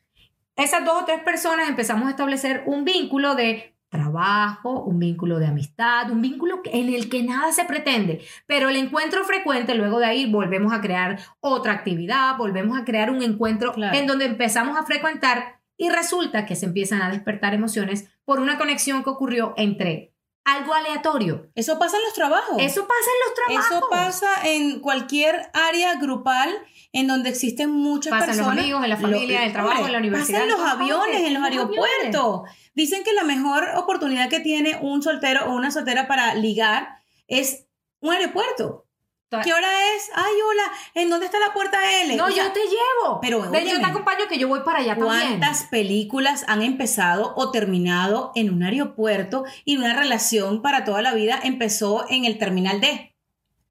Esas 0.57 0.85
dos 0.87 1.03
o 1.03 1.05
tres 1.05 1.21
personas 1.23 1.69
empezamos 1.69 2.07
a 2.07 2.11
establecer 2.11 2.63
un 2.65 2.85
vínculo 2.87 3.35
de 3.35 3.75
trabajo, 3.91 4.81
un 4.85 4.99
vínculo 4.99 5.39
de 5.39 5.49
amistad, 5.49 6.11
un 6.11 6.23
vínculo 6.23 6.63
en 6.65 6.95
el 6.95 7.11
que 7.11 7.23
nada 7.23 7.53
se 7.53 7.67
pretende, 7.67 8.23
pero 8.47 8.71
el 8.71 8.77
encuentro 8.77 9.23
frecuente, 9.25 9.75
luego 9.75 9.99
de 9.99 10.07
ahí 10.07 10.33
volvemos 10.33 10.73
a 10.73 10.81
crear 10.81 11.19
otra 11.41 11.73
actividad, 11.75 12.39
volvemos 12.39 12.79
a 12.79 12.87
crear 12.87 13.11
un 13.11 13.23
encuentro 13.23 13.75
Claro. 13.75 13.95
en 13.95 14.07
donde 14.07 14.25
empezamos 14.25 14.79
a 14.79 14.85
frecuentar 14.85 15.61
y 15.77 15.91
resulta 15.91 16.47
que 16.47 16.57
se 16.57 16.65
empiezan 16.65 17.03
a 17.03 17.11
despertar 17.11 17.53
emociones 17.53 18.09
por 18.25 18.41
una 18.41 18.57
conexión 18.57 19.05
que 19.05 19.11
ocurrió 19.11 19.53
entre 19.59 20.12
algo 20.45 20.75
aleatorio. 20.75 21.51
Eso 21.55 21.79
pasa 21.79 21.97
en 21.97 22.05
los 22.05 22.15
trabajos. 22.15 22.57
Eso 22.59 22.87
pasa 22.87 23.11
en 23.11 23.29
los 23.29 23.35
trabajos. 23.35 23.67
Eso 23.67 23.89
pasa 23.91 24.49
en 24.49 24.81
cualquier 24.81 25.51
área 25.53 25.95
grupal 25.97 26.51
en 26.93 27.07
donde 27.07 27.31
existen 27.31 27.71
muchas 27.71 28.11
Pasa 28.11 28.25
en 28.25 28.31
los 28.31 28.37
personas. 28.39 28.65
amigos, 28.65 28.85
en 28.85 28.91
la 28.91 28.97
familia, 28.97 29.39
en 29.41 29.47
el 29.47 29.53
trabajo, 29.53 29.87
en 29.87 29.93
la 29.93 29.99
universidad, 29.99 30.41
Pasa 30.41 30.53
en 30.53 30.59
los 30.59 30.71
aviones, 30.71 30.99
partes, 30.99 31.17
en 31.17 31.35
los 31.35 31.43
en 31.49 31.57
los 31.57 31.69
aeropuertos. 31.69 32.43
Dicen 32.75 33.05
que 33.05 33.13
la 33.13 33.25
mejor 33.25 33.69
oportunidad 33.77 34.29
que 34.29 34.41
tiene 34.41 34.79
un 34.83 35.03
soltero 35.03 35.47
o 35.47 35.55
una 35.55 35.71
soltera 35.71 36.07
para 36.07 36.35
ligar 36.35 36.89
es 37.29 37.67
un 38.01 38.13
aeropuerto. 38.13 38.87
¿Qué 39.41 39.53
hora 39.53 39.69
es? 39.95 40.11
Ay, 40.15 40.35
hola, 40.47 40.63
¿en 40.95 41.11
dónde 41.11 41.27
está 41.27 41.39
la 41.39 41.53
puerta 41.53 41.79
L? 42.03 42.17
No, 42.17 42.27
O 42.27 42.31
sea, 42.31 42.45
yo 42.45 42.53
te 42.53 42.61
llevo. 42.61 43.21
pero, 43.21 43.51
Ven, 43.51 43.67
yo 43.67 43.81
te 43.81 43.87
acompaño 43.87 44.27
que 44.29 44.39
yo 44.39 44.49
voy 44.49 44.61
para 44.61 44.81
allá 44.81 44.97
también. 44.97 45.39
¿Cuántas 45.39 45.65
películas 45.65 46.45
han 46.49 46.63
empezado 46.63 47.33
o 47.37 47.51
terminado 47.51 48.33
en 48.35 48.53
un 48.53 48.63
aeropuerto 48.63 49.45
y 49.65 49.77
una 49.77 49.95
relación 49.95 50.63
para 50.63 50.85
toda 50.85 51.03
la 51.03 51.15
vida 51.15 51.41
empezó 51.43 52.05
en 52.09 52.25
el 52.25 52.39
terminal 52.39 52.81
D? 52.81 53.15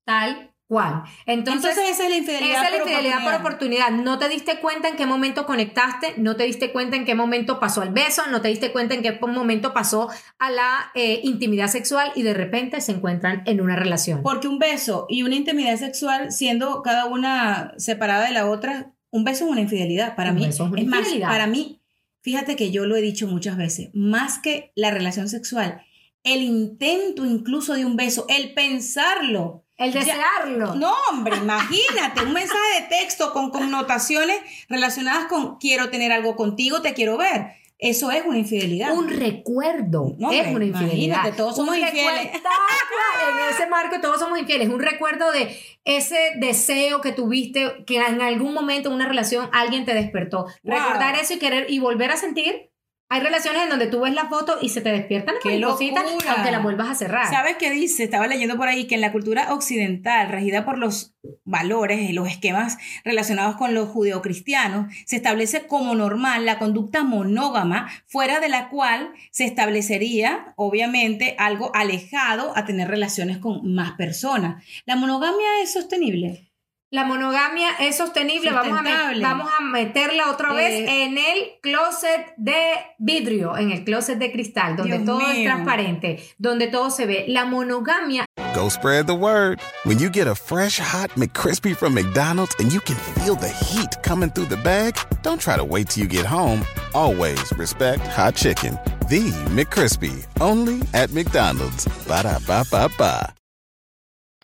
Tal 0.03 0.50
¿Cuál? 0.71 1.03
Entonces, 1.25 1.77
esa 1.77 2.05
es 2.05 2.09
la 2.09 2.15
infidelidad. 2.15 2.61
Esa 2.61 2.65
es 2.67 2.71
la 2.71 2.77
infidelidad 2.77 3.25
por 3.25 3.33
oportunidad. 3.33 3.91
No 3.91 4.17
te 4.17 4.29
diste 4.29 4.61
cuenta 4.61 4.87
en 4.87 4.95
qué 4.95 5.05
momento 5.05 5.45
conectaste, 5.45 6.13
no 6.15 6.37
te 6.37 6.45
diste 6.45 6.71
cuenta 6.71 6.95
en 6.95 7.03
qué 7.03 7.13
momento 7.13 7.59
pasó 7.59 7.83
el 7.83 7.89
beso, 7.89 8.21
no 8.31 8.39
te 8.39 8.47
diste 8.47 8.71
cuenta 8.71 8.93
en 8.93 9.01
qué 9.01 9.19
momento 9.19 9.73
pasó 9.73 10.07
a 10.39 10.49
la 10.49 10.89
eh, 10.95 11.19
intimidad 11.25 11.67
sexual 11.67 12.13
y 12.15 12.21
de 12.21 12.33
repente 12.33 12.79
se 12.79 12.93
encuentran 12.93 13.43
en 13.47 13.59
una 13.59 13.75
relación. 13.75 14.23
Porque 14.23 14.47
un 14.47 14.59
beso 14.59 15.07
y 15.09 15.23
una 15.23 15.35
intimidad 15.35 15.75
sexual, 15.75 16.31
siendo 16.31 16.81
cada 16.83 17.03
una 17.03 17.73
separada 17.75 18.27
de 18.27 18.31
la 18.31 18.49
otra, 18.49 18.93
un 19.09 19.25
beso 19.25 19.43
es 19.43 19.51
una 19.51 19.59
infidelidad. 19.59 20.15
Para 20.15 20.31
mí, 20.31 20.45
es, 20.45 20.57
más, 20.85 21.05
para 21.19 21.47
mí, 21.47 21.81
fíjate 22.21 22.55
que 22.55 22.71
yo 22.71 22.85
lo 22.85 22.95
he 22.95 23.01
dicho 23.01 23.27
muchas 23.27 23.57
veces, 23.57 23.89
más 23.93 24.39
que 24.39 24.71
la 24.75 24.89
relación 24.89 25.27
sexual, 25.27 25.81
el 26.23 26.43
intento 26.43 27.25
incluso 27.25 27.73
de 27.73 27.83
un 27.83 27.97
beso, 27.97 28.25
el 28.29 28.53
pensarlo 28.53 29.65
el 29.81 29.93
desearlo. 29.93 30.75
no, 30.75 30.93
hombre, 31.09 31.37
imagínate, 31.37 32.23
un 32.23 32.33
mensaje 32.33 32.81
de 32.81 32.87
texto 32.87 33.33
con 33.33 33.49
connotaciones 33.49 34.39
relacionadas 34.69 35.25
con 35.25 35.57
quiero 35.57 35.89
tener 35.89 36.11
algo 36.11 36.35
contigo, 36.35 36.81
te 36.81 36.93
quiero 36.93 37.17
ver. 37.17 37.61
Eso 37.81 38.11
es 38.11 38.23
una 38.23 38.37
infidelidad. 38.37 38.95
Un 38.95 39.09
recuerdo 39.09 40.15
no, 40.19 40.31
es 40.31 40.47
una 40.53 40.65
infidelidad. 40.65 41.35
Todos 41.35 41.55
somos 41.55 41.75
infieles. 41.75 42.27
en 42.27 43.53
ese 43.55 43.65
marco 43.65 43.99
todos 43.99 44.19
somos 44.19 44.37
infieles. 44.37 44.69
Un 44.69 44.79
recuerdo 44.79 45.31
de 45.31 45.57
ese 45.83 46.33
deseo 46.37 47.01
que 47.01 47.11
tuviste, 47.11 47.83
que 47.87 47.97
en 47.97 48.21
algún 48.21 48.53
momento 48.53 48.89
en 48.89 48.95
una 48.95 49.07
relación 49.07 49.49
alguien 49.51 49.83
te 49.83 49.95
despertó. 49.95 50.45
Recordar 50.63 51.15
eso 51.15 51.33
y 51.33 51.39
querer 51.39 51.71
y 51.71 51.79
volver 51.79 52.11
a 52.11 52.17
sentir 52.17 52.70
hay 53.11 53.19
relaciones 53.19 53.63
en 53.63 53.69
donde 53.69 53.87
tú 53.87 53.99
ves 53.99 54.13
la 54.13 54.29
foto 54.29 54.57
y 54.61 54.69
se 54.69 54.79
te 54.79 54.89
despiertan 54.89 55.35
las 55.43 55.71
cositas 55.71 56.05
aunque 56.29 56.49
la 56.49 56.59
vuelvas 56.59 56.87
a 56.87 56.95
cerrar. 56.95 57.29
¿Sabes 57.29 57.57
qué 57.57 57.69
dice? 57.69 58.05
Estaba 58.05 58.25
leyendo 58.25 58.55
por 58.55 58.69
ahí 58.69 58.87
que 58.87 58.95
en 58.95 59.01
la 59.01 59.11
cultura 59.11 59.53
occidental, 59.53 60.29
regida 60.29 60.63
por 60.63 60.77
los 60.77 61.13
valores 61.43 62.09
y 62.09 62.13
los 62.13 62.29
esquemas 62.29 62.77
relacionados 63.03 63.57
con 63.57 63.73
los 63.73 63.89
judeocristianos, 63.89 64.93
se 65.05 65.17
establece 65.17 65.67
como 65.67 65.93
normal 65.93 66.45
la 66.45 66.57
conducta 66.57 67.03
monógama, 67.03 67.89
fuera 68.07 68.39
de 68.39 68.47
la 68.47 68.69
cual 68.69 69.11
se 69.29 69.43
establecería, 69.43 70.53
obviamente, 70.55 71.35
algo 71.37 71.75
alejado 71.75 72.53
a 72.55 72.63
tener 72.63 72.87
relaciones 72.87 73.39
con 73.39 73.73
más 73.73 73.91
personas. 73.97 74.63
¿La 74.85 74.95
monogamia 74.95 75.61
es 75.61 75.73
sostenible? 75.73 76.50
La 76.93 77.05
monogamia 77.05 77.69
es 77.79 77.95
sostenible. 77.95 78.51
Vamos 78.51 78.77
a, 78.77 79.13
vamos 79.21 79.49
a, 79.57 79.63
meterla 79.63 80.29
otra 80.29 80.51
vez 80.51 80.73
eh, 80.73 81.05
en 81.05 81.17
el 81.17 81.53
closet 81.61 82.33
de 82.35 82.61
vidrio, 82.99 83.55
en 83.55 83.71
el 83.71 83.85
closet 83.85 84.19
de 84.19 84.29
cristal, 84.29 84.75
donde 84.75 84.99
todo 84.99 85.21
es 85.21 85.41
transparente, 85.45 86.21
donde 86.37 86.67
todo 86.67 86.91
se 86.91 87.05
ve. 87.05 87.23
La 87.29 87.45
monogamia. 87.45 88.25
Go 88.53 88.67
spread 88.67 89.07
the 89.07 89.15
word. 89.15 89.61
When 89.85 89.99
you 89.99 90.09
get 90.09 90.27
a 90.27 90.35
fresh 90.35 90.79
hot 90.79 91.11
McCrispy 91.15 91.73
from 91.73 91.93
McDonald's 91.93 92.53
and 92.59 92.73
you 92.73 92.81
can 92.81 92.97
feel 93.23 93.35
the 93.35 93.47
heat 93.47 93.95
coming 94.03 94.29
through 94.29 94.49
the 94.49 94.61
bag, 94.61 94.97
don't 95.23 95.39
try 95.39 95.55
to 95.55 95.63
wait 95.63 95.87
till 95.87 96.03
you 96.03 96.09
get 96.09 96.25
home. 96.25 96.65
Always 96.93 97.53
respect 97.57 98.05
hot 98.05 98.35
chicken. 98.35 98.77
The 99.07 99.31
McCrispy, 99.55 100.27
only 100.41 100.81
at 100.93 101.13
McDonald's. 101.13 101.87
Ba 102.05 102.23
da 102.23 102.37
ba 102.45 102.65
ba 102.69 102.89
ba. 102.97 103.33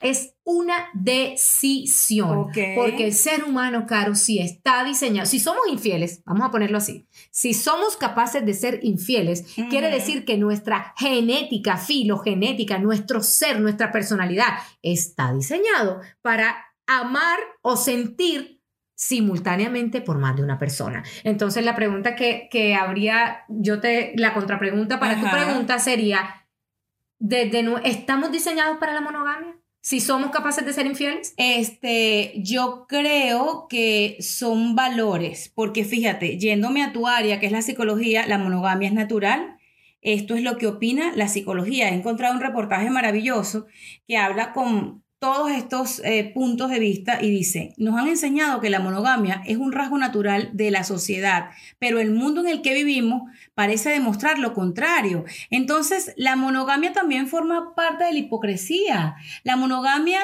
Es 0.02 0.37
una 0.48 0.88
decisión. 0.94 2.46
Porque 2.76 3.06
el 3.06 3.14
ser 3.14 3.44
humano, 3.44 3.86
Caro, 3.86 4.16
si 4.16 4.40
está 4.40 4.86
diseñado, 4.86 5.28
si 5.28 5.42
somos 5.42 5.68
infieles, 5.70 6.24
vamos 6.24 6.48
a 6.48 6.52
ponerlo 6.52 6.78
así, 6.78 7.06
si 7.32 7.54
somos 7.54 7.98
capaces 7.98 8.46
de 8.46 8.54
ser 8.54 8.80
infieles, 8.82 9.46
quiere 9.70 9.92
decir 9.92 10.24
que 10.24 10.38
nuestra 10.38 10.94
genética, 10.98 11.76
filogenética, 11.76 12.80
nuestro 12.80 13.22
ser, 13.22 13.60
nuestra 13.60 13.92
personalidad, 13.92 14.48
está 14.82 15.34
diseñado 15.34 16.00
para 16.22 16.56
amar 16.88 17.38
o 17.62 17.76
sentir 17.76 18.62
simultáneamente 18.96 20.00
por 20.00 20.18
más 20.18 20.38
de 20.38 20.44
una 20.44 20.58
persona. 20.58 21.04
Entonces 21.26 21.66
la 21.66 21.76
pregunta 21.76 22.16
que, 22.16 22.48
que 22.50 22.74
habría, 22.74 23.44
yo 23.50 23.82
te, 23.82 24.14
la 24.16 24.34
contrapregunta 24.34 24.98
para 24.98 25.20
tu 25.20 25.30
pregunta 25.30 25.78
sería, 25.80 26.48
desde, 27.20 27.66
¿estamos 27.84 28.32
diseñados 28.32 28.78
para 28.78 28.94
la 28.94 29.02
monogamia? 29.02 29.57
Si 29.82 30.00
somos 30.00 30.32
capaces 30.32 30.66
de 30.66 30.74
ser 30.74 30.86
infieles? 30.86 31.34
Este, 31.38 32.34
yo 32.38 32.86
creo 32.88 33.68
que 33.70 34.18
son 34.20 34.76
valores, 34.76 35.52
porque 35.56 35.86
fíjate, 35.86 36.38
yéndome 36.38 36.84
a 36.84 36.92
tu 36.92 37.08
área, 37.08 37.40
que 37.40 37.46
es 37.46 37.52
la 37.52 37.62
psicología, 37.62 38.28
la 38.28 38.38
monogamia 38.38 38.90
es 38.90 38.94
natural. 38.94 39.58
Esto 40.02 40.36
es 40.36 40.44
lo 40.44 40.58
que 40.58 40.68
opina 40.68 41.14
la 41.16 41.28
psicología. 41.28 41.90
He 41.90 41.96
encontrado 41.96 42.36
un 42.36 42.42
reportaje 42.42 42.90
maravilloso 42.90 43.66
que 44.08 44.18
habla 44.18 44.54
con 44.54 45.04
todos 45.20 45.52
estos 45.52 46.00
eh, 46.04 46.32
puntos 46.34 46.70
de 46.70 46.80
vista 46.80 47.20
y 47.22 47.32
dice, 47.32 47.74
nos 47.78 48.00
han 48.00 48.08
enseñado 48.08 48.62
que 48.62 48.70
la 48.70 48.80
monogamia 48.80 49.42
es 49.48 49.58
un 49.58 49.72
rasgo 49.72 49.98
natural 49.98 50.52
de 50.54 50.70
la 50.70 50.84
sociedad, 50.84 51.50
pero 51.80 52.00
el 52.00 52.12
mundo 52.12 52.42
en 52.42 52.48
el 52.48 52.62
que 52.62 52.76
vivimos 52.76 53.24
parece 53.56 53.90
demostrar 53.90 54.38
lo 54.38 54.54
contrario. 54.54 55.26
Entonces, 55.50 56.14
la 56.18 56.36
monogamia 56.36 56.94
también 56.94 57.28
forma 57.28 57.74
parte 57.74 58.04
de 58.04 58.14
la 58.14 58.20
hipocresía. 58.20 59.16
La 59.44 59.56
monogamia... 59.56 60.20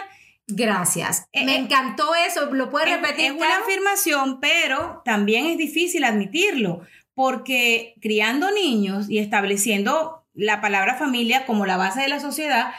Gracias. 0.45 1.29
Eh, 1.31 1.45
Me 1.45 1.55
eh, 1.55 1.59
encantó 1.59 2.13
eso. 2.27 2.53
¿Lo 2.53 2.69
puedes 2.69 2.89
repetir? 2.89 3.27
Es 3.27 3.31
una 3.31 3.59
afirmación, 3.59 4.41
pero 4.41 5.01
también 5.05 5.45
es 5.45 5.57
difícil 5.57 6.03
admitirlo, 6.03 6.81
porque 7.15 7.95
criando 8.01 8.51
niños 8.51 9.09
y 9.09 9.19
estableciendo 9.19 10.25
la 10.33 10.59
palabra 10.59 10.95
familia 10.95 11.45
como 11.45 11.65
la 11.65 11.77
base 11.77 12.01
de 12.01 12.09
la 12.09 12.19
sociedad, 12.19 12.73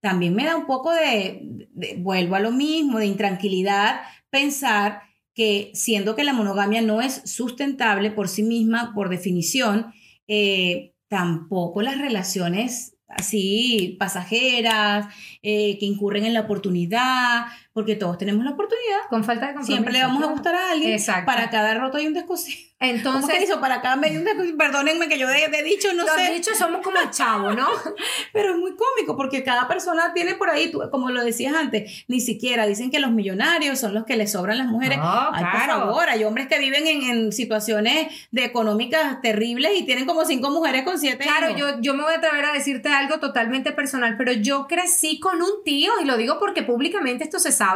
también 0.00 0.34
me 0.34 0.44
da 0.44 0.56
un 0.56 0.66
poco 0.66 0.92
de, 0.92 1.68
vuelvo 1.98 2.34
a 2.36 2.40
lo 2.40 2.50
mismo, 2.50 2.98
de 2.98 3.06
intranquilidad 3.06 4.00
pensar 4.30 5.02
que 5.34 5.70
siendo 5.74 6.16
que 6.16 6.24
la 6.24 6.32
monogamia 6.32 6.82
no 6.82 7.00
es 7.00 7.22
sustentable 7.24 8.10
por 8.10 8.28
sí 8.28 8.42
misma, 8.42 8.92
por 8.94 9.08
definición, 9.08 9.92
eh, 10.26 10.94
tampoco 11.08 11.82
las 11.82 11.98
relaciones 11.98 12.96
así 13.08 13.96
pasajeras, 13.98 15.12
eh, 15.42 15.78
que 15.78 15.86
incurren 15.86 16.24
en 16.24 16.34
la 16.34 16.42
oportunidad, 16.42 17.46
porque 17.80 17.96
todos 17.96 18.18
tenemos 18.18 18.44
la 18.44 18.50
oportunidad. 18.50 19.08
Con 19.08 19.24
falta 19.24 19.46
de 19.46 19.54
compromiso. 19.54 19.72
Siempre 19.72 19.94
le 19.94 20.02
vamos 20.02 20.22
a 20.22 20.26
gustar 20.26 20.54
a 20.54 20.72
alguien. 20.72 20.92
Exacto. 20.92 21.24
Para 21.24 21.48
cada 21.48 21.72
roto 21.72 21.96
hay 21.96 22.06
un 22.06 22.12
descosido. 22.12 22.58
Entonces. 22.80 23.38
¿Cómo 23.38 23.54
que 23.54 23.60
Para 23.60 23.80
cada 23.80 23.96
medio 23.96 24.18
un 24.18 24.24
descosido. 24.26 24.58
Perdónenme 24.58 25.08
que 25.08 25.18
yo 25.18 25.26
de, 25.26 25.62
dicho 25.62 25.88
no 25.94 26.04
sé. 26.04 26.26
Los 26.26 26.36
dichos 26.36 26.58
somos 26.58 26.82
como 26.82 26.98
el 26.98 27.10
chavo, 27.10 27.52
¿no? 27.52 27.66
Pero 28.34 28.52
es 28.52 28.58
muy 28.58 28.72
cómico 28.76 29.16
porque 29.16 29.42
cada 29.42 29.66
persona 29.66 30.12
tiene 30.12 30.34
por 30.34 30.50
ahí, 30.50 30.72
como 30.90 31.10
lo 31.10 31.24
decías 31.24 31.54
antes, 31.54 32.04
ni 32.06 32.20
siquiera 32.20 32.66
dicen 32.66 32.90
que 32.90 33.00
los 33.00 33.12
millonarios 33.12 33.78
son 33.78 33.94
los 33.94 34.04
que 34.04 34.16
les 34.16 34.32
sobran 34.32 34.58
las 34.58 34.66
mujeres. 34.66 34.98
Ay, 35.00 35.44
por 35.44 35.60
favor, 35.60 36.08
hay 36.08 36.24
hombres 36.24 36.48
que 36.48 36.58
viven 36.58 36.86
en, 36.86 37.02
en, 37.02 37.32
situaciones 37.32 38.08
de 38.30 38.44
económicas 38.44 39.22
terribles 39.22 39.72
y 39.78 39.84
tienen 39.84 40.04
como 40.04 40.24
cinco 40.26 40.50
mujeres 40.50 40.84
con 40.84 40.98
siete 40.98 41.24
Claro, 41.24 41.56
yo, 41.56 41.80
yo 41.80 41.94
me 41.94 42.02
voy 42.02 42.12
a 42.12 42.16
atrever 42.16 42.44
a 42.44 42.52
decirte 42.52 42.90
algo 42.90 43.20
totalmente 43.20 43.72
personal, 43.72 44.16
pero 44.18 44.32
yo 44.32 44.66
crecí 44.66 45.18
con 45.18 45.40
un 45.40 45.64
tío, 45.64 45.92
y 46.02 46.04
lo 46.04 46.16
digo 46.16 46.38
porque 46.38 46.62
públicamente 46.62 47.24
esto 47.24 47.38
se 47.38 47.52
sabe, 47.52 47.69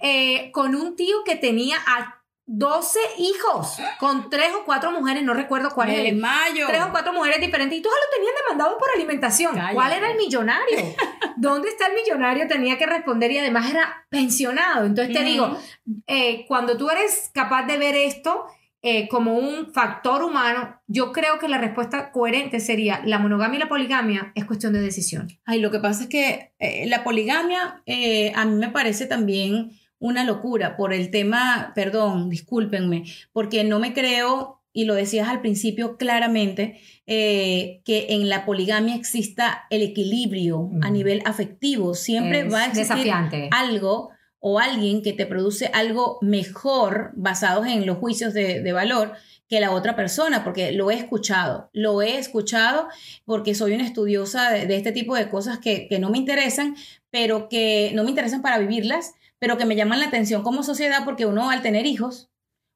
eh, 0.00 0.50
con 0.52 0.74
un 0.74 0.96
tío 0.96 1.24
que 1.24 1.36
tenía 1.36 1.76
a 1.86 2.18
12 2.50 2.98
hijos 3.18 3.76
con 4.00 4.30
tres 4.30 4.52
o 4.54 4.64
cuatro 4.64 4.90
mujeres, 4.90 5.22
no 5.22 5.34
recuerdo 5.34 5.68
cuál 5.70 5.90
era. 5.90 6.16
mayo. 6.16 6.66
Tres 6.66 6.80
o 6.80 6.90
cuatro 6.90 7.12
mujeres 7.12 7.42
diferentes 7.42 7.78
y 7.78 7.82
todos 7.82 7.94
lo 7.94 8.16
tenían 8.16 8.34
demandado 8.42 8.78
por 8.78 8.88
alimentación. 8.90 9.54
¿Cuál 9.74 9.92
era 9.92 10.10
el 10.10 10.16
millonario? 10.16 10.78
¿Dónde 11.36 11.68
está 11.68 11.88
el 11.88 11.94
millonario? 11.94 12.48
Tenía 12.48 12.78
que 12.78 12.86
responder 12.86 13.30
y 13.32 13.38
además 13.38 13.70
era 13.70 14.06
pensionado. 14.08 14.86
Entonces 14.86 15.14
te 15.14 15.24
digo, 15.24 15.58
eh, 16.06 16.46
cuando 16.48 16.78
tú 16.78 16.88
eres 16.88 17.30
capaz 17.34 17.66
de 17.66 17.76
ver 17.76 17.94
esto 17.94 18.46
eh, 18.80 19.08
como 19.08 19.34
un 19.34 19.72
factor 19.72 20.22
humano, 20.22 20.80
yo 20.86 21.10
creo 21.10 21.40
que 21.40 21.48
la 21.48 21.58
respuesta 21.58 22.12
coherente 22.12 22.60
sería 22.60 23.02
la 23.04 23.18
monogamia 23.18 23.56
y 23.56 23.60
la 23.60 23.68
poligamia 23.68 24.30
es 24.36 24.44
cuestión 24.44 24.72
de 24.72 24.80
decisión. 24.80 25.26
Ay, 25.44 25.60
lo 25.60 25.72
que 25.72 25.80
pasa 25.80 26.04
es 26.04 26.08
que 26.08 26.52
eh, 26.60 26.86
la 26.86 27.02
poligamia 27.02 27.82
eh, 27.86 28.32
a 28.36 28.44
mí 28.44 28.54
me 28.54 28.68
parece 28.68 29.06
también 29.06 29.72
una 29.98 30.22
locura 30.22 30.76
por 30.76 30.92
el 30.92 31.10
tema, 31.10 31.72
perdón, 31.74 32.30
discúlpenme, 32.30 33.02
porque 33.32 33.64
no 33.64 33.80
me 33.80 33.94
creo, 33.94 34.62
y 34.72 34.84
lo 34.84 34.94
decías 34.94 35.26
al 35.28 35.40
principio 35.40 35.96
claramente, 35.96 36.80
que 37.04 38.06
en 38.10 38.28
la 38.28 38.44
poligamia 38.44 38.94
exista 38.94 39.66
el 39.70 39.82
equilibrio 39.82 40.70
a 40.82 40.90
nivel 40.90 41.22
afectivo. 41.24 41.94
Siempre 41.94 42.44
va 42.44 42.62
a 42.62 42.66
existir 42.66 43.12
algo 43.50 44.10
o 44.40 44.58
alguien 44.58 45.02
que 45.02 45.12
te 45.12 45.26
produce 45.26 45.70
algo 45.72 46.18
mejor 46.20 47.12
basados 47.14 47.66
en 47.66 47.86
los 47.86 47.98
juicios 47.98 48.34
de, 48.34 48.72
valor 48.72 49.12
que 49.48 49.60
la 49.60 49.72
otra 49.72 49.96
persona, 49.96 50.44
porque 50.44 50.72
lo 50.72 50.90
he 50.90 50.94
escuchado, 50.94 51.70
lo 51.72 52.02
he 52.02 52.18
escuchado 52.18 52.88
porque 53.24 53.54
soy 53.54 53.72
una 53.72 53.84
estudiosa 53.84 54.50
de, 54.50 54.76
este 54.76 54.92
tipo 54.92 55.16
de 55.16 55.28
cosas 55.28 55.58
que, 55.58 55.88
que, 55.88 55.98
no 55.98 56.10
me 56.10 56.18
interesan, 56.18 56.76
pero 57.10 57.48
que 57.48 57.90
no 57.94 58.04
me 58.04 58.10
interesan 58.10 58.42
para 58.42 58.58
vivirlas, 58.58 59.14
pero 59.38 59.56
que 59.56 59.64
me 59.64 59.76
llaman 59.76 60.00
la 60.00 60.06
atención 60.06 60.42
como 60.42 60.62
sociedad 60.62 61.04
porque 61.04 61.26
uno 61.26 61.50
al 61.50 61.62
tener 61.62 61.86
hijos, 61.86 62.30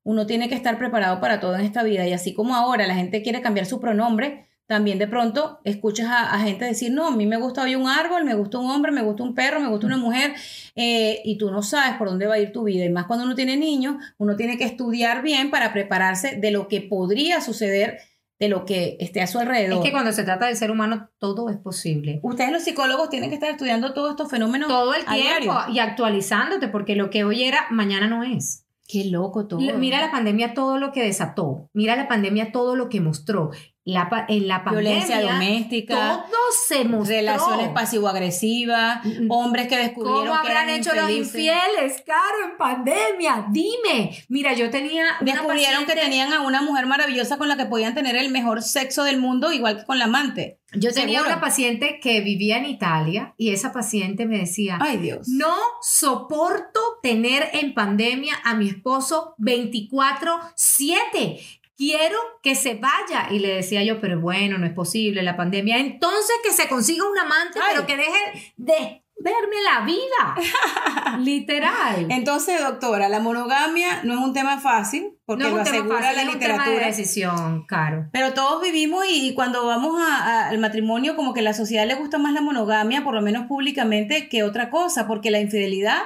uno 0.05 0.27
tiene 0.27 0.49
que 0.49 0.55
estar 0.55 0.79
preparado 0.79 1.21
para 1.21 1.41
todo 1.41 1.55
en 1.55 1.63
esta 1.63 1.83
vida. 1.83 2.07
Y 2.07 2.13
así 2.13 2.35
como 2.35 2.57
ahora 2.57 2.87
la 2.87 2.95
gente 2.95 3.23
quiere 3.23 3.41
cambiar 3.41 3.67
su 3.67 3.81
pronombre, 3.81 4.49
también 4.67 4.99
de 4.99 5.07
pronto 5.07 5.61
escuchas 5.65 6.07
a, 6.11 6.39
gente 6.39 6.65
decir, 6.65 6.93
no, 6.93 7.09
a 7.09 7.11
mí 7.11 7.27
me 7.27 7.37
gusta 7.37 7.63
hoy 7.63 7.75
un 7.75 7.89
árbol, 7.89 8.25
me 8.25 8.35
gusta 8.35 8.59
un 8.59 8.71
hombre, 8.71 8.93
me 8.93 9.03
gusta 9.03 9.23
un 9.23 9.35
perro, 9.35 9.61
me 9.61 9.69
gusta 9.69 9.87
una 9.87 9.99
mujer, 9.99 10.33
eh, 10.75 11.21
y 11.25 11.37
tú 11.37 11.51
no 11.51 11.63
sabes 11.63 11.97
por 11.97 12.09
dónde 12.09 12.27
va 12.27 12.35
a 12.35 12.39
ir 12.39 12.53
tu 12.53 12.65
vida. 12.65 12.85
Y 12.85 12.91
más 12.91 13.07
cuando 13.07 13.25
uno 13.25 13.35
tiene 13.35 13.57
niños, 13.57 13.97
uno 14.19 14.37
tiene 14.37 14.57
que 14.57 14.65
estudiar 14.65 15.23
bien 15.23 15.51
para 15.51 15.73
prepararse 15.73 16.37
de 16.37 16.51
lo 16.51 16.69
que 16.69 16.81
podría 16.81 17.41
suceder 17.41 17.99
de 18.43 18.49
lo 18.49 18.65
que 18.65 18.97
esté 18.99 19.21
a 19.21 19.29
su 19.29 19.39
alrededor. 19.39 19.79
Es 19.79 19.85
que 19.85 19.93
cuando 19.93 20.11
se 20.11 20.25
trata 20.25 20.47
del 20.47 20.57
ser 20.57 20.73
humano, 20.73 21.11
todo 21.19 21.49
es 21.49 21.57
posible. 21.59 22.19
Ustedes 22.25 22.51
los 22.51 22.65
psicólogos 22.65 23.09
tienen 23.09 23.29
que 23.29 23.37
estar 23.37 23.49
estudiando 23.49 23.95
todos 23.95 24.11
estos 24.11 24.29
fenómenos. 24.29 24.69
Todo 24.69 24.95
el 24.95 25.05
tiempo 25.05 25.55
y 25.73 25.79
actualizándote, 25.79 26.67
porque 26.67 26.97
lo 26.97 27.09
que 27.09 27.23
hoy 27.23 27.45
era, 27.45 27.67
mañana 27.71 28.09
no 28.09 28.25
es. 28.25 28.65
Qué 28.89 29.05
loco 29.05 29.47
todo. 29.47 29.61
Mira 29.61 30.01
la 30.01 30.11
pandemia 30.11 30.55
todo 30.55 30.79
lo 30.79 30.91
que 30.91 31.05
desató. 31.05 31.71
Mira 31.73 31.95
la 31.95 32.09
pandemia 32.09 32.51
todo 32.51 32.75
lo 32.75 32.89
que 32.89 33.01
mostró 33.01 33.53
la, 33.85 34.27
en 34.29 34.47
la 34.47 34.63
pandemia, 34.63 34.91
violencia 34.91 35.21
doméstica, 35.21 36.25
todo 36.31 36.41
se 36.69 36.85
mostró. 36.85 37.17
Relaciones 37.17 37.71
pasivo-agresivas, 37.71 39.05
mm, 39.05 39.29
hombres 39.29 39.67
que 39.67 39.77
descubrieron 39.77 40.29
¿Cómo 40.29 40.35
habrán 40.35 40.71
hecho 40.71 40.95
los 40.95 41.11
infieles, 41.11 42.01
Caro, 42.07 42.51
en 42.51 42.57
pandemia? 42.57 43.47
Dime. 43.51 44.17
Mira, 44.29 44.53
yo 44.53 44.71
tenía. 44.71 45.17
Descubrieron 45.21 45.85
que 45.87 45.95
tenían 45.95 46.33
a 46.33 46.43
una 46.43 46.63
mujer 46.63 46.87
maravillosa 46.87 47.39
con 47.39 47.49
la 47.49 47.57
que 47.57 47.67
podían 47.67 47.95
tener 47.95 48.15
el 48.15 48.31
mejor 48.31 48.63
sexo 48.63 49.03
del 49.03 49.19
mundo, 49.19 49.53
igual 49.53 49.79
que 49.79 49.85
con 49.85 49.99
la 49.99 50.05
amante. 50.05 50.61
Yo 50.75 50.93
tenía 50.93 51.23
una 51.23 51.41
paciente 51.41 51.99
que 52.01 52.21
vivía 52.23 52.59
en 52.59 52.67
Italia 52.67 53.35
y 53.37 53.51
esa 53.51 53.73
paciente 53.73 54.27
me 54.27 54.39
decía: 54.39 54.79
Ay, 54.81 54.99
Dios. 54.99 55.27
No 55.29 55.57
soporto 55.83 56.79
tener 57.03 57.51
en 57.53 57.75
pandemia 57.75 58.37
a 58.45 58.55
mi 58.55 58.69
esposo 58.69 59.35
24-7 59.39 61.62
quiero 61.83 62.17
que 62.43 62.55
se 62.55 62.75
vaya. 62.75 63.29
Y 63.31 63.41
le 63.41 63.57
decía 63.57 63.83
yo, 63.83 64.01
pero 64.01 64.21
bueno, 64.21 64.57
no 64.59 64.67
es 64.67 64.73
posible 64.73 65.23
la 65.23 65.37
pandemia. 65.37 65.79
Entonces 65.79 66.37
que 66.45 66.53
se 66.53 66.69
consiga 66.69 67.05
un 67.11 67.19
amante, 67.19 67.59
pero 67.71 67.87
que 67.87 67.97
deje 67.97 68.53
de 68.57 69.03
verme 69.19 69.57
la 69.63 69.85
vida. 69.85 71.19
Literal. 71.19 72.07
Entonces, 72.11 72.61
doctora, 72.61 73.09
la 73.09 73.19
monogamia 73.19 74.03
no 74.05 74.15
es 74.15 74.21
un 74.21 74.33
tema 74.33 74.59
fácil, 74.59 75.17
porque 75.25 75.45
lo 75.45 75.61
asegura 75.61 76.13
la 76.13 76.25
literatura. 76.25 76.89
Es 76.89 76.97
decisión, 76.97 77.65
caro. 77.67 78.09
Pero 78.13 78.33
todos 78.33 78.63
vivimos 78.63 79.05
y, 79.09 79.35
cuando 79.35 79.67
vamos 79.67 80.01
al 80.01 80.59
matrimonio, 80.59 81.17
como 81.17 81.35
que 81.35 81.43
la 81.43 81.55
sociedad 81.55 81.87
le 81.87 81.95
gusta 81.95 82.19
más 82.19 82.33
la 82.33 82.41
monogamia, 82.41 83.03
por 83.03 83.15
lo 83.15 83.23
menos 83.23 83.47
públicamente, 83.47 84.29
que 84.29 84.45
otra 84.45 84.71
cosa, 84.71 85.07
porque 85.07 85.31
la 85.31 85.41
infidelidad 85.41 86.03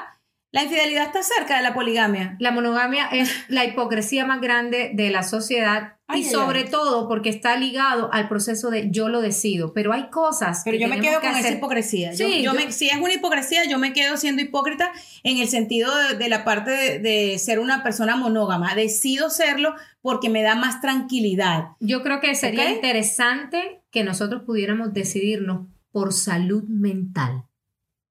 la 0.57 0.63
infidelidad 0.63 1.05
está 1.05 1.23
cerca 1.23 1.59
de 1.59 1.63
la 1.63 1.75
poligamia. 1.75 2.35
La 2.39 2.51
monogamia 2.51 3.09
es 3.13 3.31
la 3.49 3.67
hipocresía 3.67 4.25
más 4.25 4.41
grande 4.41 4.91
de 4.95 5.11
la 5.11 5.23
sociedad 5.23 5.99
y 6.15 6.25
sobre 6.25 6.65
todo 6.65 7.09
porque 7.09 7.29
está 7.29 7.59
ligado 7.59 8.09
al 8.11 8.27
proceso 8.27 8.71
de 8.71 8.91
yo 8.91 9.11
lo 9.11 9.21
decido. 9.21 9.75
Pero 9.75 9.93
hay 9.93 10.09
cosas. 10.09 10.63
Pero 10.65 10.79
yo 10.79 10.89
me 10.89 11.03
quedo 11.03 11.21
con 11.21 11.37
esa 11.37 11.51
hipocresía. 11.51 12.17
Sí, 12.17 12.41
yo, 12.43 12.53
si 12.71 12.89
es 12.89 12.97
una 12.97 13.13
hipocresía, 13.13 13.69
yo 13.69 13.79
me 13.79 13.93
quedo 13.93 14.17
siendo 14.17 14.41
hipócrita 14.41 14.93
en 15.25 15.37
el 15.37 15.49
sentido 15.49 15.93
de, 16.19 16.29
la 16.31 16.43
parte 16.43 17.01
de, 17.01 17.39
ser 17.39 17.59
una 17.59 17.83
persona 17.83 18.17
monógama. 18.17 18.75
Decido 18.75 19.29
serlo 19.29 19.75
porque 20.01 20.31
me 20.31 20.43
da 20.43 20.55
más 20.55 20.81
tranquilidad. 20.81 21.73
Yo 21.81 22.03
creo 22.03 22.21
que 22.21 22.35
sería 22.35 22.71
interesante 22.71 23.83
que 23.91 24.05
nosotros 24.05 24.41
pudiéramos 24.47 24.95
decidirnos 24.95 25.67
por 25.93 26.15
salud 26.15 26.65
mental 26.65 27.45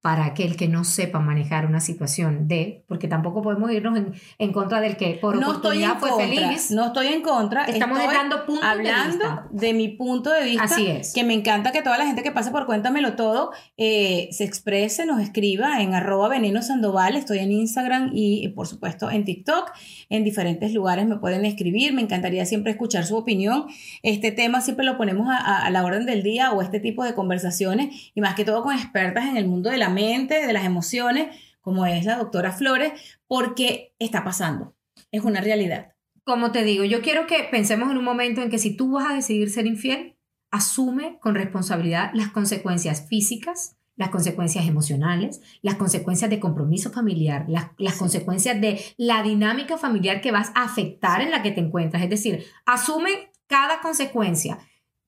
para 0.06 0.24
aquel 0.24 0.54
que 0.54 0.68
no 0.68 0.84
sepa 0.84 1.18
manejar 1.18 1.66
una 1.66 1.80
situación 1.80 2.46
de, 2.46 2.84
porque 2.86 3.08
tampoco 3.08 3.42
podemos 3.42 3.72
irnos 3.72 3.98
en, 4.38 4.52
contra 4.52 4.80
del 4.80 4.96
que 4.96 5.18
por 5.20 5.36
no 5.36 5.50
oportunidad 5.50 5.98
fue 5.98 6.28
feliz. 6.28 6.70
No 6.70 6.86
estoy 6.86 7.08
en 7.08 7.22
contra. 7.22 7.64
Estamos 7.64 7.98
dando 7.98 8.46
puntos 8.46 8.64
hablando 8.64 9.42
de, 9.50 9.74
mi 9.74 9.88
punto 9.88 10.30
de 10.30 10.44
vista. 10.44 10.62
Así 10.62 10.86
es. 10.86 11.12
Que 11.12 11.24
me 11.24 11.34
encanta 11.34 11.72
que 11.72 11.82
toda 11.82 11.98
la 11.98 12.06
gente 12.06 12.22
que 12.22 12.30
pase 12.30 12.52
por 12.52 12.66
Cuéntamelo 12.66 13.14
Todo 13.14 13.50
eh, 13.76 14.28
se 14.30 14.44
exprese, 14.44 15.06
nos 15.06 15.20
escriba 15.20 15.82
en 15.82 15.92
arroba 15.92 16.28
veneno 16.28 16.62
sandoval. 16.62 17.16
Estoy 17.16 17.38
en 17.38 17.50
Instagram 17.50 18.12
y, 18.14 18.46
por 18.50 18.68
supuesto, 18.68 19.10
en 19.10 19.24
TikTok. 19.24 19.72
En 20.08 20.22
diferentes 20.22 20.72
lugares 20.72 21.08
me 21.08 21.16
pueden 21.16 21.44
escribir. 21.44 21.92
Me 21.94 22.02
encantaría 22.02 22.46
siempre 22.46 22.70
escuchar 22.70 23.04
su 23.06 23.16
opinión. 23.16 23.66
Este 24.04 24.30
tema 24.30 24.60
siempre 24.60 24.86
lo 24.86 24.98
ponemos 24.98 25.26
a, 25.28 25.66
a 25.66 25.70
la 25.70 25.84
orden 25.84 26.06
del 26.06 26.22
día 26.22 26.52
o 26.52 26.62
este 26.62 26.78
tipo 26.78 27.02
de 27.02 27.12
conversaciones 27.14 28.12
y 28.14 28.20
más 28.20 28.36
que 28.36 28.44
todo 28.44 28.62
con 28.62 28.72
expertas 28.72 29.24
en 29.24 29.36
el 29.36 29.48
mundo 29.48 29.68
de 29.68 29.78
la 29.78 29.95
de 29.96 30.52
las 30.52 30.64
emociones, 30.64 31.36
como 31.60 31.86
es 31.86 32.04
la 32.04 32.18
doctora 32.18 32.52
Flores, 32.52 32.92
porque 33.26 33.94
está 33.98 34.22
pasando. 34.24 34.76
Es 35.10 35.24
una 35.24 35.40
realidad. 35.40 35.92
Como 36.24 36.52
te 36.52 36.64
digo, 36.64 36.84
yo 36.84 37.00
quiero 37.02 37.26
que 37.26 37.48
pensemos 37.50 37.90
en 37.90 37.98
un 37.98 38.04
momento 38.04 38.42
en 38.42 38.50
que 38.50 38.58
si 38.58 38.76
tú 38.76 38.92
vas 38.92 39.10
a 39.10 39.14
decidir 39.14 39.50
ser 39.50 39.66
infiel, 39.66 40.16
asume 40.50 41.18
con 41.20 41.34
responsabilidad 41.34 42.10
las 42.14 42.30
consecuencias 42.30 43.06
físicas, 43.08 43.76
las 43.96 44.10
consecuencias 44.10 44.66
emocionales, 44.66 45.40
las 45.62 45.76
consecuencias 45.76 46.30
de 46.30 46.40
compromiso 46.40 46.90
familiar, 46.90 47.46
las, 47.48 47.70
las, 47.78 47.96
consecuencias 47.96 48.60
de 48.60 48.80
la 48.98 49.22
dinámica 49.22 49.78
familiar 49.78 50.20
que 50.20 50.32
vas 50.32 50.52
a 50.54 50.64
afectar 50.64 51.22
en 51.22 51.30
la 51.30 51.42
que 51.42 51.52
te 51.52 51.60
encuentras. 51.60 52.02
Es 52.02 52.10
decir, 52.10 52.44
asume 52.66 53.32
cada 53.46 53.80
consecuencia. 53.80 54.58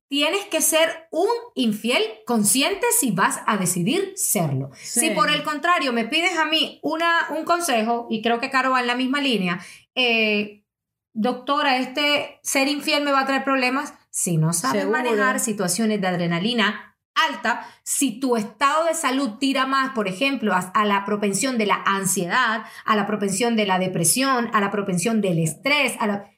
Tienes 0.09 0.47
que 0.47 0.63
ser 0.63 1.07
un 1.11 1.29
infiel 1.55 2.03
consciente 2.27 2.87
si 2.99 3.11
vas 3.11 3.41
a 3.47 3.59
decidir 3.59 4.13
serlo. 4.17 4.71
Si 4.81 5.11
por 5.11 5.31
el 5.31 5.43
contrario 5.43 5.93
me 5.93 6.07
pides 6.07 6.39
a 6.39 6.47
mí 6.47 6.81
una, 6.83 7.29
un 7.37 7.45
consejo, 7.45 8.07
y 8.09 8.23
creo 8.23 8.41
que 8.41 8.51
Caro 8.51 8.71
va 8.71 8.81
en 8.81 8.87
la 8.87 8.97
misma 8.97 9.21
línea, 9.21 9.61
eh, 9.95 10.65
doctora, 11.13 11.77
este 11.77 12.41
ser 12.43 12.69
infiel 12.69 13.05
me 13.05 13.13
va 13.13 13.21
a 13.21 13.27
traer 13.27 13.45
problemas. 13.45 13.93
Si 14.11 14.39
no 14.39 14.55
sabes 14.55 14.87
manejar 14.87 15.41
situaciones 15.41 16.01
de 16.01 16.07
adrenalina 16.07 16.97
alta, 17.15 17.67
si 17.83 18.21
tu 18.21 18.37
estado 18.37 18.85
de 18.87 18.95
salud 18.95 19.39
tira 19.39 19.67
más, 19.67 19.91
por 19.91 20.09
ejemplo, 20.09 20.55
a, 20.55 20.85
la 20.85 21.05
propensión 21.05 21.59
de 21.59 21.67
la 21.67 21.83
ansiedad, 21.85 22.65
a 22.85 22.97
la 22.97 23.07
propensión 23.07 23.57
de 23.57 23.67
la 23.67 23.79
depresión, 23.79 24.51
a 24.53 24.61
la 24.61 24.71
propensión 24.71 25.21
del 25.21 25.39
estrés, 25.39 25.97
a 26.01 26.31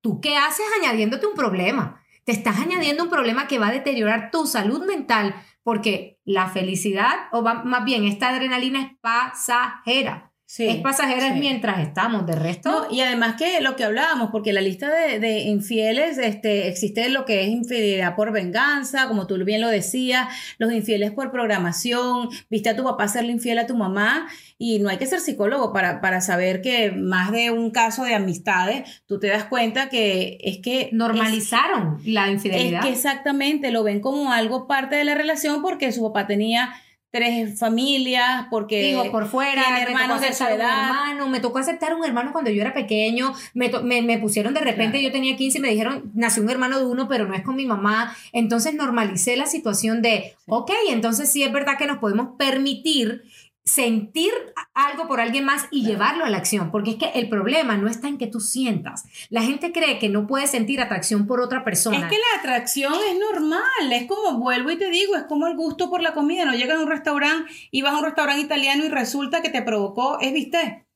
¿tú 0.00 0.20
qué 0.20 0.36
haces 0.36 0.66
añadiéndote 0.80 1.26
un 1.26 1.34
problema? 1.34 1.97
Te 2.28 2.32
estás 2.32 2.58
añadiendo 2.58 3.04
un 3.04 3.08
problema 3.08 3.46
que 3.46 3.58
va 3.58 3.68
a 3.68 3.72
deteriorar 3.72 4.30
tu 4.30 4.46
salud 4.46 4.84
mental 4.84 5.34
porque 5.62 6.18
la 6.26 6.46
felicidad, 6.50 7.14
o 7.32 7.40
más 7.40 7.86
bien 7.86 8.04
esta 8.04 8.28
adrenalina 8.28 8.82
es 8.82 8.98
pasajera 9.00 10.27
es 10.56 10.76
pasajera 10.76 11.34
mientras 11.34 11.80
estamos, 11.80 12.26
de 12.26 12.34
resto. 12.34 12.88
y 12.90 13.00
además 13.00 13.36
que 13.36 13.60
lo 13.60 13.76
que 13.76 13.84
hablábamos, 13.84 14.30
porque 14.30 14.54
la 14.54 14.62
lista 14.62 14.90
de, 14.90 15.40
infieles, 15.40 16.16
este, 16.16 16.68
existe 16.68 17.08
lo 17.10 17.26
que 17.26 17.42
es 17.42 17.48
infidelidad 17.48 18.16
por 18.16 18.32
venganza, 18.32 19.08
como 19.08 19.26
tú 19.26 19.36
bien 19.44 19.60
lo 19.60 19.68
decías, 19.68 20.26
los 20.58 20.72
infieles 20.72 21.10
por 21.10 21.30
programación, 21.30 22.30
viste 22.48 22.70
a 22.70 22.76
tu 22.76 22.82
papá 22.82 23.08
serle 23.08 23.32
infiel 23.32 23.58
a 23.58 23.66
tu 23.66 23.76
mamá, 23.76 24.26
y 24.56 24.78
no 24.78 24.88
hay 24.88 24.96
que 24.96 25.06
ser 25.06 25.20
psicólogo 25.20 25.72
para, 25.72 26.00
para 26.00 26.20
saber 26.20 26.62
que 26.62 26.90
más 26.92 27.30
de 27.30 27.50
un 27.50 27.70
caso 27.70 28.04
de 28.04 28.14
amistades, 28.14 29.02
tú 29.06 29.20
te 29.20 29.28
das 29.28 29.44
cuenta 29.44 29.88
que 29.90 30.38
es 30.42 30.58
que... 30.58 30.88
Normalizaron 30.92 32.00
la 32.04 32.30
infidelidad. 32.30 32.80
Es 32.80 32.86
que 32.86 32.92
exactamente 32.92 33.70
lo 33.70 33.84
ven 33.84 34.00
como 34.00 34.32
algo 34.32 34.66
parte 34.66 34.96
de 34.96 35.04
la 35.04 35.14
relación 35.14 35.62
porque 35.62 35.92
su 35.92 36.02
papá 36.02 36.26
tenía 36.26 36.74
tres 37.10 37.58
familias, 37.58 38.46
porque 38.50 38.82
Digo, 38.82 39.10
por 39.10 39.26
fuera, 39.28 39.80
hermanos 39.80 40.20
de 40.20 40.32
su 40.34 40.44
edad. 40.44 40.88
Hermano, 40.88 41.28
me 41.28 41.40
tocó 41.40 41.58
aceptar 41.58 41.94
un 41.94 42.04
hermano 42.04 42.32
cuando 42.32 42.50
yo 42.50 42.60
era 42.60 42.74
pequeño, 42.74 43.32
me, 43.54 43.70
me, 44.02 44.18
pusieron 44.18 44.52
de 44.52 44.60
repente, 44.60 45.02
yo 45.02 45.10
tenía 45.10 45.36
15 45.36 45.58
y 45.58 45.60
me 45.60 45.70
dijeron, 45.70 46.10
nació 46.14 46.42
un 46.42 46.50
hermano 46.50 46.78
de 46.78 46.86
uno, 46.86 47.08
pero 47.08 47.26
no 47.26 47.34
es 47.34 47.42
con 47.42 47.56
mi 47.56 47.64
mamá. 47.64 48.14
Entonces 48.32 48.74
normalicé 48.74 49.36
la 49.36 49.46
situación 49.46 50.02
de, 50.02 50.34
ok, 50.46 50.70
entonces 50.90 51.30
sí 51.30 51.42
es 51.42 51.52
verdad 51.52 51.78
que 51.78 51.86
nos 51.86 51.98
podemos 51.98 52.36
permitir 52.36 53.22
sentir 53.68 54.32
algo 54.72 55.06
por 55.06 55.20
alguien 55.20 55.44
más 55.44 55.66
y 55.70 55.84
llevarlo 55.84 56.24
a 56.24 56.30
la 56.30 56.38
acción, 56.38 56.70
porque 56.70 56.92
es 56.92 56.96
que 56.96 57.10
el 57.18 57.28
problema 57.28 57.76
no 57.76 57.88
está 57.88 58.08
en 58.08 58.16
que 58.16 58.26
tú 58.26 58.40
sientas. 58.40 59.04
La 59.28 59.42
gente 59.42 59.72
cree 59.72 59.98
que 59.98 60.08
no 60.08 60.26
puede 60.26 60.46
sentir 60.46 60.80
atracción 60.80 61.26
por 61.26 61.40
otra 61.40 61.64
persona. 61.64 61.98
Es 61.98 62.04
que 62.04 62.16
la 62.16 62.40
atracción 62.40 62.94
es 62.94 63.18
normal, 63.18 63.92
es 63.92 64.06
como 64.06 64.38
vuelvo 64.38 64.70
y 64.70 64.78
te 64.78 64.88
digo, 64.90 65.16
es 65.16 65.24
como 65.24 65.46
el 65.46 65.56
gusto 65.56 65.90
por 65.90 66.00
la 66.00 66.14
comida, 66.14 66.44
no 66.44 66.54
llegas 66.54 66.78
a 66.78 66.82
un 66.82 66.88
restaurante 66.88 67.52
y 67.70 67.82
vas 67.82 67.92
a 67.92 67.98
un 67.98 68.04
restaurante 68.04 68.42
italiano 68.42 68.84
y 68.84 68.88
resulta 68.88 69.42
que 69.42 69.50
te 69.50 69.62
provocó, 69.62 70.18
es 70.20 70.32
viste, 70.32 70.86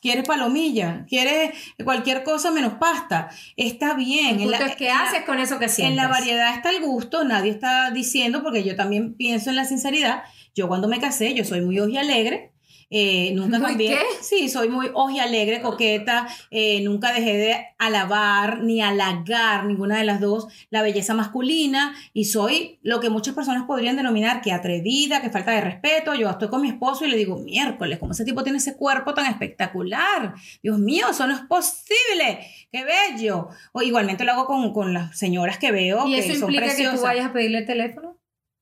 quieres 0.00 0.24
palomilla, 0.24 1.06
quieres 1.08 1.52
cualquier 1.82 2.22
cosa 2.24 2.50
menos 2.50 2.74
pasta. 2.74 3.30
Está 3.56 3.94
bien. 3.94 4.40
En 4.40 4.50
¿Qué 4.76 4.90
haces 4.90 5.24
con 5.24 5.38
eso 5.38 5.58
que 5.58 5.68
sientes? 5.68 5.92
En 5.92 5.96
la 5.96 6.08
variedad 6.08 6.54
está 6.54 6.70
el 6.70 6.82
gusto, 6.82 7.24
nadie 7.24 7.50
está 7.50 7.90
diciendo, 7.90 8.42
porque 8.42 8.64
yo 8.64 8.76
también 8.76 9.14
pienso 9.14 9.50
en 9.50 9.56
la 9.56 9.64
sinceridad. 9.64 10.24
Yo 10.58 10.66
cuando 10.66 10.88
me 10.88 10.98
casé, 11.00 11.34
yo 11.34 11.44
soy 11.44 11.60
muy 11.60 11.96
alegre 11.96 12.52
eh, 12.90 13.32
nunca 13.34 13.58
¿Muy 13.58 13.68
cambié. 13.68 13.88
qué? 13.90 14.02
Sí, 14.22 14.48
soy 14.48 14.70
muy 14.70 14.88
alegre, 15.20 15.60
coqueta, 15.60 16.26
eh, 16.50 16.80
nunca 16.82 17.12
dejé 17.12 17.36
de 17.36 17.66
alabar 17.76 18.62
ni 18.62 18.80
halagar 18.80 19.66
ninguna 19.66 19.98
de 19.98 20.04
las 20.04 20.20
dos 20.20 20.48
la 20.70 20.80
belleza 20.80 21.12
masculina 21.12 21.94
y 22.14 22.24
soy 22.24 22.78
lo 22.82 23.00
que 23.00 23.10
muchas 23.10 23.34
personas 23.34 23.64
podrían 23.66 23.96
denominar 23.96 24.40
que 24.40 24.52
atrevida, 24.52 25.20
que 25.20 25.28
falta 25.28 25.50
de 25.50 25.60
respeto. 25.60 26.14
Yo 26.14 26.30
estoy 26.30 26.48
con 26.48 26.62
mi 26.62 26.68
esposo 26.68 27.04
y 27.04 27.10
le 27.10 27.18
digo, 27.18 27.38
miércoles, 27.38 27.98
¿cómo 27.98 28.12
ese 28.12 28.24
tipo 28.24 28.42
tiene 28.42 28.58
ese 28.58 28.76
cuerpo 28.76 29.12
tan 29.12 29.26
espectacular? 29.26 30.34
Dios 30.62 30.78
mío, 30.78 31.08
eso 31.10 31.26
no 31.26 31.34
es 31.34 31.40
posible, 31.40 32.40
qué 32.72 32.84
bello. 32.84 33.48
O 33.72 33.82
igualmente 33.82 34.24
lo 34.24 34.32
hago 34.32 34.46
con, 34.46 34.72
con 34.72 34.94
las 34.94 35.18
señoras 35.18 35.58
que 35.58 35.72
veo, 35.72 36.06
¿Y 36.06 36.14
que 36.14 36.18
eso 36.20 36.40
son 36.40 36.54
implica 36.54 36.74
que 36.74 36.88
tú 36.88 37.02
vayas 37.02 37.26
a 37.26 37.32
pedirle 37.34 37.58
el 37.58 37.66
teléfono? 37.66 38.17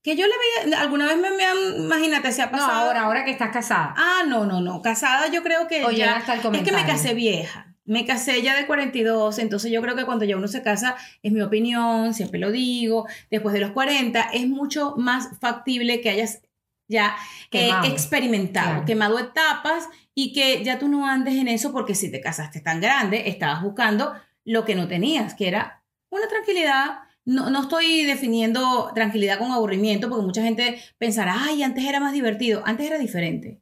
Que 0.07 0.15
yo 0.15 0.25
le 0.25 0.33
veía, 0.65 0.81
alguna 0.81 1.07
vez 1.07 1.17
me, 1.19 1.33
me 1.33 1.45
han, 1.45 1.57
imagínate, 1.79 2.31
se 2.31 2.41
ha 2.43 2.47
No, 2.47 2.53
pasado. 2.53 2.87
ahora, 2.87 3.03
ahora 3.03 3.25
que 3.25 3.33
estás 3.33 3.51
casada. 3.51 3.93
Ah, 3.97 4.23
no, 4.27 4.47
no, 4.47 4.61
no. 4.61 4.81
Casada 4.81 5.27
yo 5.33 5.43
creo 5.43 5.67
que 5.67 5.85
O 5.85 5.91
ya... 5.91 6.19
hasta 6.19 6.35
el 6.35 6.39
Es 6.39 6.45
que 6.45 6.51
me 6.51 6.61
comentario. 6.63 6.87
casé 6.95 7.15
vieja. 7.15 7.75
Me 7.85 8.07
casé 8.07 8.41
ya 8.41 8.55
de 8.57 8.67
42, 8.69 9.39
entonces 9.41 9.73
yo 9.73 9.83
creo 9.83 9.97
que 9.97 10.05
cuando 10.05 10.25
ya 10.25 10.37
uno 10.37 10.47
se 10.47 10.63
casa, 10.63 10.95
es 11.25 11.33
mi 11.33 11.41
opinión, 11.43 12.15
siempre 12.15 12.39
lo 12.39 12.53
digo, 12.53 13.07
después 13.33 13.53
de 13.53 13.59
los 13.61 13.73
40, 13.73 14.21
es 14.33 14.47
mucho 14.49 14.95
más 14.97 15.29
factible 15.41 16.01
que 16.01 16.11
hayas 16.11 16.41
ya 16.89 17.17
eh, 17.51 17.71
experimentado, 17.85 18.69
Claro. 18.71 18.85
quemado 18.87 19.19
etapas 19.19 19.89
y 20.15 20.33
que 20.33 20.63
ya 20.63 20.79
tú 20.79 20.87
no 20.89 21.07
andes 21.09 21.35
en 21.35 21.49
eso 21.49 21.73
porque 21.73 21.97
si 21.97 22.11
te 22.13 22.21
casaste 22.21 22.61
tan 22.61 22.81
grande, 22.81 23.29
estabas 23.29 23.61
buscando 23.63 24.15
lo 24.45 24.65
que 24.65 24.77
no 24.77 24.87
tenías, 24.87 25.35
que 25.35 25.49
era 25.49 25.83
una 26.11 26.29
tranquilidad. 26.29 27.01
No, 27.27 27.51
no 27.51 27.63
estoy 27.63 28.05
definiendo 28.05 28.91
tranquilidad 28.95 29.39
con 29.39 29.51
aburrimiento 29.51 30.09
porque 30.09 30.25
mucha 30.25 30.43
gente 30.43 30.81
pensará, 30.97 31.35
ay, 31.49 31.63
antes 31.63 31.85
era 31.85 32.01
más 32.01 32.13
divertido, 32.13 32.63
antes 32.65 32.87
era 32.87 32.99
diferente. 32.99 33.61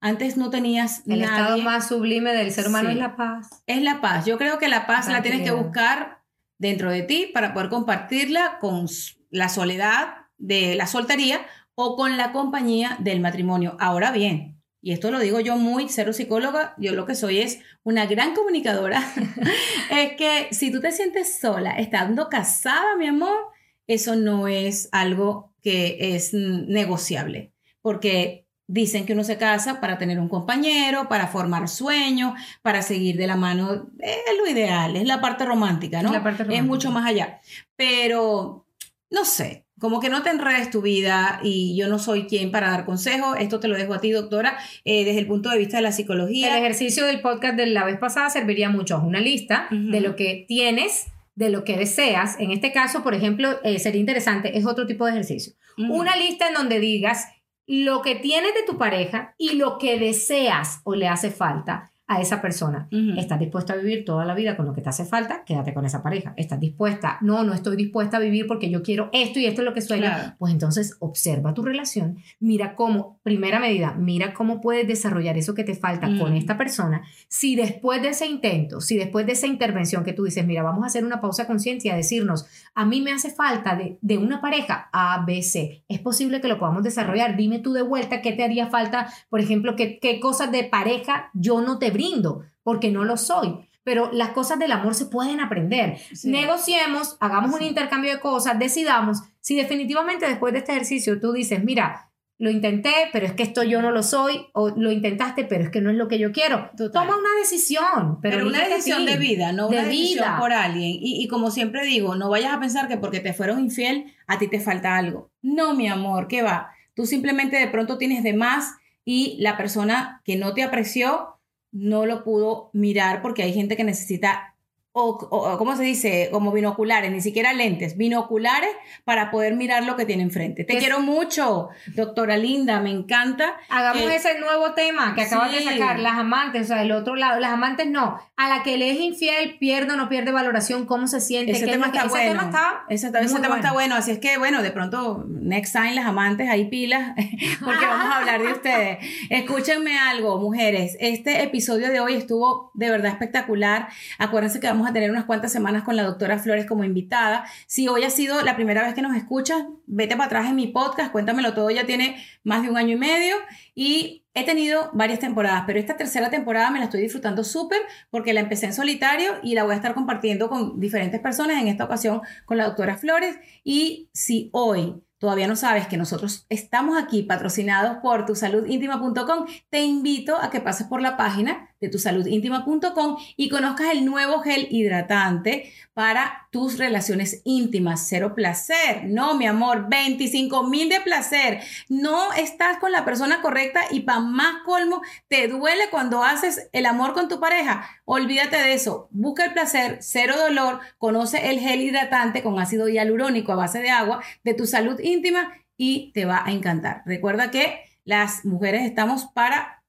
Antes 0.00 0.36
no 0.38 0.48
tenías 0.48 1.00
El 1.06 1.20
nadie. 1.20 1.24
estado 1.24 1.58
más 1.58 1.88
sublime 1.88 2.32
del 2.32 2.50
ser 2.52 2.68
humano 2.68 2.88
Sí. 2.88 2.94
es 2.94 3.00
la 3.00 3.16
paz. 3.16 3.50
Es 3.66 3.82
la 3.82 4.00
paz. 4.00 4.24
Yo 4.24 4.38
creo 4.38 4.58
que 4.58 4.68
la 4.68 4.86
paz 4.86 5.08
la 5.08 5.20
tienes 5.22 5.42
que 5.42 5.50
buscar 5.50 6.22
dentro 6.56 6.90
de 6.90 7.02
ti 7.02 7.28
para 7.34 7.52
poder 7.52 7.68
compartirla 7.68 8.58
con 8.60 8.86
la 9.30 9.48
soledad 9.48 10.14
de 10.38 10.74
la 10.76 10.86
soltería 10.86 11.40
o 11.74 11.96
con 11.96 12.16
la 12.16 12.32
compañía 12.32 12.96
del 13.00 13.20
matrimonio. 13.20 13.76
Ahora 13.80 14.10
bien, 14.12 14.59
y 14.82 14.92
esto 14.92 15.10
lo 15.10 15.18
digo 15.18 15.40
yo 15.40 15.56
muy 15.56 15.88
cero 15.88 16.12
psicóloga, 16.12 16.74
yo 16.78 16.94
lo 16.94 17.06
que 17.06 17.14
soy 17.14 17.38
es 17.38 17.60
una 17.82 18.06
gran 18.06 18.34
comunicadora, 18.34 19.02
es 19.90 20.12
que 20.16 20.48
si 20.52 20.70
tú 20.70 20.80
te 20.80 20.92
sientes 20.92 21.38
sola 21.38 21.76
estando 21.78 22.28
casada, 22.28 22.96
mi 22.96 23.06
amor, 23.06 23.38
eso 23.86 24.16
no 24.16 24.48
es 24.48 24.88
algo 24.92 25.52
que 25.62 26.14
es 26.14 26.32
negociable, 26.32 27.52
porque 27.82 28.46
dicen 28.66 29.04
que 29.04 29.14
uno 29.14 29.24
se 29.24 29.36
casa 29.36 29.80
para 29.80 29.98
tener 29.98 30.20
un 30.20 30.28
compañero, 30.28 31.08
para 31.08 31.26
formar 31.26 31.68
sueños, 31.68 32.34
para 32.62 32.82
seguir 32.82 33.16
de 33.16 33.26
la 33.26 33.34
mano, 33.34 33.90
es 33.98 34.38
lo 34.38 34.46
ideal, 34.46 34.96
es 34.96 35.06
la 35.06 35.20
parte 35.20 35.44
romántica, 35.44 36.02
¿no? 36.02 36.08
Es 36.08 36.14
la 36.14 36.22
parte 36.22 36.46
Es 36.56 36.64
mucho 36.64 36.92
más 36.92 37.04
allá, 37.06 37.40
pero 37.74 38.64
no 39.10 39.24
sé. 39.24 39.66
Como 39.80 39.98
que 39.98 40.10
no 40.10 40.22
te 40.22 40.30
enredes 40.30 40.70
tu 40.70 40.82
vida 40.82 41.40
y 41.42 41.74
yo 41.76 41.88
no 41.88 41.98
soy 41.98 42.26
quien 42.26 42.50
para 42.50 42.70
dar 42.70 42.84
consejos. 42.84 43.36
Esto 43.40 43.60
te 43.60 43.68
lo 43.68 43.76
dejo 43.76 43.94
a 43.94 44.00
ti, 44.00 44.10
doctora, 44.10 44.58
eh, 44.84 45.04
desde 45.04 45.20
el 45.20 45.26
punto 45.26 45.48
de 45.48 45.58
vista 45.58 45.78
de 45.78 45.82
la 45.82 45.92
psicología. 45.92 46.54
El 46.56 46.62
ejercicio 46.62 47.06
del 47.06 47.20
podcast 47.20 47.56
de 47.56 47.66
la 47.66 47.84
vez 47.84 47.98
pasada 47.98 48.28
serviría 48.30 48.68
mucho. 48.68 48.98
Es 48.98 49.02
una 49.02 49.20
lista 49.20 49.68
de 49.70 50.00
lo 50.00 50.16
que 50.16 50.44
tienes, 50.46 51.06
de 51.34 51.48
lo 51.48 51.64
que 51.64 51.76
deseas. 51.76 52.38
En 52.38 52.50
este 52.50 52.72
caso, 52.72 53.02
por 53.02 53.14
ejemplo, 53.14 53.58
eh, 53.64 53.78
sería 53.78 54.00
interesante, 54.00 54.56
es 54.58 54.66
otro 54.66 54.86
tipo 54.86 55.06
de 55.06 55.12
ejercicio. 55.12 55.54
Una 55.78 56.14
lista 56.14 56.48
en 56.48 56.54
donde 56.54 56.78
digas 56.78 57.28
lo 57.66 58.02
que 58.02 58.16
tienes 58.16 58.52
de 58.52 58.64
tu 58.66 58.76
pareja 58.76 59.34
y 59.38 59.52
lo 59.52 59.78
que 59.78 59.98
deseas 59.98 60.80
o 60.84 60.94
le 60.94 61.08
hace 61.08 61.30
falta 61.30 61.89
a 62.10 62.20
esa 62.20 62.42
persona. 62.42 62.88
Ujú. 62.90 63.20
¿Estás 63.20 63.38
dispuesta 63.38 63.72
a 63.72 63.76
vivir 63.76 64.04
toda 64.04 64.24
la 64.24 64.34
vida 64.34 64.56
con 64.56 64.66
lo 64.66 64.74
que 64.74 64.80
te 64.80 64.88
hace 64.88 65.04
falta? 65.04 65.44
Quédate 65.44 65.72
con 65.72 65.84
esa 65.84 66.02
pareja. 66.02 66.34
¿Estás 66.36 66.58
dispuesta? 66.58 67.18
No, 67.20 67.44
no 67.44 67.54
estoy 67.54 67.76
dispuesta 67.76 68.16
a 68.16 68.20
vivir 68.20 68.48
porque 68.48 68.68
yo 68.68 68.82
quiero 68.82 69.10
esto 69.12 69.38
y 69.38 69.46
esto 69.46 69.60
es 69.60 69.64
lo 69.64 69.72
que 69.72 69.80
sueño. 69.80 70.06
Claro. 70.06 70.34
Pues 70.36 70.52
entonces 70.52 70.96
observa 70.98 71.54
tu 71.54 71.62
relación, 71.62 72.18
mira 72.40 72.74
cómo, 72.74 73.20
primera 73.22 73.60
medida, 73.60 73.94
mira 73.94 74.34
cómo 74.34 74.60
puedes 74.60 74.88
desarrollar 74.88 75.38
eso 75.38 75.54
que 75.54 75.62
te 75.62 75.76
falta 75.76 76.08
con 76.18 76.34
esta 76.34 76.58
persona. 76.58 77.02
Si 77.28 77.54
después 77.54 78.02
de 78.02 78.08
ese 78.08 78.26
intento, 78.26 78.80
si 78.80 78.96
después 78.96 79.24
de 79.24 79.32
esa 79.32 79.46
intervención 79.46 80.02
que 80.02 80.12
tú 80.12 80.24
dices, 80.24 80.44
mira, 80.44 80.64
vamos 80.64 80.82
a 80.82 80.88
hacer 80.88 81.04
una 81.04 81.20
pausa 81.20 81.46
consciente 81.46 81.86
y 81.86 81.90
a 81.92 81.96
decirnos, 81.96 82.44
a 82.74 82.86
mí 82.86 83.02
me 83.02 83.12
hace 83.12 83.30
falta 83.30 83.76
de, 83.76 83.98
de 84.00 84.18
una 84.18 84.40
pareja 84.40 84.88
A, 84.92 85.24
B, 85.24 85.42
C. 85.42 85.84
Es 85.86 86.00
posible 86.00 86.40
que 86.40 86.48
lo 86.48 86.58
podamos 86.58 86.82
desarrollar. 86.82 87.36
Dime 87.36 87.60
tú 87.60 87.72
de 87.72 87.82
vuelta 87.82 88.20
qué 88.20 88.32
te 88.32 88.42
haría 88.42 88.66
falta, 88.66 89.12
por 89.28 89.38
ejemplo, 89.38 89.76
qué, 89.76 90.00
qué 90.00 90.18
cosas 90.18 90.50
de 90.50 90.64
pareja 90.64 91.30
yo 91.34 91.60
no 91.60 91.78
te 91.78 91.99
brindo, 92.00 92.42
porque 92.62 92.90
no 92.90 93.04
lo 93.04 93.16
soy. 93.16 93.68
Pero 93.82 94.10
las 94.12 94.30
cosas 94.30 94.58
del 94.58 94.72
amor 94.72 94.94
se 94.94 95.06
pueden 95.06 95.40
aprender. 95.40 95.98
Sí. 96.14 96.30
Negociemos, 96.30 97.16
hagamos 97.20 97.54
un 97.54 97.62
intercambio 97.62 98.12
de 98.12 98.20
cosas, 98.20 98.58
decidamos. 98.58 99.22
Si 99.40 99.56
definitivamente 99.56 100.26
después 100.26 100.52
de 100.52 100.60
este 100.60 100.72
ejercicio 100.72 101.20
tú 101.20 101.32
dices, 101.32 101.64
mira, 101.64 102.10
lo 102.38 102.50
intenté, 102.50 102.92
pero 103.12 103.26
es 103.26 103.32
que 103.32 103.42
esto 103.42 103.62
yo 103.62 103.82
no 103.82 103.90
lo 103.90 104.02
soy, 104.02 104.46
o 104.54 104.70
lo 104.70 104.90
intentaste, 104.90 105.44
pero 105.44 105.64
es 105.64 105.70
que 105.70 105.82
no 105.82 105.90
es 105.90 105.96
lo 105.96 106.08
que 106.08 106.18
yo 106.18 106.32
quiero. 106.32 106.70
Total. 106.76 107.06
Toma 107.06 107.18
una 107.18 107.38
decisión, 107.38 108.18
pero, 108.22 108.36
Pero, 108.36 108.48
una 108.48 108.66
decisión 108.66 109.04
de 109.04 109.18
vida, 109.18 109.52
no 109.52 109.68
De 109.68 109.76
una 109.78 109.86
decisión 109.86 110.24
vida. 110.24 110.38
por 110.38 110.52
alguien. 110.52 110.90
Y, 110.90 111.22
y 111.22 111.28
como 111.28 111.50
siempre 111.50 111.84
digo, 111.84 112.16
no 112.16 112.30
vayas 112.30 112.54
a 112.54 112.60
pensar 112.60 112.88
que 112.88 112.96
porque 112.96 113.20
te 113.20 113.34
fueron 113.34 113.60
infiel, 113.60 114.14
a 114.26 114.38
ti 114.38 114.48
te 114.48 114.58
falta 114.60 114.96
algo. 114.96 115.30
No, 115.42 115.74
mi 115.74 115.88
amor, 115.88 116.28
¿qué 116.28 116.40
va? 116.42 116.70
Tú 116.94 117.04
simplemente 117.04 117.58
de 117.58 117.68
pronto 117.68 117.98
tienes 117.98 118.22
de 118.22 118.32
más 118.32 118.74
y 119.04 119.36
la 119.40 119.56
persona 119.56 120.22
que 120.24 120.36
no 120.36 120.54
te 120.54 120.62
apreció 120.62 121.39
no 121.72 122.06
lo 122.06 122.24
pudo 122.24 122.70
mirar 122.72 123.22
porque 123.22 123.42
hay 123.42 123.52
gente 123.52 123.76
que 123.76 123.84
necesita, 123.84 124.49
o, 124.92 125.10
o- 125.30 125.56
¿cómo 125.56 125.76
se 125.76 125.84
dice? 125.84 126.28
Como 126.32 126.50
binoculares, 126.50 127.12
ni 127.12 127.20
siquiera 127.20 127.52
lentes, 127.52 127.96
binoculares 127.96 128.70
para 129.04 129.30
poder 129.30 129.54
mirar 129.54 129.84
lo 129.84 129.94
que 129.96 130.04
tiene 130.04 130.24
enfrente. 130.24 130.64
Te 130.64 130.72
Es- 130.74 130.78
quiero 130.80 130.98
mucho, 130.98 131.68
doctora 131.94 132.36
Linda, 132.36 132.80
me 132.80 132.90
encanta. 132.90 133.54
Hagamos 133.68 134.02
Eh, 134.10 134.16
ese 134.16 134.40
nuevo 134.40 134.72
tema 134.74 135.14
que 135.14 135.22
acabas 135.22 135.52
de 135.52 135.58
sí. 135.58 135.64
sacar, 135.68 136.00
las 136.00 136.14
amantes, 136.14 136.62
o 136.62 136.64
sea, 136.74 136.82
el 136.82 136.90
otro 136.90 137.14
lado, 137.14 137.38
las 137.38 137.52
amantes 137.52 137.86
no. 137.86 138.18
A 138.36 138.48
la 138.48 138.64
que 138.64 138.78
le 138.78 138.90
es 138.90 138.98
infiel, 139.00 139.58
pierde 139.58 139.92
o 139.92 139.96
no 139.96 140.08
pierde 140.08 140.32
valoración, 140.32 140.86
cómo 140.86 141.06
se 141.06 141.20
siente. 141.20 141.52
Ese 141.52 141.66
es 141.66 141.70
tema 141.70 141.92
que- 141.92 141.98
está 141.98 142.08
ese 142.08 142.16
bueno. 142.16 142.30
tema 142.30 142.42
está 142.46 142.84
ese, 142.88 143.06
ese 143.06 143.12
tema 143.12 143.38
bueno. 143.38 143.56
está 143.56 143.72
bueno. 143.72 143.94
Así 143.94 144.10
es 144.10 144.18
que, 144.18 144.38
bueno, 144.38 144.60
de 144.60 144.72
pronto, 144.72 145.24
next 145.28 145.72
time, 145.72 145.94
las 145.94 146.06
amantes, 146.06 146.48
ahí 146.48 146.64
pilas, 146.68 147.14
porque 147.64 147.86
vamos 147.86 148.06
a 148.12 148.18
hablar 148.18 148.42
de 148.42 148.52
ustedes. 148.52 148.98
Escúchenme 149.30 149.96
algo, 149.98 150.38
mujeres. 150.38 150.96
Este 150.98 151.42
episodio 151.44 151.90
de 151.90 152.00
hoy 152.00 152.14
estuvo 152.14 152.72
de 152.74 152.90
verdad 152.90 153.12
espectacular. 153.12 153.88
Acuérdense 154.18 154.58
que 154.58 154.66
vamos 154.66 154.79
a 154.88 154.92
tener 154.92 155.10
unas 155.10 155.24
cuantas 155.24 155.50
semanas 155.52 155.82
con 155.82 155.96
la 155.96 156.04
doctora 156.04 156.38
Flores 156.38 156.66
como 156.66 156.84
invitada. 156.84 157.44
Si 157.66 157.88
hoy 157.88 158.04
ha 158.04 158.10
sido 158.10 158.42
la 158.42 158.56
primera 158.56 158.82
vez 158.82 158.94
que 158.94 159.02
nos 159.02 159.16
escuchas, 159.16 159.64
vete 159.86 160.16
para 160.16 160.26
atrás 160.26 160.46
en 160.46 160.56
mi 160.56 160.68
podcast, 160.68 161.12
cuéntamelo 161.12 161.54
todo. 161.54 161.70
Ya 161.70 161.86
tiene 161.86 162.16
más 162.44 162.62
de 162.62 162.70
un 162.70 162.76
año 162.76 162.94
y 162.94 162.96
medio 162.96 163.36
y 163.74 164.24
he 164.34 164.44
tenido 164.44 164.90
varias 164.92 165.18
temporadas, 165.18 165.64
pero 165.66 165.78
esta 165.78 165.96
tercera 165.96 166.30
temporada 166.30 166.70
me 166.70 166.78
la 166.78 166.84
estoy 166.84 167.00
disfrutando 167.00 167.42
súper 167.44 167.80
porque 168.10 168.32
la 168.32 168.40
empecé 168.40 168.66
en 168.66 168.74
solitario 168.74 169.32
y 169.42 169.54
la 169.54 169.64
voy 169.64 169.72
a 169.72 169.76
estar 169.76 169.94
compartiendo 169.94 170.48
con 170.48 170.78
diferentes 170.78 171.20
personas, 171.20 171.60
en 171.60 171.68
esta 171.68 171.84
ocasión 171.84 172.20
con 172.44 172.56
la 172.56 172.66
doctora 172.66 172.96
Flores. 172.96 173.36
Y 173.64 174.08
si 174.12 174.50
hoy 174.52 175.02
todavía 175.18 175.46
no 175.46 175.56
sabes 175.56 175.86
que 175.86 175.96
nosotros 175.96 176.46
estamos 176.48 177.00
aquí 177.00 177.22
patrocinados 177.22 177.98
por 177.98 178.24
tusaludintima.com, 178.24 179.46
te 179.68 179.82
invito 179.82 180.36
a 180.36 180.50
que 180.50 180.60
pases 180.60 180.86
por 180.86 181.02
la 181.02 181.16
página 181.16 181.69
de 181.80 181.88
tusaludintima.com 181.88 183.16
y 183.36 183.48
conozcas 183.48 183.92
el 183.92 184.04
nuevo 184.04 184.40
gel 184.40 184.68
hidratante 184.70 185.72
para 185.94 186.48
tus 186.50 186.78
relaciones 186.78 187.40
íntimas. 187.44 188.06
Cero 188.08 188.34
placer. 188.34 189.04
No, 189.04 189.34
mi 189.34 189.46
amor, 189.46 189.86
25 189.88 190.64
mil 190.64 190.88
de 190.88 191.00
placer. 191.00 191.60
No 191.88 192.32
estás 192.34 192.78
con 192.78 192.92
la 192.92 193.04
persona 193.04 193.40
correcta 193.40 193.82
y 193.90 194.00
para 194.00 194.20
más 194.20 194.62
colmo, 194.64 195.02
te 195.28 195.48
duele 195.48 195.84
cuando 195.90 196.22
haces 196.22 196.68
el 196.72 196.86
amor 196.86 197.14
con 197.14 197.28
tu 197.28 197.40
pareja. 197.40 197.88
Olvídate 198.04 198.56
de 198.56 198.74
eso. 198.74 199.08
Busca 199.10 199.44
el 199.46 199.52
placer, 199.52 199.98
cero 200.00 200.34
dolor. 200.38 200.80
Conoce 200.98 201.50
el 201.50 201.60
gel 201.60 201.80
hidratante 201.80 202.42
con 202.42 202.58
ácido 202.58 202.88
hialurónico 202.88 203.52
a 203.52 203.56
base 203.56 203.80
de 203.80 203.90
agua 203.90 204.22
de 204.44 204.54
tu 204.54 204.66
salud 204.66 205.00
íntima 205.00 205.54
y 205.76 206.12
te 206.12 206.26
va 206.26 206.44
a 206.44 206.52
encantar. 206.52 207.02
Recuerda 207.06 207.50
que 207.50 207.80
las 208.04 208.44
mujeres 208.44 208.82
estamos 208.82 209.26
para 209.26 209.79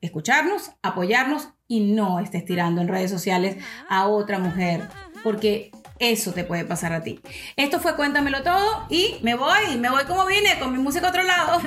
escucharnos, 0.00 0.72
apoyarnos 0.82 1.48
y 1.68 1.80
no 1.80 2.18
estés 2.18 2.44
tirando 2.44 2.80
en 2.80 2.88
redes 2.88 3.10
sociales 3.10 3.56
a 3.88 4.06
otra 4.06 4.38
mujer, 4.38 4.88
porque 5.22 5.70
eso 5.98 6.32
te 6.32 6.44
puede 6.44 6.64
pasar 6.64 6.92
a 6.92 7.02
ti. 7.02 7.20
Esto 7.56 7.78
fue 7.78 7.94
Cuéntamelo 7.94 8.42
Todo 8.42 8.86
y 8.88 9.18
me 9.22 9.34
voy, 9.34 9.76
me 9.78 9.90
voy 9.90 10.04
como 10.04 10.26
vine, 10.26 10.58
con 10.58 10.72
mi 10.72 10.78
música 10.78 11.06
a 11.06 11.10
otro 11.10 11.22
lado. 11.22 11.60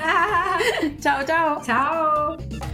chao, 1.00 1.24
chao. 1.24 1.62
Chao. 1.64 2.73